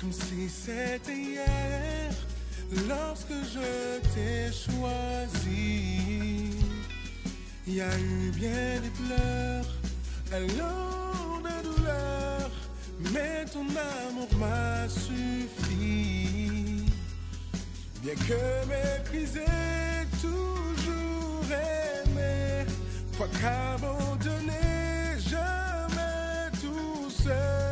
[0.00, 2.10] comme si c'était hier,
[2.88, 6.00] lorsque je t'ai choisi.
[7.66, 9.66] Il y a eu bien des pleurs
[13.12, 13.66] mais ton
[14.08, 16.84] amour m'a suffi.
[18.02, 19.44] Bien que méprisé,
[20.20, 22.66] toujours aimé,
[23.16, 27.69] quoi qu'abandonné, jamais tout seul.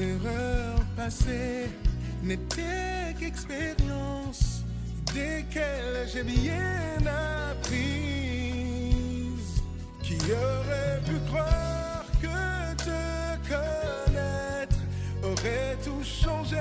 [0.00, 1.68] Mes erreurs passées
[2.22, 4.64] n'étaient qu'expériences
[5.12, 6.96] desquelles j'ai bien
[7.50, 8.14] appris.
[10.02, 14.76] Qui aurait pu croire que te connaître
[15.22, 16.56] aurait tout changé,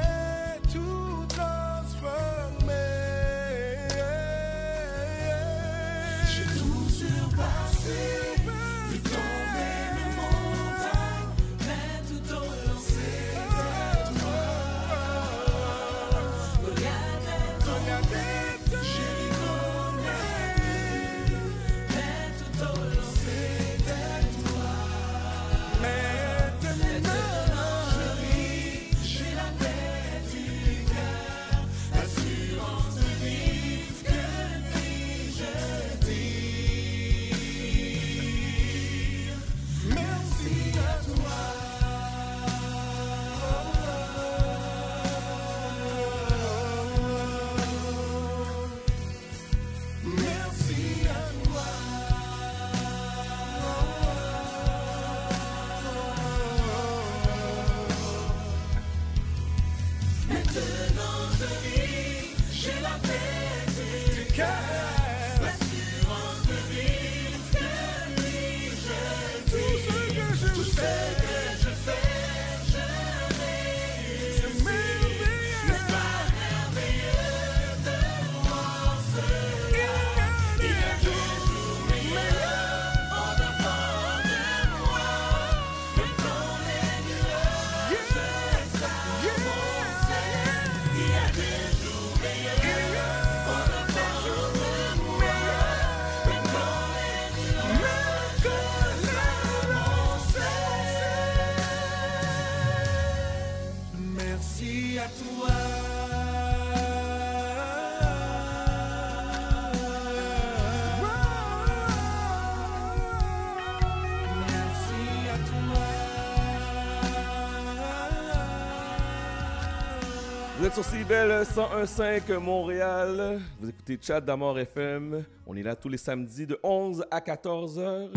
[120.70, 123.41] êtes sur CIBEL 101.5 Montréal.
[123.60, 125.24] Vous écoutez Chat d'Amour FM.
[125.48, 128.10] On est là tous les samedis de 11 à 14 heures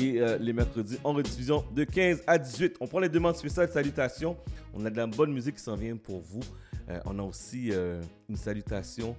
[0.00, 2.76] et euh, les mercredis en rediffusion de 15 à 18.
[2.80, 4.36] On prend les demandes spéciales salutations.
[4.72, 6.40] On a de la bonne musique qui s'en vient pour vous.
[6.88, 8.00] Euh, on a aussi euh,
[8.30, 9.14] une salutation,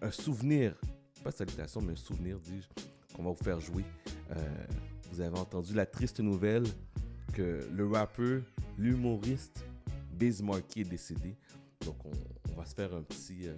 [0.00, 0.74] un souvenir,
[1.24, 2.68] pas salutation, mais un souvenir, dis-je,
[3.16, 3.84] qu'on va vous faire jouer.
[5.10, 6.64] Vous avez entendu la triste nouvelle
[7.32, 8.42] que le rappeur,
[8.78, 9.64] l'humoriste
[10.14, 11.36] Biz Markie est décédé.
[11.84, 12.12] Donc, on,
[12.56, 13.54] va se faire un petit, euh,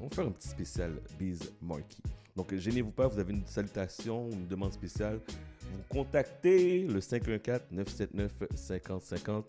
[0.00, 2.02] on va faire un petit spécial Biz Markie.
[2.34, 5.20] Donc, gênez-vous pas, vous avez une salutation, une demande spéciale.
[5.72, 9.44] Vous contactez le 514-979-5050.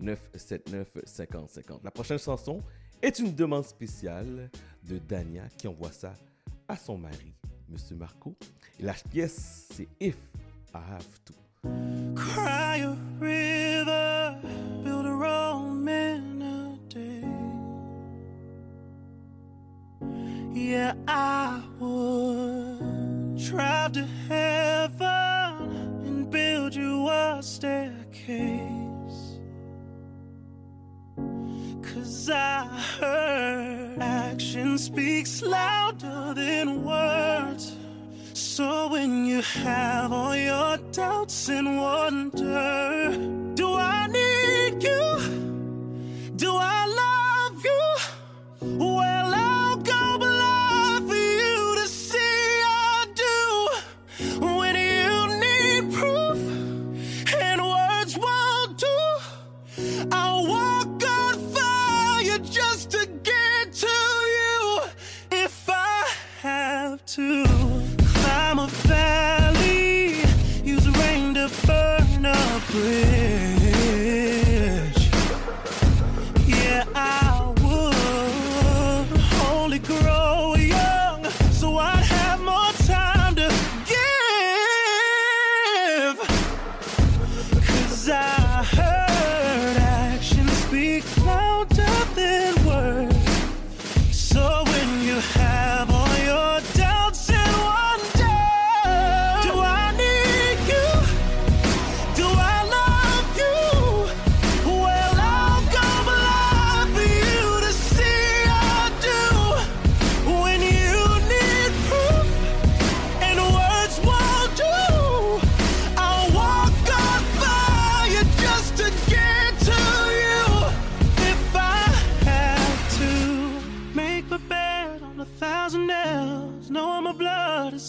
[0.00, 1.84] 514-979-5050.
[1.84, 2.62] La prochaine chanson
[3.02, 4.48] est une demande spéciale
[4.82, 6.14] de Dania qui envoie ça
[6.66, 7.32] à son mari,
[7.68, 8.34] Monsieur Marco.
[8.80, 10.16] Et la pièce, c'est If
[10.74, 11.34] I Have To.
[12.14, 14.36] Cry a river,
[14.82, 15.84] build a Rome
[20.52, 25.02] Yeah, I would drive to heaven
[26.06, 29.38] and build you a staircase.
[31.82, 32.64] Cause I
[33.00, 37.76] heard action speaks louder than words.
[38.34, 43.10] So when you have all your doubts and wonder,
[43.54, 45.18] do I need you?
[46.36, 48.78] Do I love you?
[48.78, 49.07] Well,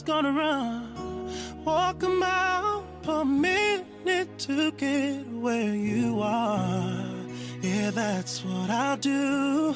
[0.09, 7.05] gonna run, walk a mile per minute to get where you are.
[7.61, 9.75] Yeah, that's what I'll do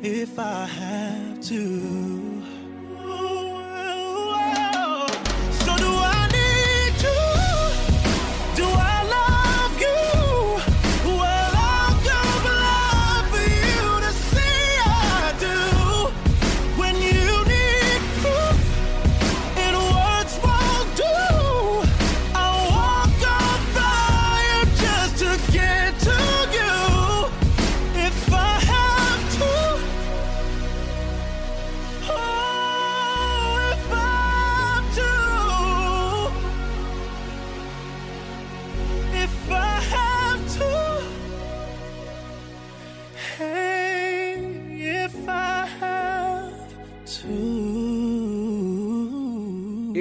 [0.00, 2.53] if I have to.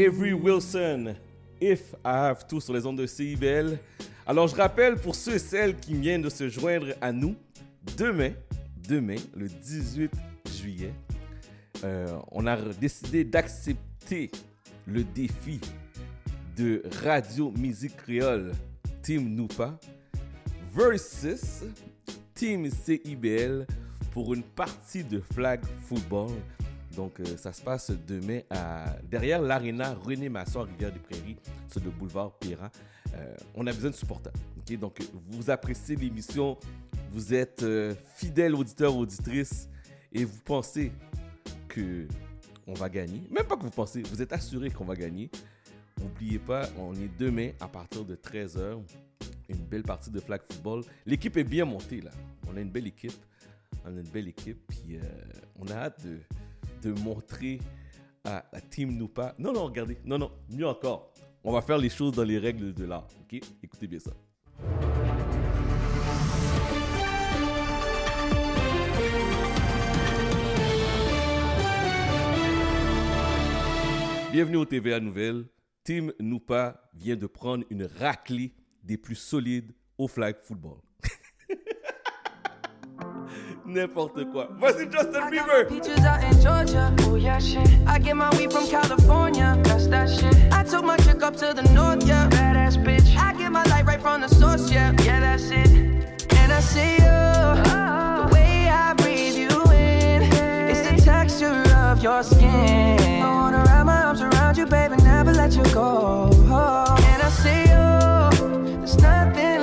[0.06, 1.16] Avery Wilson,
[1.62, 3.78] If I Have To sur les ondes de CIBL.
[4.28, 7.38] Alors, je rappelle pour ceux et celles qui viennent de se joindre à nous,
[7.98, 8.32] demain,
[8.90, 10.12] demain, le 18
[10.54, 10.94] juillet,
[11.86, 14.30] euh, on a décidé d'accepter
[14.86, 15.62] le défi
[16.58, 18.52] de Radio Musique Créole
[19.04, 19.80] Team Noupa
[20.76, 21.64] versus
[22.34, 23.66] Team CIBL
[24.12, 26.32] pour une partie de flag football.
[26.96, 31.38] Donc, euh, ça se passe demain à, derrière l'Arena René Masson Rivière-des-Prairies,
[31.68, 32.70] sur le boulevard Perrin.
[33.16, 34.34] Euh, on a besoin de supporters.
[34.80, 35.00] Donc,
[35.30, 36.58] vous appréciez l'émission,
[37.12, 39.70] vous êtes euh, fidèles auditeurs, auditrices,
[40.12, 40.92] et vous pensez
[41.68, 42.08] que
[42.66, 43.22] on va gagner.
[43.30, 45.30] Même pas que vous pensez, vous êtes assuré qu'on va gagner.
[46.00, 48.82] N'oubliez pas, on est demain à partir de 13h.
[49.50, 50.84] Une belle partie de flag football.
[51.06, 52.12] L'équipe est bien montée là.
[52.48, 53.14] On a une belle équipe.
[53.86, 54.66] On a une belle équipe.
[54.68, 55.02] Puis euh,
[55.60, 56.20] on a hâte de,
[56.90, 57.60] montrer
[58.24, 59.36] à, à Team Noupa.
[59.38, 59.98] Non, non, regardez.
[60.06, 61.12] Non, non, mieux encore.
[61.44, 63.08] On va faire les choses dans les règles de l'art.
[63.22, 63.42] Ok?
[63.62, 64.12] Écoutez bien ça.
[74.32, 75.46] Bienvenue au TVA Nouvelle.
[75.84, 78.54] Team Noupa vient de prendre une raclée
[78.84, 80.78] des plus solides au flag football.
[83.66, 84.48] N'importe quoi.
[84.60, 85.66] Voici Justin Bieber.
[85.68, 86.94] Peaches out in Georgia.
[87.02, 87.68] Oh yeah, shit.
[87.88, 89.58] I get my weed from California.
[89.64, 90.36] That's that shit.
[90.52, 92.30] I took my chick up to the north, yeah.
[92.30, 93.16] Badass bitch.
[93.18, 94.92] I get my light right from the source, yeah.
[95.04, 95.70] Yeah, that's it.
[95.70, 97.00] And I see you.
[97.00, 98.34] The oh.
[98.34, 100.24] way I breathe you in.
[100.70, 103.00] It's the texture of your skin.
[103.22, 106.30] I wanna wrap my arms around you, baby, never let you go.
[106.34, 108.80] And I see you.
[108.80, 109.63] There's nothing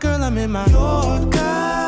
[0.00, 1.87] Girl, I'm in my Yorker.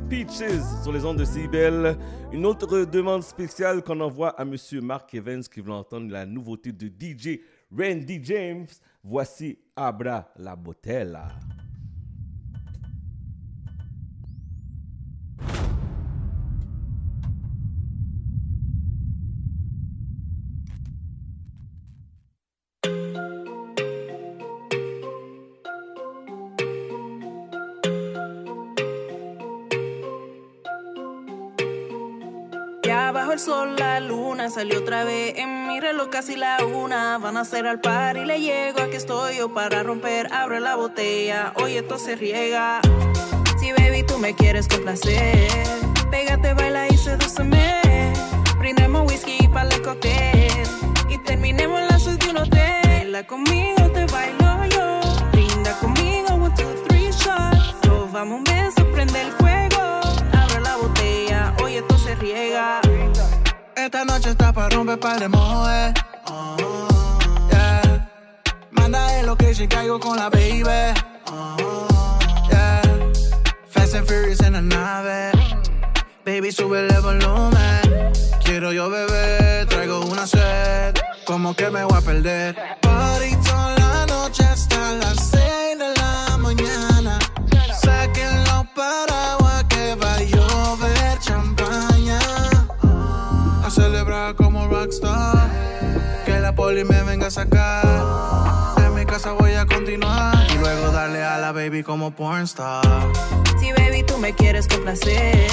[0.11, 1.97] Peaches sur les ondes de CIBEL.
[2.33, 6.73] Une autre demande spéciale qu'on envoie à Monsieur Mark Evans qui veut entendre la nouveauté
[6.73, 7.39] de DJ
[7.73, 8.67] Randy James.
[9.05, 11.29] Voici Abra la Botella.
[33.41, 37.17] Sol la luna salió otra vez en mi reloj casi la una.
[37.17, 40.75] Van a hacer al par y le llego aquí estoy yo para romper abre la
[40.75, 41.51] botella.
[41.55, 42.81] Hoy esto se riega.
[43.59, 45.49] Si baby tú me quieres complacer
[46.11, 48.13] pégate baila y sedúceme.
[48.59, 50.63] Brindemos whisky para el cóctel
[51.09, 52.81] y terminemos la suite de un hotel.
[52.83, 55.01] Baila conmigo te bailo yo.
[55.31, 57.75] Brinda conmigo one two three shots.
[57.87, 59.81] Nos vamos un beso prende el fuego.
[60.31, 62.81] Abre la botella hoy esto se riega
[63.83, 65.93] Esta noche está para romper par de mojes.
[66.27, 66.55] Oh,
[67.49, 68.07] yeah.
[68.69, 70.93] Manda el location, caigo con la baby.
[71.25, 72.19] Oh,
[72.51, 72.81] yeah.
[73.71, 75.31] Fast and Furious en la nave.
[76.23, 78.13] Baby, sube el volumen.
[78.43, 80.93] Quiero yo beber, traigo una sed.
[81.25, 82.55] Como que me voy a perder.
[82.81, 85.70] Party toda la noche hasta las 6
[97.31, 97.85] sacar.
[98.85, 100.35] En mi casa voy a continuar.
[100.53, 102.83] Y luego darle a la baby como pornstar.
[103.59, 105.49] Si baby tú me quieres complacer,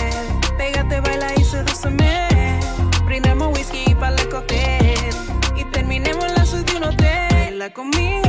[0.58, 2.60] pégate, baila y sedúceme.
[3.04, 4.98] Brindemos whisky para el cóctel
[5.56, 7.28] y terminemos la suite de un hotel.
[7.30, 8.27] Baila conmigo,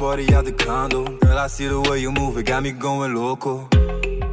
[0.00, 1.04] party at the condo.
[1.18, 3.68] Girl, I see the way you move, it got me going loco.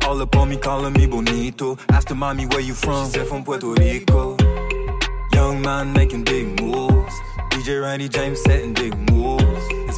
[0.07, 1.77] All up on me, calling me bonito.
[1.89, 3.06] Asked the mommy where you from.
[3.06, 4.38] She said from Puerto Rico.
[5.34, 7.15] Young man making big moves.
[7.52, 9.16] DJ Randy James setting big moves.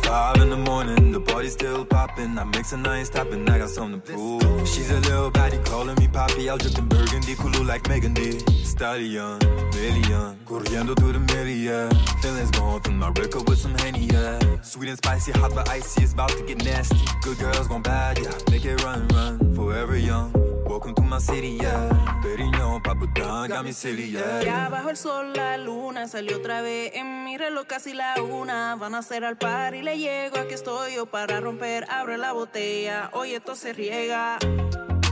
[0.09, 2.35] Five in the morning, the party's still popping.
[2.39, 4.67] I'm mixing, I ain't stopping, I got something to prove.
[4.67, 6.49] She's a little baddie calling me poppy.
[6.49, 8.39] I'll dripping burgundy, cool like Megan D.
[8.63, 9.37] Stallion,
[9.69, 10.35] million.
[10.47, 11.91] Corriendo to the million.
[12.23, 14.39] Feelings gone from my record with some Henny, yeah.
[14.63, 16.97] Sweet and spicy, hot but icy, it's about to get nasty.
[17.21, 18.33] Good girls gone bad, yeah.
[18.49, 19.53] Make it run, run.
[19.53, 20.48] Forever young.
[20.81, 21.89] Yeah.
[22.23, 24.41] Perignon, Paputan, got me silly, yeah.
[24.41, 26.91] Ya bajo el sol la luna salió otra vez.
[26.95, 28.75] En mi reloj casi la una.
[28.75, 30.37] Van a hacer al par y le llego.
[30.37, 31.85] Aquí estoy yo para romper.
[31.89, 33.09] Abre la botella.
[33.13, 34.37] Hoy esto se riega.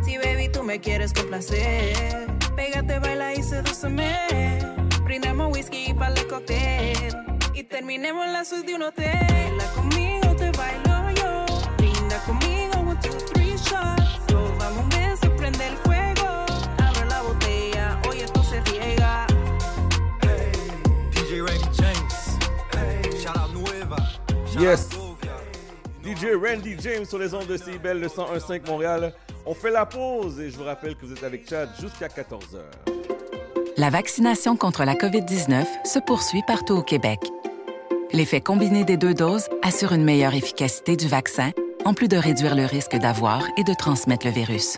[0.05, 2.27] Si baby tú me quieres complacer
[2.57, 4.17] pégate baila y sedúceme.
[5.03, 7.15] Brindemos whisky para el cóctel.
[7.53, 9.27] Y terminemos en la suite de un hotel.
[9.29, 11.45] Baila conmigo te bailo yo.
[11.77, 15.16] Brinda conmigo one two three shots nos vamos un
[15.47, 16.45] prende el fuego
[16.77, 19.25] abre la botella hoy esto se riega
[21.11, 22.37] DJ Randy James.
[22.73, 23.01] Hey,
[23.53, 23.97] Nueva.
[24.59, 24.89] Yes.
[26.03, 29.13] DJ Randy James sur les ondes de CIBEL, le 101.5 Montréal.
[29.45, 32.59] On fait la pause et je vous rappelle que vous êtes avec Chad jusqu'à 14h.
[33.77, 37.19] La vaccination contre la COVID-19 se poursuit partout au Québec.
[38.11, 41.51] L'effet combiné des deux doses assure une meilleure efficacité du vaccin,
[41.85, 44.77] en plus de réduire le risque d'avoir et de transmettre le virus.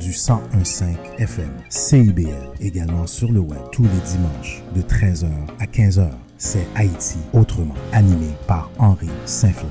[0.00, 0.84] du 1015
[1.18, 5.28] FM, CIBL, également sur le web tous les dimanches de 13h
[5.58, 6.10] à 15h.
[6.38, 9.70] C'est Haïti autrement, animé par Henri Saint-Fleur.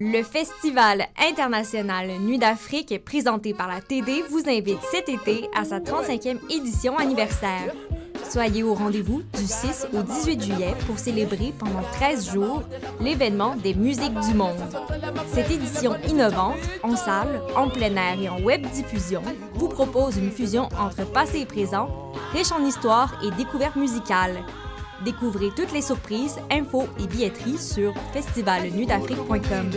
[0.00, 5.78] Le Festival international Nuit d'Afrique, présenté par la TD, vous invite cet été à sa
[5.78, 7.72] 35e édition anniversaire.
[8.28, 12.62] Soyez au rendez-vous du 6 au 18 juillet pour célébrer pendant 13 jours
[13.00, 14.56] l'événement des musiques du monde.
[15.32, 19.22] Cette édition innovante, en salle, en plein air et en web diffusion,
[19.54, 21.88] vous propose une fusion entre passé et présent,
[22.32, 24.38] riche en histoire et découvertes musicales.
[25.04, 29.70] Découvrez toutes les surprises, infos et billetteries sur festivalnuitdafrique.com.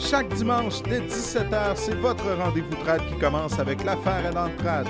[0.00, 4.88] Chaque dimanche dès 17h, c'est votre rendez-vous trad qui commence avec l'affaire à l'entrade.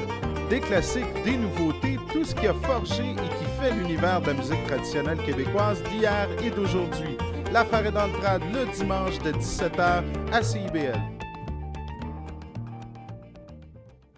[0.49, 4.35] Des classiques, des nouveautés, tout ce qui a forgé et qui fait l'univers de la
[4.35, 7.19] musique traditionnelle québécoise d'hier et d'aujourd'hui.
[7.53, 11.01] L'affaire est dans le trad le dimanche de 17h à CIBL.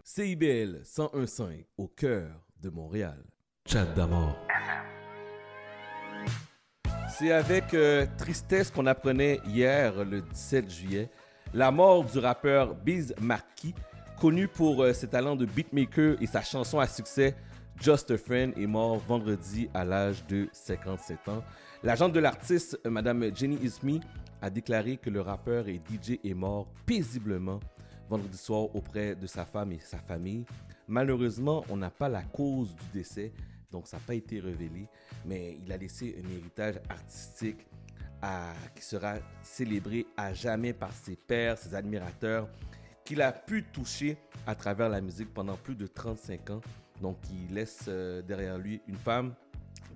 [0.04, 2.28] CIBL 101.5 au cœur
[2.60, 3.24] de Montréal.
[3.66, 4.36] Chat d'amour.
[7.18, 11.10] C'est avec euh, tristesse qu'on apprenait hier, le 17 juillet,
[11.52, 13.74] la mort du rappeur Biz Marquis,
[14.18, 17.36] connu pour euh, ses talents de beatmaker et sa chanson à succès
[17.78, 21.44] Just a Friend, est mort vendredi à l'âge de 57 ans.
[21.82, 24.00] L'agente de l'artiste, euh, Madame Jenny Ismi,
[24.40, 27.60] a déclaré que le rappeur et DJ est mort paisiblement
[28.08, 30.46] vendredi soir auprès de sa femme et sa famille.
[30.88, 33.32] Malheureusement, on n'a pas la cause du décès,
[33.70, 34.88] donc ça n'a pas été révélé,
[35.24, 37.66] mais il a laissé un héritage artistique
[38.76, 42.48] qui sera célébré à jamais par ses pairs, ses admirateurs,
[43.04, 44.16] qu'il a pu toucher
[44.46, 46.60] à travers la musique pendant plus de 35 ans.
[47.00, 49.34] Donc, il laisse euh, derrière lui une femme,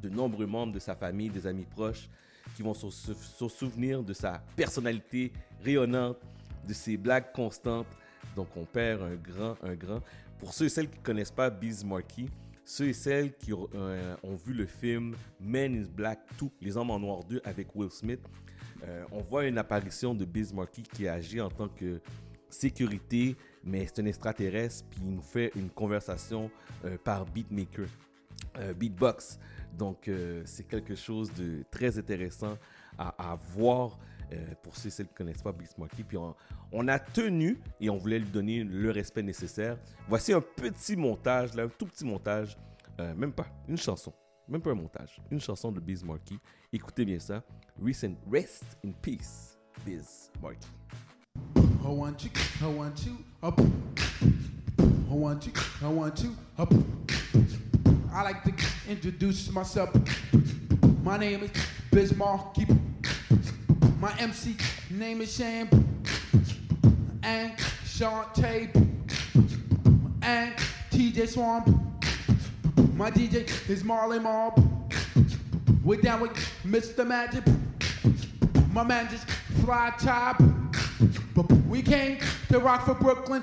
[0.02, 2.08] de nombreux membres de sa famille, des amis proches,
[2.56, 5.32] qui vont se souvenir de sa personnalité
[5.62, 6.18] rayonnante,
[6.66, 7.86] de ses blagues constantes.
[8.34, 10.00] Donc, on perd un grand, un grand.
[10.38, 12.28] Pour ceux et celles qui ne connaissent pas Biz Markie,
[12.66, 16.90] ceux et celles qui euh, ont vu le film Men in Black 2, Les Hommes
[16.90, 18.20] en Noir 2 avec Will Smith,
[18.84, 22.01] euh, on voit une apparition de Biz Markie qui agit en tant que
[22.51, 26.51] sécurité, mais c'est un extraterrestre, puis il nous fait une conversation
[26.84, 27.86] euh, par beatmaker,
[28.76, 29.38] beatbox.
[29.76, 30.10] Donc,
[30.47, 32.56] c'est quelque chose de très intéressant
[32.98, 33.98] à, voir
[34.62, 36.02] pour ceux et celles qui ne connaissent pas Beats Markie.
[36.02, 36.34] Puis on,
[36.72, 39.78] on a tenu et on voulait lui donner le respect nécessaire.
[40.09, 42.56] Voici un petit montage, là, un tout petit montage,
[43.01, 44.12] euh, même pas une chanson,
[44.48, 46.38] même pas un montage, une chanson de Biz Markie.
[46.72, 47.43] Écoutez bien ça.
[47.82, 50.68] Recent Rest in Peace, Biz Markie.
[58.12, 58.52] I like to
[58.88, 59.90] introduce myself.
[61.02, 61.51] My name is
[61.90, 62.56] Bismarck.
[64.01, 64.56] My MC
[64.90, 65.68] name is Sham.
[67.26, 68.72] And Shantae.
[70.22, 70.54] And
[70.92, 71.66] TJ Swamp.
[72.94, 74.62] My DJ is Marley Mob.
[75.82, 76.32] We're down with
[76.64, 77.04] Mr.
[77.04, 77.42] Magic.
[78.72, 79.28] My man just
[79.64, 80.40] fly top.
[81.68, 83.42] We came to rock for Brooklyn.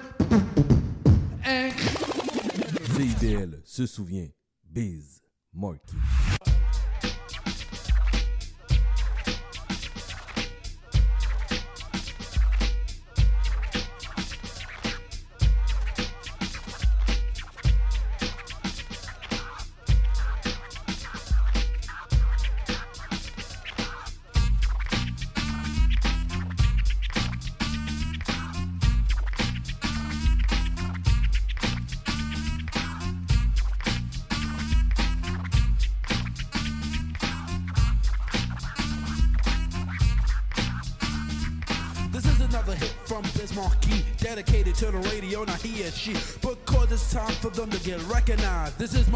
[1.44, 1.74] And
[2.94, 4.32] CIBL se souvient,
[4.72, 5.20] Biz
[5.54, 5.98] Markie.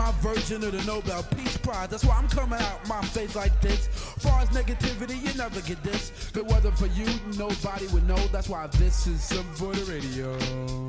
[0.08, 1.90] My version of the Nobel Peace Prize.
[1.90, 3.88] That's why I'm coming out my face like this.
[4.20, 6.12] Far as negativity, you never get this.
[6.30, 7.08] If it wasn't for you,
[7.38, 8.18] nobody would know.
[8.32, 10.87] That's why this is some for the radio.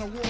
[0.00, 0.29] On a Walkman.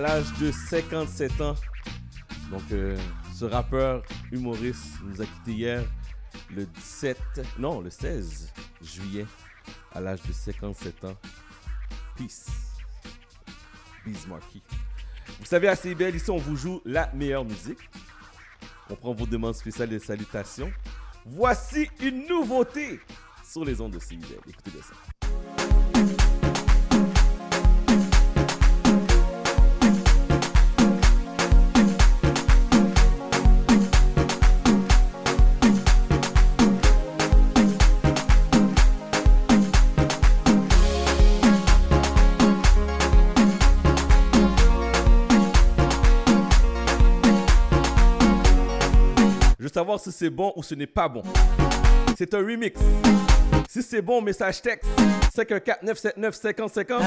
[0.00, 1.54] à l'âge de 57 ans.
[2.50, 2.96] Donc, euh,
[3.34, 4.02] ce rappeur
[4.32, 5.84] humoriste nous a quitté hier
[6.50, 7.18] le 17,
[7.58, 8.50] non, le 16
[8.82, 9.26] juillet
[9.92, 11.16] à l'âge de 57 ans.
[12.16, 12.46] Peace.
[14.06, 14.62] Bismarcky.
[15.38, 17.90] Vous savez, assez belle, ici on vous joue la meilleure musique.
[18.88, 20.72] On prend vos demandes spéciales et salutations.
[21.26, 23.00] Voici une nouveauté
[23.44, 24.38] sur les ondes de CIBEL.
[24.48, 24.94] Écoutez bien ça.
[49.80, 51.22] savoir si c'est bon ou ce n'est pas bon.
[52.18, 52.78] C'est un remix.
[53.66, 54.86] Si c'est bon, message texte
[55.34, 57.02] 514 979 5050.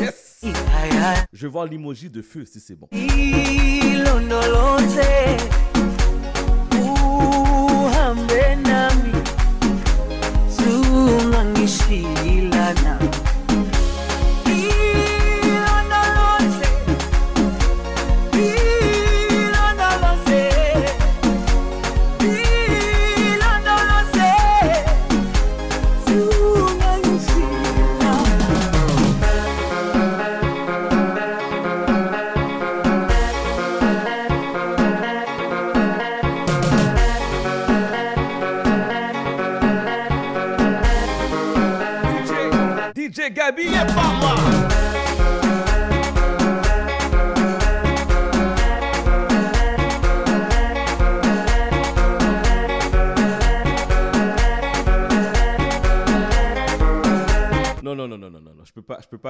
[0.00, 0.44] Yes.
[1.32, 2.88] Je vois l'emoji de feu si c'est bon.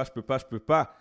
[0.03, 0.93] je peux pas, je peux pas.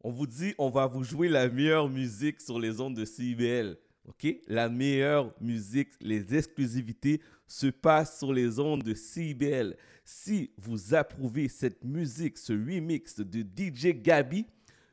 [0.00, 3.76] On vous dit, on va vous jouer la meilleure musique sur les ondes de CIBL.
[4.08, 4.26] OK?
[4.46, 9.76] La meilleure musique, les exclusivités se passent sur les ondes de CIBL.
[10.04, 14.46] Si vous approuvez cette musique, ce remix de DJ Gabi,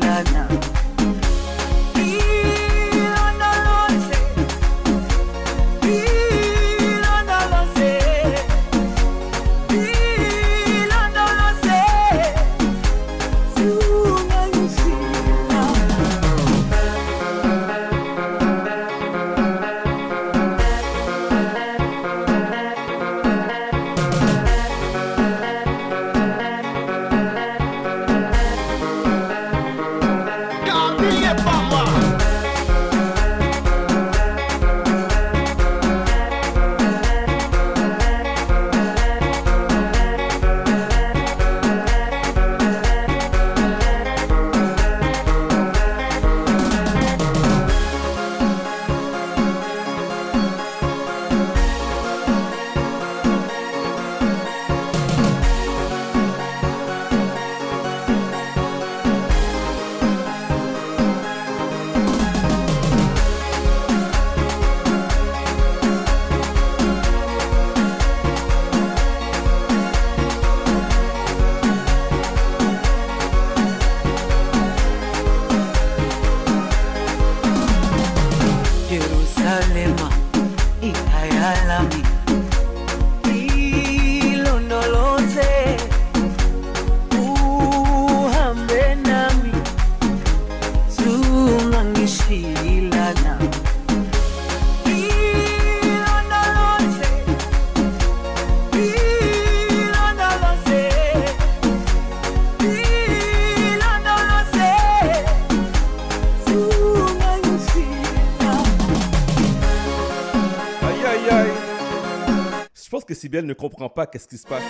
[113.40, 114.64] Ne comprend pas qu'est-ce qui se passe.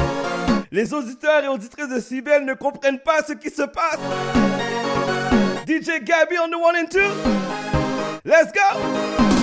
[0.72, 3.98] Les auditeurs et auditrices de Cybelle ne comprennent pas ce qui se passe.
[5.68, 7.00] DJ Gabby on the one and two.
[8.24, 9.41] Let's go!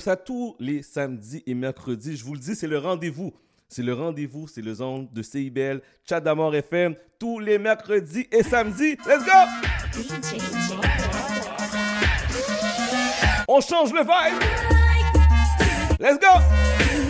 [0.00, 2.16] ça tous les samedis et mercredis.
[2.16, 3.32] Je vous le dis, c'est le rendez-vous.
[3.68, 8.42] C'est le rendez-vous, c'est le zone de CIBL, Chat d'Amour FM, tous les mercredis et
[8.42, 8.96] samedis.
[9.06, 9.30] Let's go!
[13.46, 14.42] On change le vibe!
[16.00, 17.09] Let's go!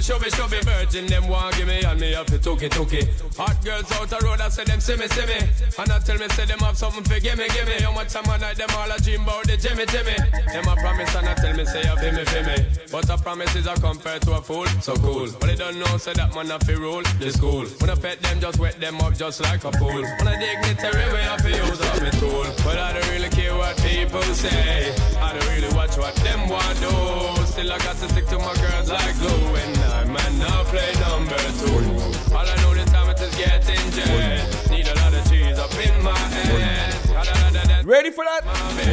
[0.00, 0.58] Show me, show me.
[0.62, 3.08] Virgin, them want give me, and me have to took it, it.
[3.36, 5.38] Hot girls out the road, I say them see me, see me.
[5.78, 7.74] And I tell me, say them have something for give me, give me.
[7.82, 10.16] How much time I night, them all a dream about the Jimmy, Jimmy.
[10.52, 12.56] Them a promise, and I tell me, say you feel me, feel me.
[12.90, 15.28] But a promise is a compared to a fool, so cool.
[15.40, 17.66] But they don't know, say that man have to rule the school.
[17.80, 20.02] When I pet them, just wet them up just like a pool.
[20.02, 22.46] When I dignitary way, I feel use up me tool.
[22.64, 24.94] But I don't really care what people say.
[25.20, 27.46] I don't really watch what them want do.
[27.46, 29.56] Still I got to stick to my girls like glue.
[29.56, 29.83] And
[30.14, 32.34] man now play number two.
[32.34, 34.70] All I know this time it is getting jet.
[34.70, 37.84] Need a lot of cheese up in my head.
[37.84, 38.42] Ready for that?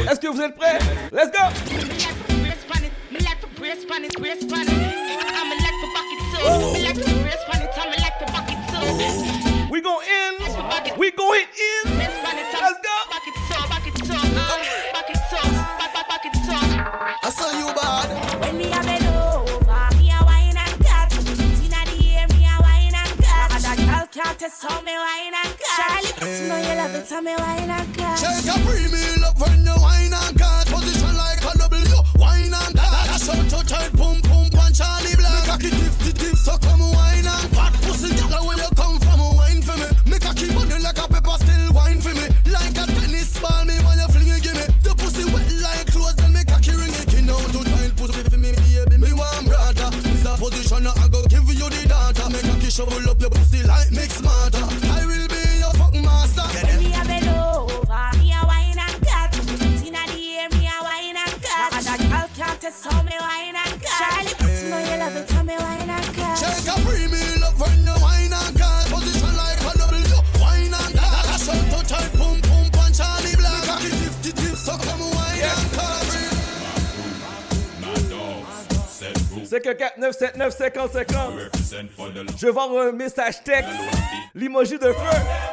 [0.09, 0.79] Est-ce que vous êtes prêts?
[1.11, 1.51] Let's go!
[80.69, 82.37] 4979 50 50.
[82.39, 83.69] Je vais un message texte.
[84.35, 85.50] L'emoji de feu.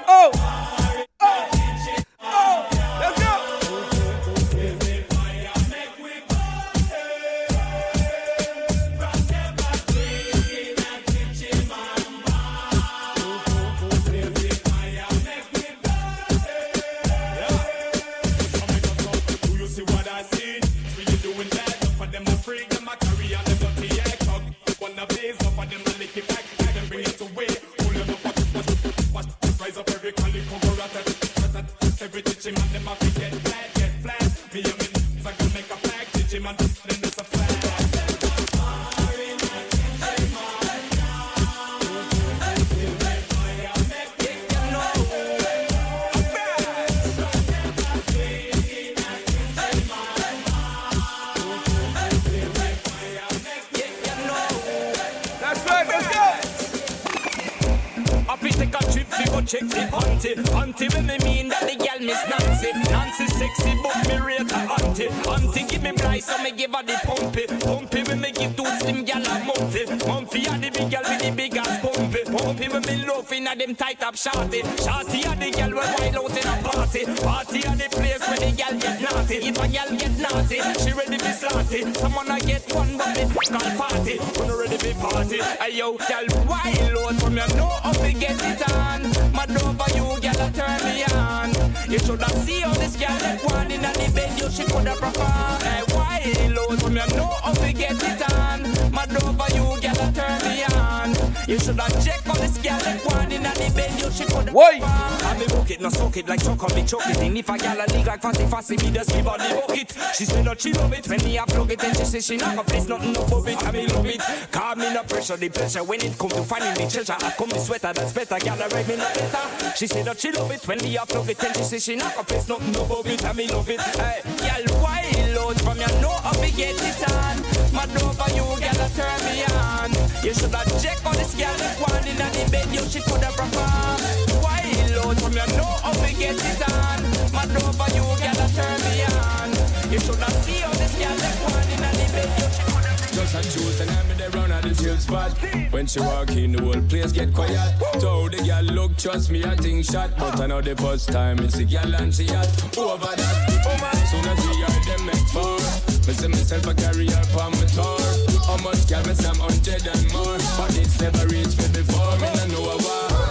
[58.28, 60.36] I fi take a trip fi go check the auntie.
[60.52, 62.72] Auntie when me mean that the gal miss Nancy.
[62.92, 65.08] Nancy sexy but me rate her auntie.
[65.24, 67.48] Auntie give me blind so me give her the pumpy.
[67.64, 71.20] Pumpy when me give two slim gal a mumpy Mumpy a the big gal with
[71.24, 72.20] the big ass pumpy.
[72.28, 74.60] Pumpy when me love inna them tight up shorty.
[74.84, 77.02] Shorty a the gal when wild out in a party.
[77.24, 79.36] Party a the place where the gal get naughty.
[79.40, 83.24] If a gal get naughty she ready fi slaughty Someone a get one but me
[83.48, 84.20] call party.
[84.36, 85.40] When ready fi party?
[85.64, 89.02] Hey yo gal wild out from you know to get it on.
[89.32, 91.50] Mad over you gal a turn me on.
[91.90, 95.60] You shoulda see how this gal let one inna the bed you she coulda perform.
[95.62, 98.62] Hey wild out from you know how to get it on.
[98.92, 101.17] Mad over you gal a turn me on
[101.48, 104.80] You shoulda check how this gal let one inna the bed you she coulda Why?
[104.82, 107.16] I me book it, no suck it like choke on me choke it.
[107.16, 109.96] And if a gal a leak like fancy fancy, me just give her the bucket.
[110.14, 112.36] She say that she love it when me a plug it, and she say she
[112.36, 113.64] not gonna place nothing above it.
[113.64, 114.20] I me love it.
[114.52, 117.16] Call me no pressure, the pressure when it come to finding the treasure.
[117.18, 118.34] I come me sweater, that's better.
[118.36, 119.74] A ride me no better.
[119.74, 121.96] She say that she love it when me a plug it, and she say she
[121.96, 123.24] not gonna place nothing above it.
[123.24, 123.80] I me love it.
[123.96, 127.40] Hey, gal wild out from you know we get it on.
[127.72, 129.90] Mad over you, gal a turn me on.
[130.22, 134.02] You shoulda check on this gal that one inna the bed, you she coulda perform.
[134.42, 137.00] Wild out from you know how we get it on.
[137.30, 139.50] Mad over you, a turn me on.
[139.88, 143.34] You shoulda see how this gal that one inna the bed, you she coulda Just
[143.38, 145.30] a choose and I'm there round at the chill spot.
[145.70, 147.60] When she walk in, the whole place get quiet.
[148.00, 150.10] So the girl look, trust me, I think shot.
[150.18, 152.50] But I know the first time it's a girl and she hot.
[152.76, 155.58] Over that, soon as we are them make four.
[156.06, 158.17] Me see myself a carry her my tour.
[158.62, 160.38] Much say I'm hundred and more.
[160.56, 163.28] But it's never reached me before, me no know why.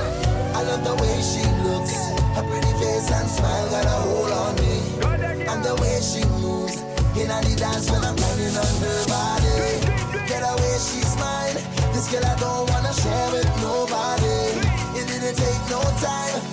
[0.55, 1.95] I love the way she looks.
[2.35, 5.47] Her pretty face and smile got a hold on me.
[5.47, 6.77] And the way she moves,
[7.17, 10.27] In the dance when I'm grinding on her body.
[10.27, 11.57] Get away, she's mine.
[11.93, 14.61] This girl I don't wanna share with nobody.
[14.99, 16.46] It didn't take no time.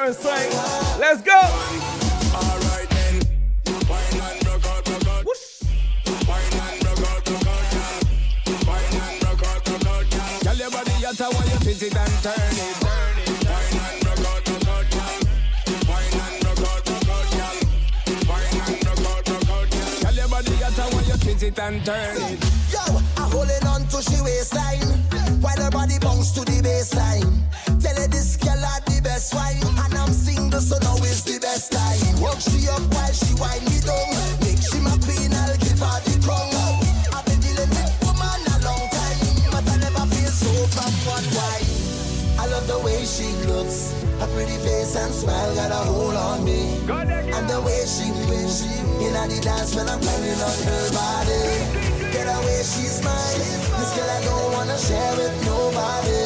[0.00, 0.98] CBL 101.5.
[0.98, 1.32] Let's go!
[2.32, 3.20] Alright then,
[3.88, 5.36] wine and rock out, rock out.
[6.26, 8.00] Wine and rock out, rock out, girl.
[8.66, 10.40] Wine and rock out, rock out, girl.
[10.40, 13.44] Girl, your body hotter when you twist it and turn it, turn it.
[13.44, 15.20] Wine and rock out, rock out, girl.
[15.90, 17.58] Wine and rock out, rock out, girl.
[18.24, 20.00] Wine and rock out, rock out, girl.
[20.00, 22.40] Girl, your body hotter when you twist it and turn it.
[22.72, 22.80] Yo,
[23.20, 24.80] I'm holding on to she waistline
[25.44, 27.36] while her body bounce to the baseline.
[27.82, 28.89] Tell her this girl had
[29.20, 32.20] best wine, and I'm single, so now is the best time.
[32.24, 34.16] Work she up while she wind me down.
[34.40, 36.48] Make she my queen, I'll give her the crown.
[37.12, 39.20] I've been dealing with woman a long time,
[39.52, 41.68] but I never feel so from one wine.
[42.40, 43.92] I love the way she looks,
[44.24, 46.80] her pretty face and smile got a hold on me.
[46.88, 48.64] And the way she moves
[49.04, 51.44] in the dance when I'm climbing on her body.
[52.08, 53.40] Get away, she's mine.
[53.76, 56.24] This girl I don't wanna share with nobody.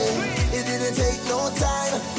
[0.55, 2.14] It didn't take no time.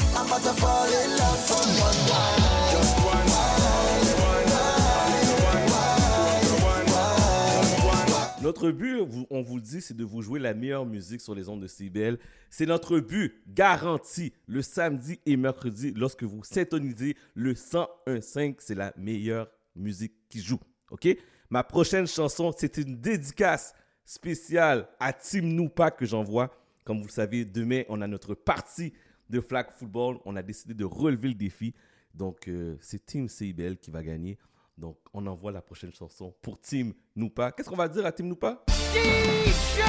[8.42, 9.00] Notre but,
[9.32, 11.68] on vous le dit, c'est de vous jouer la meilleure musique sur les ondes de
[11.68, 12.20] CBL.
[12.52, 18.58] C'est notre but garanti le samedi et mercredi lorsque vous syntonisez le 101.5.
[18.60, 20.60] C'est la meilleure musique qui joue.
[20.92, 21.08] OK?
[21.50, 23.74] Ma prochaine chanson, c'est une dédicace
[24.06, 26.52] spéciale à Team Noupa que j'envoie.
[26.84, 28.94] Comme vous le savez, demain, on a notre partie
[29.30, 30.20] de flag football.
[30.26, 31.74] On a décidé de relever le défi.
[32.14, 34.38] Donc, euh, c'est Team CIBL qui va gagner.
[34.78, 37.52] Donc, on envoie la prochaine chanson pour Team Noupa.
[37.52, 38.64] Qu'est-ce qu'on va dire à Team Noupa?
[38.94, 39.82] DJ.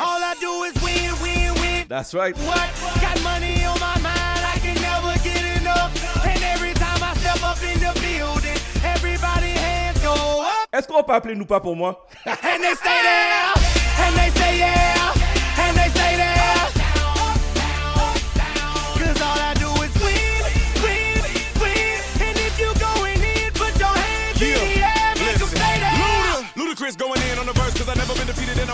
[0.00, 1.86] All I do is win, win, win.
[1.88, 2.36] That's right.
[2.38, 2.68] What?
[3.00, 5.92] Got money on my mind, I can never get enough.
[6.26, 10.68] And every time I step up in the building, everybody hands go up.
[10.72, 12.06] Est-ce qu'on peut appeler Noupa pour moi?
[12.26, 13.73] And they stay there.
[14.16, 15.23] They say yeah.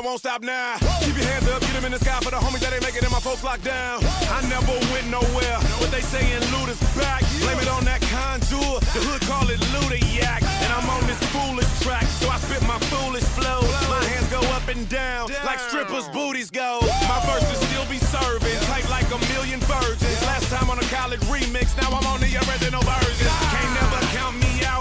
[0.00, 0.80] I won't stop now.
[1.04, 3.04] Keep your hands up, get them in the sky for the homies that ain't making
[3.04, 4.00] it, my folks locked down.
[4.32, 7.20] I never went nowhere, but they saying Luda's back.
[7.44, 10.40] Blame it on that contour, the hood call it Luda Yak.
[10.64, 13.60] And I'm on this foolish track, so I spit my foolish flow.
[13.92, 16.80] My hands go up and down, like strippers' booties go.
[17.04, 20.16] My verses still be serving, tight like a million virgins.
[20.24, 23.28] Last time on a college remix, now I'm on the original version.
[23.52, 24.80] Can't never count me out,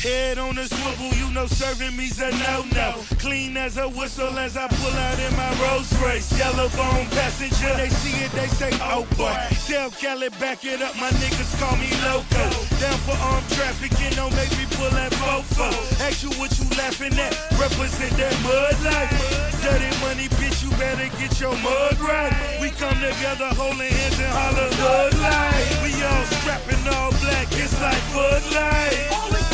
[0.00, 2.94] head on a swivel, you know serving me's a no no.
[3.18, 7.76] Clean as a whistle as I pull out in my Rolls Royce, yellow bone passenger.
[7.76, 9.36] They see it, they say oh boy.
[9.68, 12.44] Tell Kelly back it up, my niggas call me loco.
[12.80, 15.68] Down for armed trafficking, don't make me pull that fofo.
[16.00, 19.12] Ask you what you laughing at, represent that mud life.
[19.60, 22.32] Dirty money, bitch, you better get your mug right.
[22.60, 25.68] We come together holding hands and holler hood light.
[25.84, 29.49] We all strapping all black, it's like Bud Light.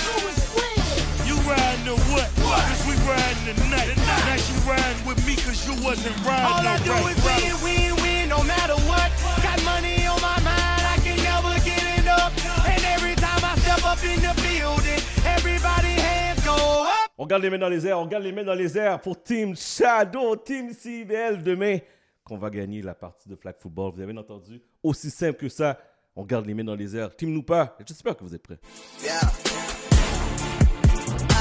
[1.87, 2.63] You riding to what?
[2.67, 3.97] Cause we riding tonight.
[3.97, 7.63] Now she riding with me cause you wasn't riding All I no do right is
[7.63, 7.63] route.
[7.63, 9.11] win, win, win, no matter what.
[9.43, 12.33] Got money on my mind, I can never get enough.
[12.67, 17.11] And every time I step up in the building, everybody hands go up.
[17.19, 19.23] On garde les mains dans les airs, on garde les mains dans les airs pour
[19.23, 21.79] Team Shadow, Team CBL demain
[22.25, 23.93] qu'on va gagner la partie de flag football.
[23.95, 24.61] Vous avez bien entendu?
[24.83, 25.79] Aussi simple que ça,
[26.17, 27.15] on garde les mains dans les airs.
[27.15, 28.59] Team Noupa, j'espère que vous êtes prêts.
[29.05, 29.21] Yeah.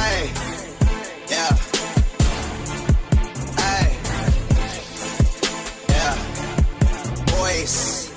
[0.05, 0.31] Hey.
[1.31, 1.51] Yeah.
[3.57, 3.97] Hey.
[5.89, 7.25] Yeah.
[7.25, 8.14] Boys.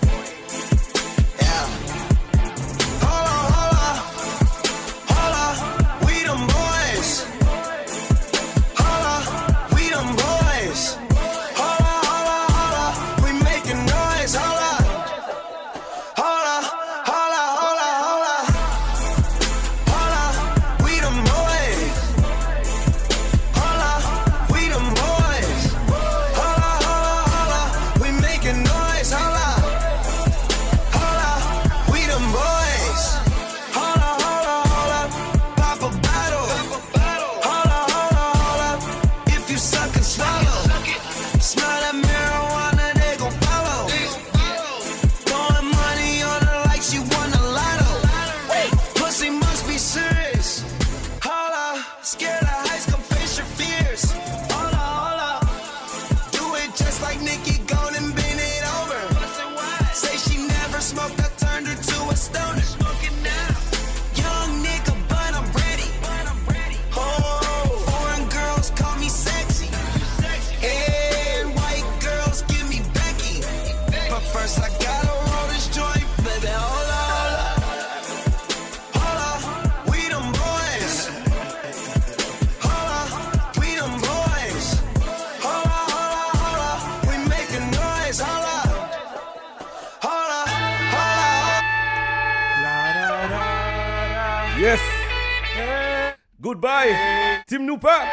[97.49, 98.05] Team nous pas.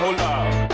[0.00, 0.72] Hold up.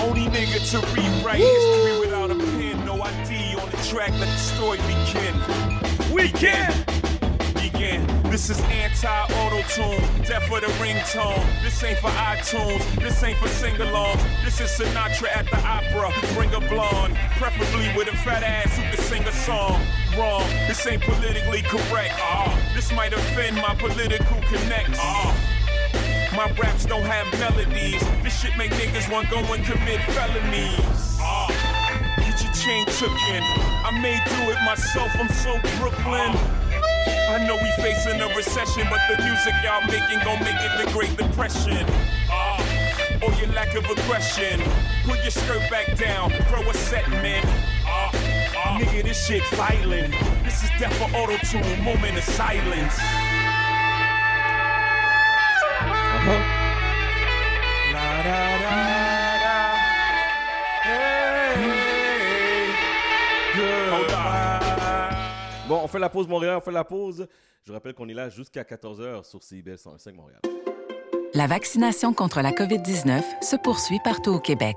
[0.00, 2.84] Only nigga to rewrite history without a pen.
[2.86, 5.34] No ID on the track, let the story begin.
[6.14, 6.72] We can
[7.54, 8.06] begin.
[8.30, 11.44] This is anti-auto tune, death for the ringtone.
[11.64, 14.22] This ain't for iTunes, this ain't for sing-alongs.
[14.44, 16.12] This is Sinatra at the opera.
[16.34, 19.84] Bring a blonde, preferably with a fat ass who can sing a song.
[20.18, 22.12] Wrong, this ain't politically correct.
[22.20, 24.98] Ah, this might offend my political connects.
[25.00, 25.32] Ah.
[26.36, 28.02] My raps don't have melodies.
[28.22, 31.16] This shit make niggas want go and commit felonies.
[31.16, 31.48] Ah,
[32.18, 33.42] get your chain took in.
[33.42, 35.08] I may do it myself.
[35.16, 36.36] I'm so Brooklyn.
[37.32, 40.92] I know we facing a recession, but the music y'all making gon' make it the
[40.92, 41.86] Great Depression.
[42.28, 42.60] Ah,
[43.22, 44.60] or your lack of aggression.
[45.04, 47.42] Put your skirt back down, throw a set, man.
[48.78, 50.14] Nigga, this shit violent.
[50.44, 52.98] This is death for auto tune, moment of silence.
[65.68, 67.26] Bon, on fait la pause Montréal, on fait la pause.
[67.64, 70.40] Je rappelle qu'on est là jusqu'à 14h sur CIBL 105 Montréal.
[71.34, 74.76] La vaccination contre la COVID-19 se poursuit partout au Québec.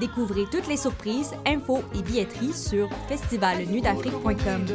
[0.00, 4.66] Découvrez toutes les surprises, infos et billetteries sur festivalnuitdafrique.com.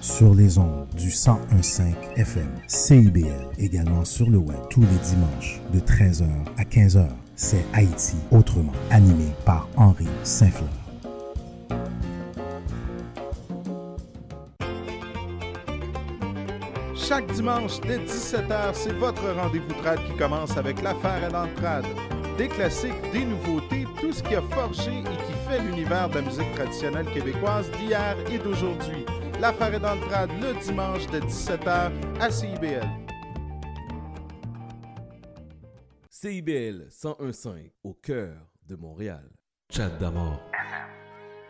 [0.00, 1.82] Sur les ondes du 1015
[2.16, 3.28] FM, CIBL,
[3.58, 7.06] également sur le web tous les dimanches de 13h à 15h.
[7.36, 10.77] C'est Haïti autrement, animé par Henri Saint-Fleur.
[17.08, 21.86] Chaque dimanche dès 17h, c'est votre rendez-vous trad qui commence avec l'affaire à l'entrade.
[22.36, 26.20] Des classiques, des nouveautés, tout ce qui a forgé et qui fait l'univers de la
[26.20, 29.06] musique traditionnelle québécoise d'hier et d'aujourd'hui.
[29.40, 32.86] L'affaire est dans le trad le dimanche de 17h à CIBL.
[36.10, 38.34] CIBL 1015 au cœur
[38.68, 39.30] de Montréal.
[39.70, 40.42] Chat d'amour.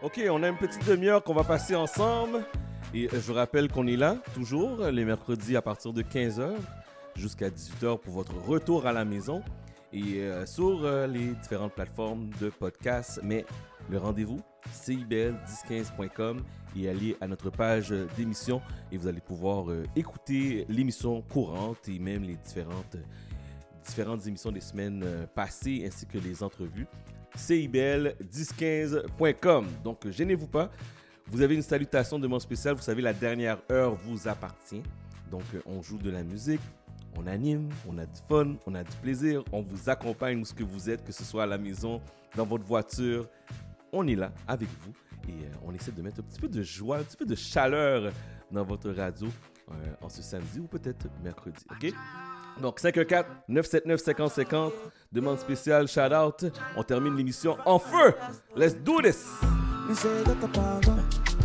[0.03, 2.45] Ok, on a une petite demi-heure qu'on va passer ensemble.
[2.95, 6.55] Et euh, je vous rappelle qu'on est là, toujours, les mercredis à partir de 15h
[7.17, 9.43] jusqu'à 18h pour votre retour à la maison.
[9.93, 13.21] Et euh, sur euh, les différentes plateformes de podcast.
[13.23, 13.45] Mais
[13.91, 14.41] le rendez-vous,
[14.73, 16.43] cibl1015.com
[16.77, 21.99] et allez à notre page d'émission et vous allez pouvoir euh, écouter l'émission courante et
[21.99, 22.97] même les différentes,
[23.85, 26.87] différentes émissions des semaines euh, passées ainsi que les entrevues.
[27.37, 29.67] CIBL1015.com.
[29.85, 30.71] Donc, euh, gênez-vous pas.
[31.31, 32.75] Vous avez une salutation de mon spécial.
[32.75, 34.83] Vous savez, la dernière heure vous appartient.
[35.31, 36.61] Donc, euh, on joue de la musique,
[37.17, 40.55] on anime, on a du fun, on a du plaisir, on vous accompagne où ce
[40.55, 42.01] que vous êtes, que ce soit à la maison,
[42.35, 43.29] dans votre voiture.
[43.93, 44.93] On est là avec vous
[45.29, 47.35] et euh, on essaie de mettre un petit peu de joie, un petit peu de
[47.35, 48.11] chaleur
[48.51, 49.29] dans votre radio
[49.71, 51.65] euh, en ce samedi ou peut-être mercredi.
[51.71, 51.93] OK?
[52.63, 54.73] Donc 514-979-5050,
[55.13, 56.47] demande spéciale, shout out.
[56.77, 58.15] On termine l'émission en feu.
[58.57, 59.27] Let's do this.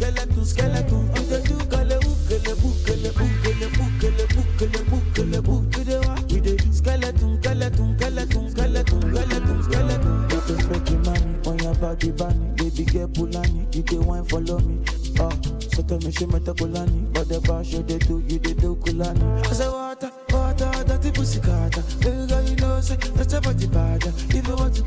[0.00, 1.08] skeleton, skeleton.
[1.16, 6.14] On the do gale ukele bukele bukele bukele bukele bukele bukele wa.
[6.30, 10.28] We dey skeleton, skeleton, skeleton, skeleton, skeleton, skeleton.
[10.28, 14.58] Get the freaky money on your body bunny, baby get pullani, you dey wine follow
[14.60, 14.78] me.
[15.18, 15.30] Ah,
[15.74, 18.76] so tell me she meta kulani, but the boss, you dey do, you dey do
[18.76, 19.46] kulani.
[19.46, 21.82] I say water, water, dirty pussy carter.
[22.00, 24.04] Baby girl you know say that's your body bad.
[24.06, 24.82] If you want to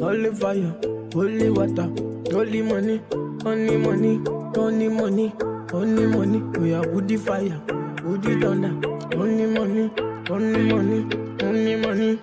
[0.00, 0.72] holy fire,
[1.12, 1.88] holy water,
[2.32, 3.00] holy money,
[3.44, 4.20] only money,
[4.56, 5.32] only money,
[5.72, 6.38] only money.
[6.58, 7.60] We are woody fire,
[8.04, 8.72] woody thunder,
[9.16, 9.90] only money,
[10.30, 11.06] only money,
[11.42, 12.18] only money.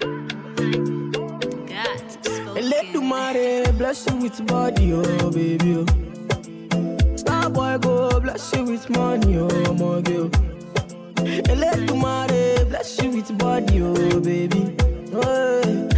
[2.55, 7.15] Eledumare bless you with body, oh baby, oh.
[7.15, 10.29] Star boy go bless you with money, oh my girl.
[10.33, 11.23] Oh.
[11.51, 14.75] Eledumare bless you with body, oh baby,
[15.13, 15.89] oh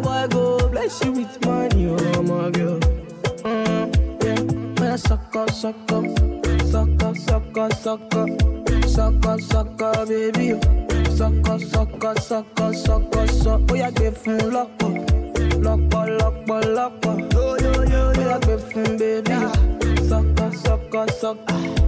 [0.00, 2.78] boy go bless you with money, oh my girl.
[3.44, 4.82] Mm, yeah.
[4.82, 6.04] Man, suck up, suck up,
[6.70, 8.28] suck up, suck up, suck up,
[8.86, 10.58] suck up, suck up, baby.
[11.16, 13.70] Suck up, suck up, suck up, suck up, suck up.
[13.70, 14.92] Oh, yeah, get him luck up,
[15.62, 17.32] luck up, luck up, luck up.
[17.32, 20.08] Yo, yo, yo, yo, get him, baby.
[20.08, 21.78] Suck up, suck up, suck up.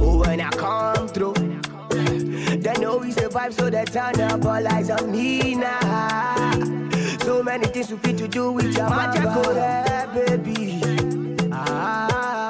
[0.00, 1.34] Oh, when I come through.
[2.64, 6.93] They know we survive, so they turn up all eyes on me now.
[7.24, 10.80] So many things you fit to do with your magic there, baby.
[11.52, 12.48] Ah,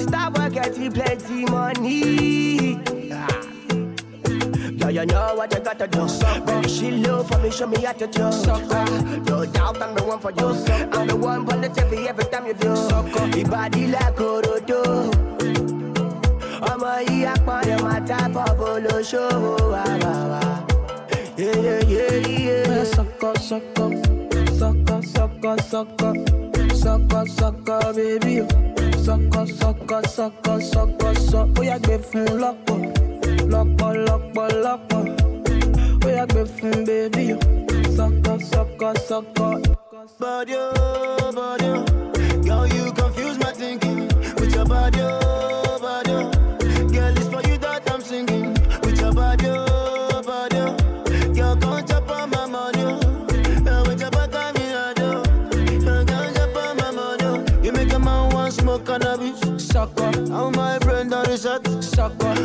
[0.00, 2.78] stop working, plenty money.
[3.12, 3.42] Ah.
[4.72, 6.06] Yeah, you know what you gotta do.
[6.46, 8.30] Baby, she love for me, show me how to do.
[8.30, 8.66] Sucker.
[8.70, 10.48] Ah, no doubt I'm the one for you.
[10.92, 12.76] I'm the one for the every time you do.
[12.76, 13.26] Sucker.
[13.36, 15.10] Your body like Orodo.
[16.70, 19.82] ọmọ yìí apọ̀lẹ̀ máa tábọ̀ bolo ṣòwò wà
[20.30, 20.67] wà
[21.38, 24.48] skeleton, skeleton, skeleton, skeleton, skeleton.
[24.58, 28.42] sucker, sucker, sucker, sucker, sucker, sucker, baby.
[29.04, 31.60] Sucker, sucker, sucker, sucker, sucker.
[31.60, 32.78] Ó yá gbé fún lọ́pọ̀,
[33.52, 35.02] lọ́pọ̀, lọ́pọ̀, lọ́pọ̀.
[36.04, 37.26] Ó yá gbé fún baby.
[37.96, 39.54] Sucker, sucker, sucker.
[40.20, 41.84] Body, oh, body, oh.
[42.46, 44.08] Girl, you confuse my thinking
[44.38, 45.27] with your body, oh,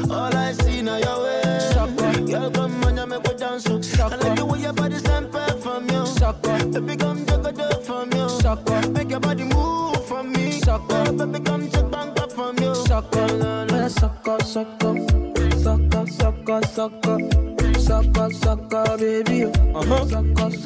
[0.09, 2.21] All I see now your way, sucker.
[2.25, 3.67] Girl, come on, you make me dance.
[3.67, 6.65] I like the way your body stand back from you, sucker.
[6.65, 8.89] Baby, come take a dip from you, sucker.
[8.89, 11.11] Make your body move from me, sucker.
[11.13, 12.73] Baby, come take bang up from you.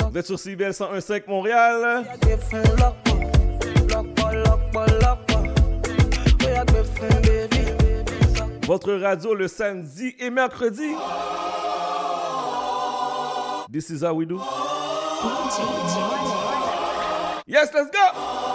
[0.09, 2.05] Vous êtes sur CBL 101.5 Montréal.
[8.67, 10.93] Votre radio le samedi et mercredi.
[13.71, 14.41] This is how we do.
[17.47, 18.46] Yes, let's go.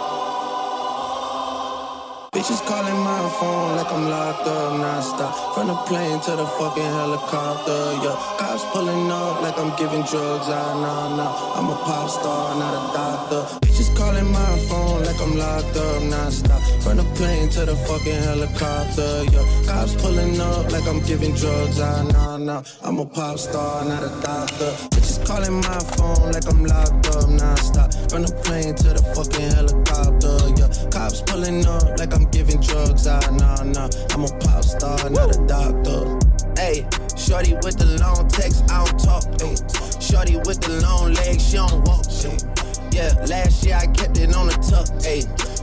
[2.43, 6.83] Bitches calling my phone like I'm locked up non-stop From the plane to the fucking
[6.83, 11.31] helicopter, yeah Cops pulling up like I'm giving drugs, ah, nah, nah.
[11.55, 13.41] I'm a pop star, not a doctor.
[13.65, 18.21] Bitches calling my phone like I'm locked up non-stop From the plane to the fucking
[18.27, 22.61] helicopter, yeah Cops pulling up like I'm giving drugs, ah, nah, nah.
[22.83, 24.71] I'm a pop star, not a doctor.
[24.91, 29.49] Bitches calling my phone like I'm locked up non-stop From the plane to the fucking
[29.55, 33.89] helicopter, yeah Cops pulling up like I'm giving drugs, ah, nah, nah.
[34.09, 36.17] I'm a pop star, not a doctor.
[36.57, 39.57] Hey, shorty with the long text, I don't talk, ayy
[40.01, 42.33] Shorty with the long legs, she don't walk, ayy
[42.93, 45.29] Yeah, last year I kept it on the tuck, ayy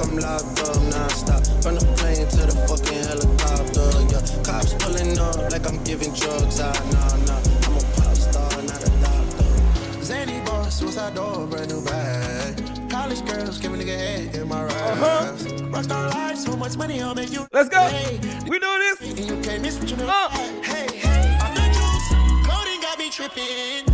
[0.00, 1.44] I'm locked up non-stop.
[1.62, 4.42] From the plane to the fucking helicopter, yeah.
[4.42, 7.40] Cops pulling up like I'm giving drugs, ah, nah, nah.
[7.66, 10.02] I'm a pop star, not a doctor.
[10.02, 12.90] Zany boss, suicide door, brand new bag.
[12.90, 15.44] College girls, give a nigga head in my raps.
[15.44, 17.46] Rockstar life, so much money, I'll make you.
[17.52, 17.80] Let's go.
[17.88, 19.00] Hey, we do this.
[19.02, 20.28] And you can't miss what you know.
[20.62, 22.48] Hey, hey, I'm the juice.
[22.48, 23.89] Coding got me tripping.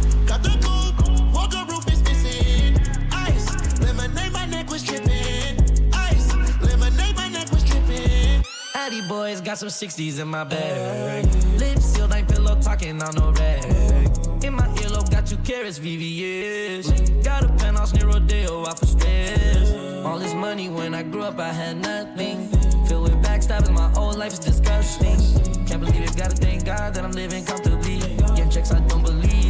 [8.86, 11.24] Addy boys got some 60s in my bag.
[11.58, 13.64] Lips sealed, ain't pillow talking on no rag.
[14.44, 17.24] In my earlobe, got two carrots, VVS.
[17.24, 19.72] Got a penthouse near Rodeo, out for stress.
[20.04, 22.46] All this money when I grew up, I had nothing.
[22.86, 25.18] Filled with backstabbing, my whole life is disgusting.
[25.66, 27.98] Can't believe it, gotta thank God that I'm living comfortably.
[28.36, 29.35] Getting checks, I don't believe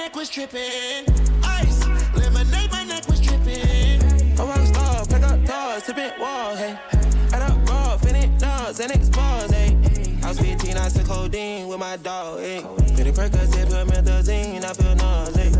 [0.00, 1.04] Neck was tripping.
[1.44, 4.00] Ice, lemonade, my neck was tripping.
[4.40, 6.78] I rock star, pick up doors, tipping walls, hey.
[7.34, 9.76] Add up raw, finish nuts, and expose, hey.
[10.22, 12.62] I was 15, I took codeine with my dog, hey.
[12.94, 15.54] Pretty Percocet, put methazine, I feel nauseous.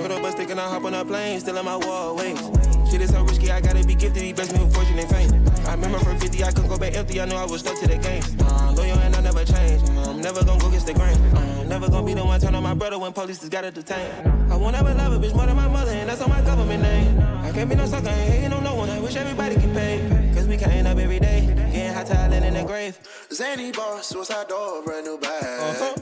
[0.00, 2.59] Put up a stick and I hop on a plane, still in my wallways.
[2.90, 5.30] Shit is so risky, I gotta be gifted, he blessed me with fortune and fame.
[5.64, 7.86] I remember from 50, I couldn't go back empty, I knew I was stuck to
[7.86, 8.20] the game.
[8.40, 9.88] Uh, loyal and I never change.
[10.08, 11.16] I'm never gonna go against the grain.
[11.36, 14.10] I'm never gonna be the one turn on my brother when police just gotta detain.
[14.50, 16.82] I won't ever love a bitch more than my mother, and that's on my government
[16.82, 17.20] name.
[17.44, 18.90] I can't be no sucker, ain't hating on no one.
[18.90, 20.34] I wish everybody could paid.
[20.34, 22.98] Cause we can't up every day, getting hot talent in the grave.
[23.32, 25.76] Zany boss, suicide door, brand new bag.
[25.78, 25.99] College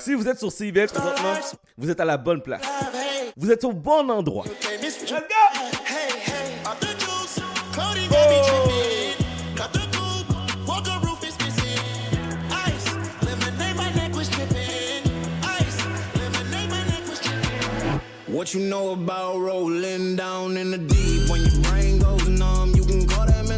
[0.00, 1.34] Si vous êtes sur CBL présentement,
[1.76, 2.62] vous êtes à la bonne place.
[3.36, 4.44] Vous êtes au bon endroit.
[4.80, 5.16] Let's go!
[5.84, 7.40] Hey, hey, off the juice.
[7.74, 9.54] Cody got me tripping.
[9.54, 11.78] Got the coupe, walk the roof is missing.
[12.50, 15.02] Ice, lemonade, my neck was tripping.
[15.42, 15.84] Ice,
[16.16, 18.00] lemonade, my neck was tripping.
[18.28, 21.13] What you know about rolling down in the deep?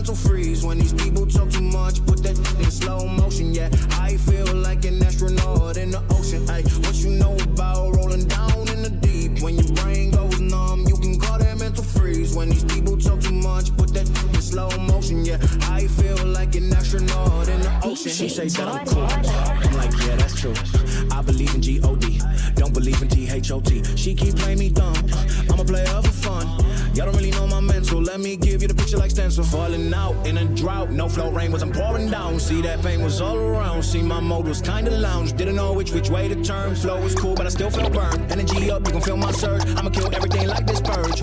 [0.07, 0.65] Mental freeze.
[0.65, 3.53] When these people talk too much, put that in slow motion.
[3.53, 3.69] Yeah,
[3.99, 6.47] I feel like an astronaut in the ocean.
[6.47, 9.43] What you know about rolling down in the deep?
[9.43, 12.37] When your brain goes numb, you can call that mental freeze.
[12.37, 15.25] When these people talk too much, put that in slow motion.
[15.25, 18.13] Yeah, I feel like an astronaut in the ocean.
[18.13, 19.03] She say that I'm cool.
[19.03, 20.55] I'm like, yeah, that's true.
[21.11, 22.16] I believe in G-O-D, don't
[22.77, 23.97] believe in T-H-O-T.
[23.97, 24.95] She keep playing me dumb.
[25.51, 26.47] I'm a player for fun.
[26.95, 28.03] Y'all don't really know my mental.
[28.03, 29.45] Let me give you the picture like stencil.
[29.45, 30.91] Falling out in a drought.
[30.91, 32.39] No flow rain was I'm pouring down.
[32.39, 33.83] See that pain was all around.
[33.83, 35.33] See my mode was kinda lounge.
[35.33, 36.75] Didn't know which which way to turn.
[36.75, 38.31] Flow was cool, but I still felt burned.
[38.31, 39.65] Energy up, you can feel my surge.
[39.77, 41.23] I'ma kill everything like this purge.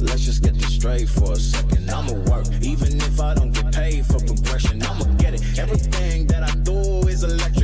[0.00, 1.90] Let's just get this straight for a second.
[1.90, 4.82] I'ma work, even if I don't get paid for progression.
[4.82, 5.42] I'ma get it.
[5.58, 7.57] Everything that I do is electric.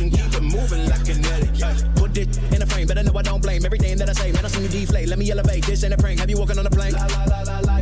[0.00, 1.94] Motion, keep it moving like kinetic.
[1.96, 4.32] Put it in a frame, better know I don't blame everything that I say.
[4.32, 5.08] Man, I seen you deflate.
[5.08, 5.66] Let me elevate.
[5.66, 6.20] This ain't a prank.
[6.20, 6.94] Have you walking on a plane?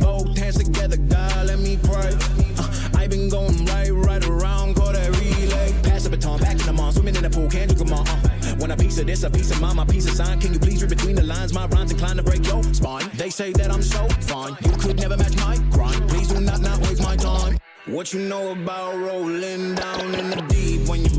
[0.01, 2.11] Both hands together, God, let me pray.
[2.57, 5.73] Uh, I been going right, right around, call that relay.
[5.83, 8.07] Pass the baton, back in the mall, swimming in the pool, can't you come on?
[8.07, 8.55] Uh.
[8.59, 10.39] When a piece of this, a piece of mine, my piece of sign.
[10.39, 11.53] Can you please read between the lines?
[11.53, 13.09] My rhymes inclined to break your spine.
[13.13, 14.57] They say that I'm so fine.
[14.61, 16.09] You could never match my grind.
[16.09, 17.57] Please do not not waste my time.
[17.85, 20.87] What you know about rolling down in the deep?
[20.89, 21.18] When your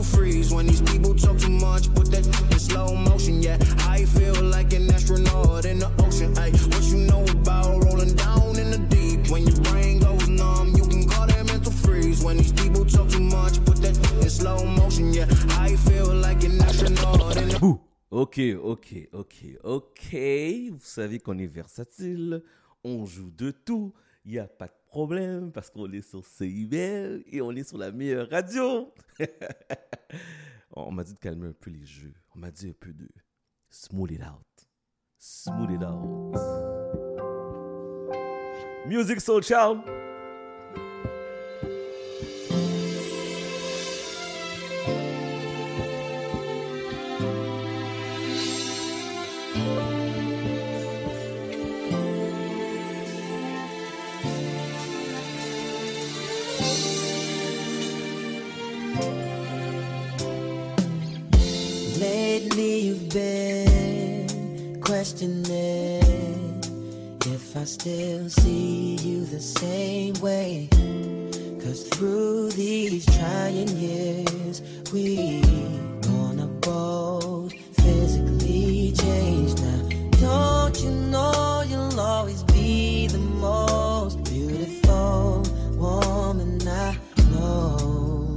[0.00, 0.52] mental freeze.
[0.52, 3.42] When these people talk too much, put that in slow motion.
[3.42, 6.36] Yeah, I feel like an astronaut in the ocean.
[6.38, 9.30] Ay, what you know about rolling down in the deep?
[9.30, 12.22] When your brain goes numb, you can call that mental freeze.
[12.22, 15.12] When these people talk too much, put that in slow motion.
[15.12, 15.26] Yeah,
[15.58, 17.80] I feel like an astronaut in the Bouh.
[18.10, 20.14] Ok, ok, ok, ok.
[20.72, 22.42] Vous savez qu'on est versatile.
[22.82, 23.92] On joue de tout.
[24.24, 27.78] Il n'y a pas de problème parce qu'on est sur CIBL et on est sur
[27.78, 28.92] la meilleure radio.
[30.72, 32.14] on m'a dit de calmer un peu les jeux.
[32.34, 33.08] On m'a dit un peu de
[33.70, 34.68] smooth it out.
[35.18, 36.36] Smooth it out.
[38.86, 39.99] Music Soul Child.
[62.40, 66.00] Lately you've been questioning
[67.26, 70.68] if I still see you the same way.
[71.62, 75.42] Cause through these trying years, we
[76.00, 79.88] gonna both physically change now.
[80.18, 85.42] Don't you know you'll always be the most beautiful
[85.76, 86.96] woman I
[87.32, 88.34] know?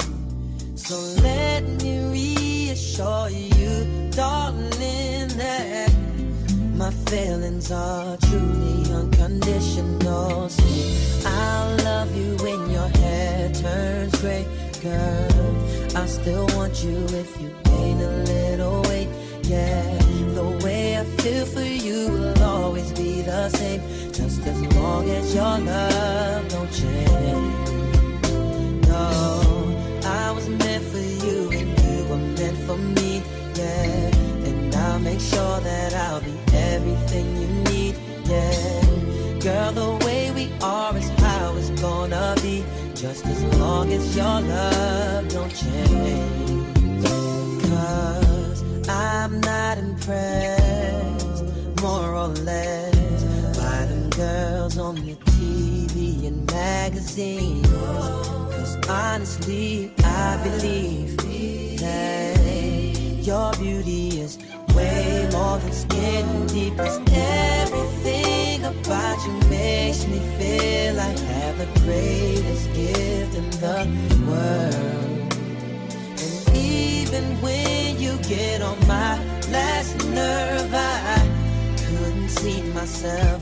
[0.75, 3.52] So let me reassure you,
[7.09, 10.49] feelings are truly unconditional.
[10.49, 14.45] See, I'll love you when your hair turns gray,
[14.81, 15.55] girl.
[15.95, 19.09] I still want you if you gain a little weight.
[19.43, 19.97] Yeah,
[20.33, 23.81] the way I feel for you will always be the same,
[24.11, 27.69] just as long as your love don't change.
[28.88, 33.22] No, I was meant for you and you were meant for me,
[33.55, 34.12] yeah.
[35.03, 38.82] Make sure that I'll be everything you need, yeah.
[39.41, 42.64] Girl, the way we are is how it's gonna be,
[42.95, 47.03] just as long as your love don't change.
[47.67, 51.43] Cause I'm not impressed,
[51.82, 53.23] more or less,
[53.57, 57.67] by them girls on the TV and magazines.
[57.67, 61.17] Cause honestly, I believe
[61.82, 62.40] that
[63.22, 64.38] your beauty is
[64.76, 66.77] way more than skin deep.
[66.77, 67.00] 'Cause
[67.61, 73.80] everything about you makes me feel I have the greatest gift in the
[74.30, 75.34] world.
[76.24, 79.14] And even when you get on my
[79.52, 81.22] last nerve, I
[81.85, 83.40] couldn't see myself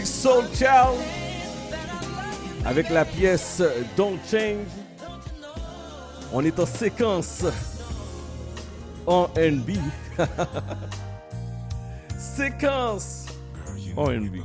[0.00, 0.98] Magic Soul Child
[2.64, 3.62] avec la pièce
[3.98, 4.66] Don't Change.
[6.32, 7.44] On est en séquence
[9.06, 9.72] en NB.
[12.18, 13.26] séquence
[13.94, 14.36] en NB.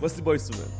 [0.00, 0.79] Voici Boy Sooner.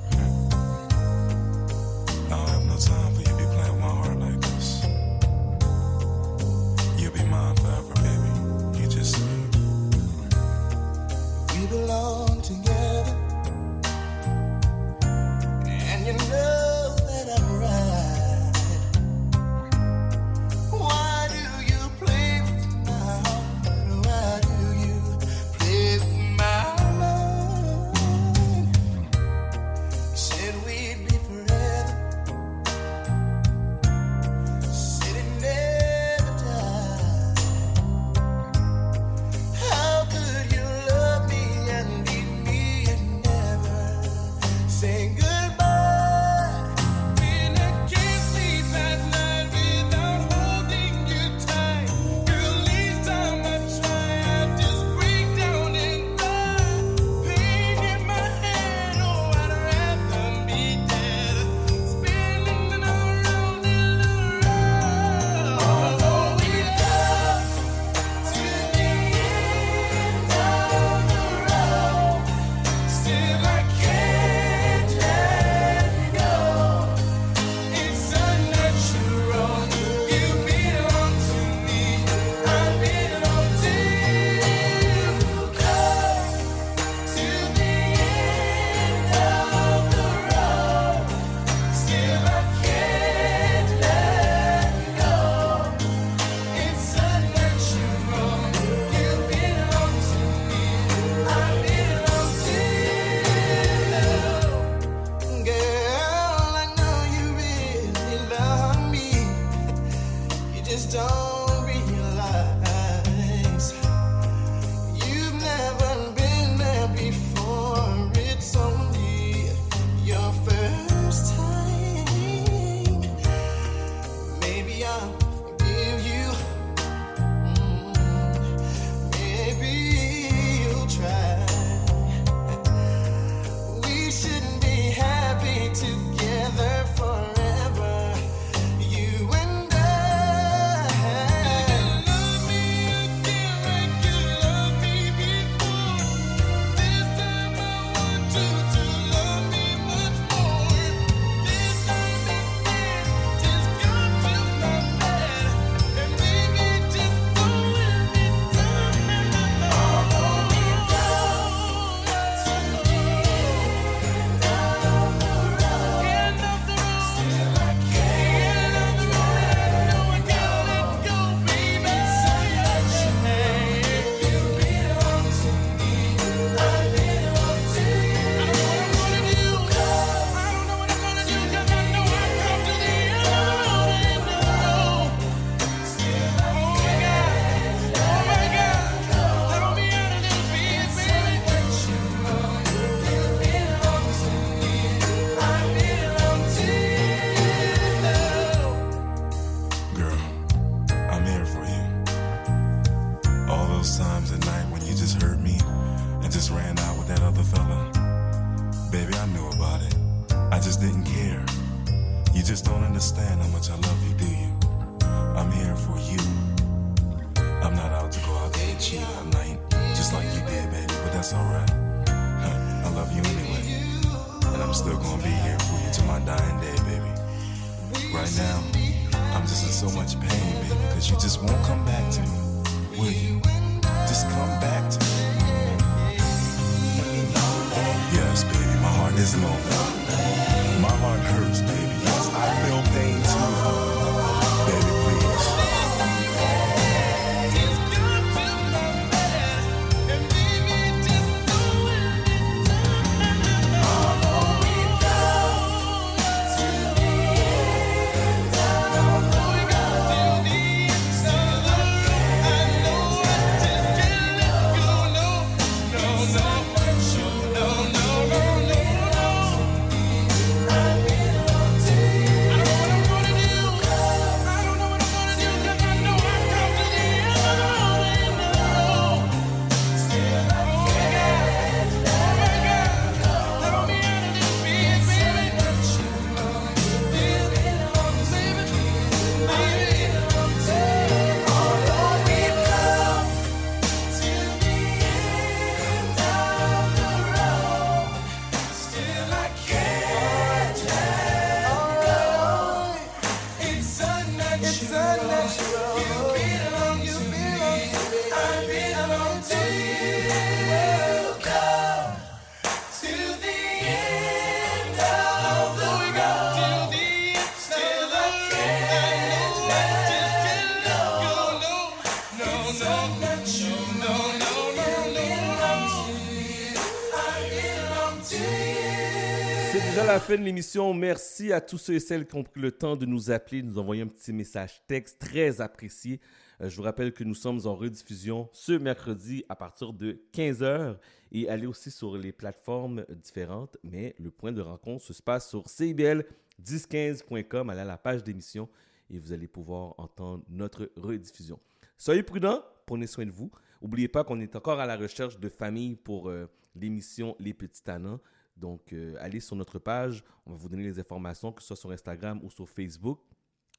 [330.30, 330.94] Fin de l'émission.
[330.94, 333.66] Merci à tous ceux et celles qui ont pris le temps de nous appeler, de
[333.66, 336.20] nous envoyer un petit message texte très apprécié.
[336.60, 340.98] Euh, je vous rappelle que nous sommes en rediffusion ce mercredi à partir de 15h
[341.32, 343.76] et allez aussi sur les plateformes différentes.
[343.82, 347.68] Mais le point de rencontre se passe sur CIBL1015.com.
[347.68, 348.68] Allez à la page d'émission
[349.10, 351.58] et vous allez pouvoir entendre notre rediffusion.
[351.98, 353.50] Soyez prudents, prenez soin de vous.
[353.82, 357.82] N'oubliez pas qu'on est encore à la recherche de familles pour euh, l'émission Les Petits
[357.82, 358.20] Tannants.
[358.60, 360.22] Donc, euh, allez sur notre page.
[360.44, 363.18] On va vous donner les informations, que ce soit sur Instagram ou sur Facebook.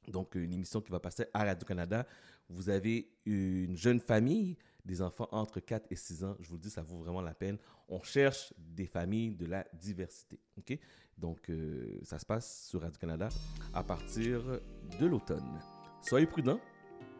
[0.08, 2.04] Donc, une émission qui va passer à Radio-Canada.
[2.48, 6.36] Vous avez une jeune famille, des enfants entre 4 et 6 ans.
[6.40, 7.56] Je vous le dis, ça vaut vraiment la peine.
[7.88, 10.40] On cherche des familles de la diversité.
[11.16, 13.28] Donc, euh, ça se passe sur Radio-Canada
[13.72, 14.42] à partir
[14.98, 15.60] de l'automne.
[16.02, 16.60] Soyez prudents.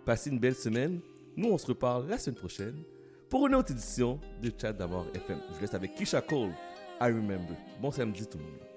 [0.04, 1.00] Passez une belle semaine.
[1.36, 2.82] Nous, on se reparle la semaine prochaine
[3.30, 5.38] pour une autre édition de Chat d'Amour FM.
[5.48, 6.52] Je vous laisse avec Kisha Cole.
[7.00, 7.56] I remember.
[7.80, 8.71] Bon samedi tout le monde.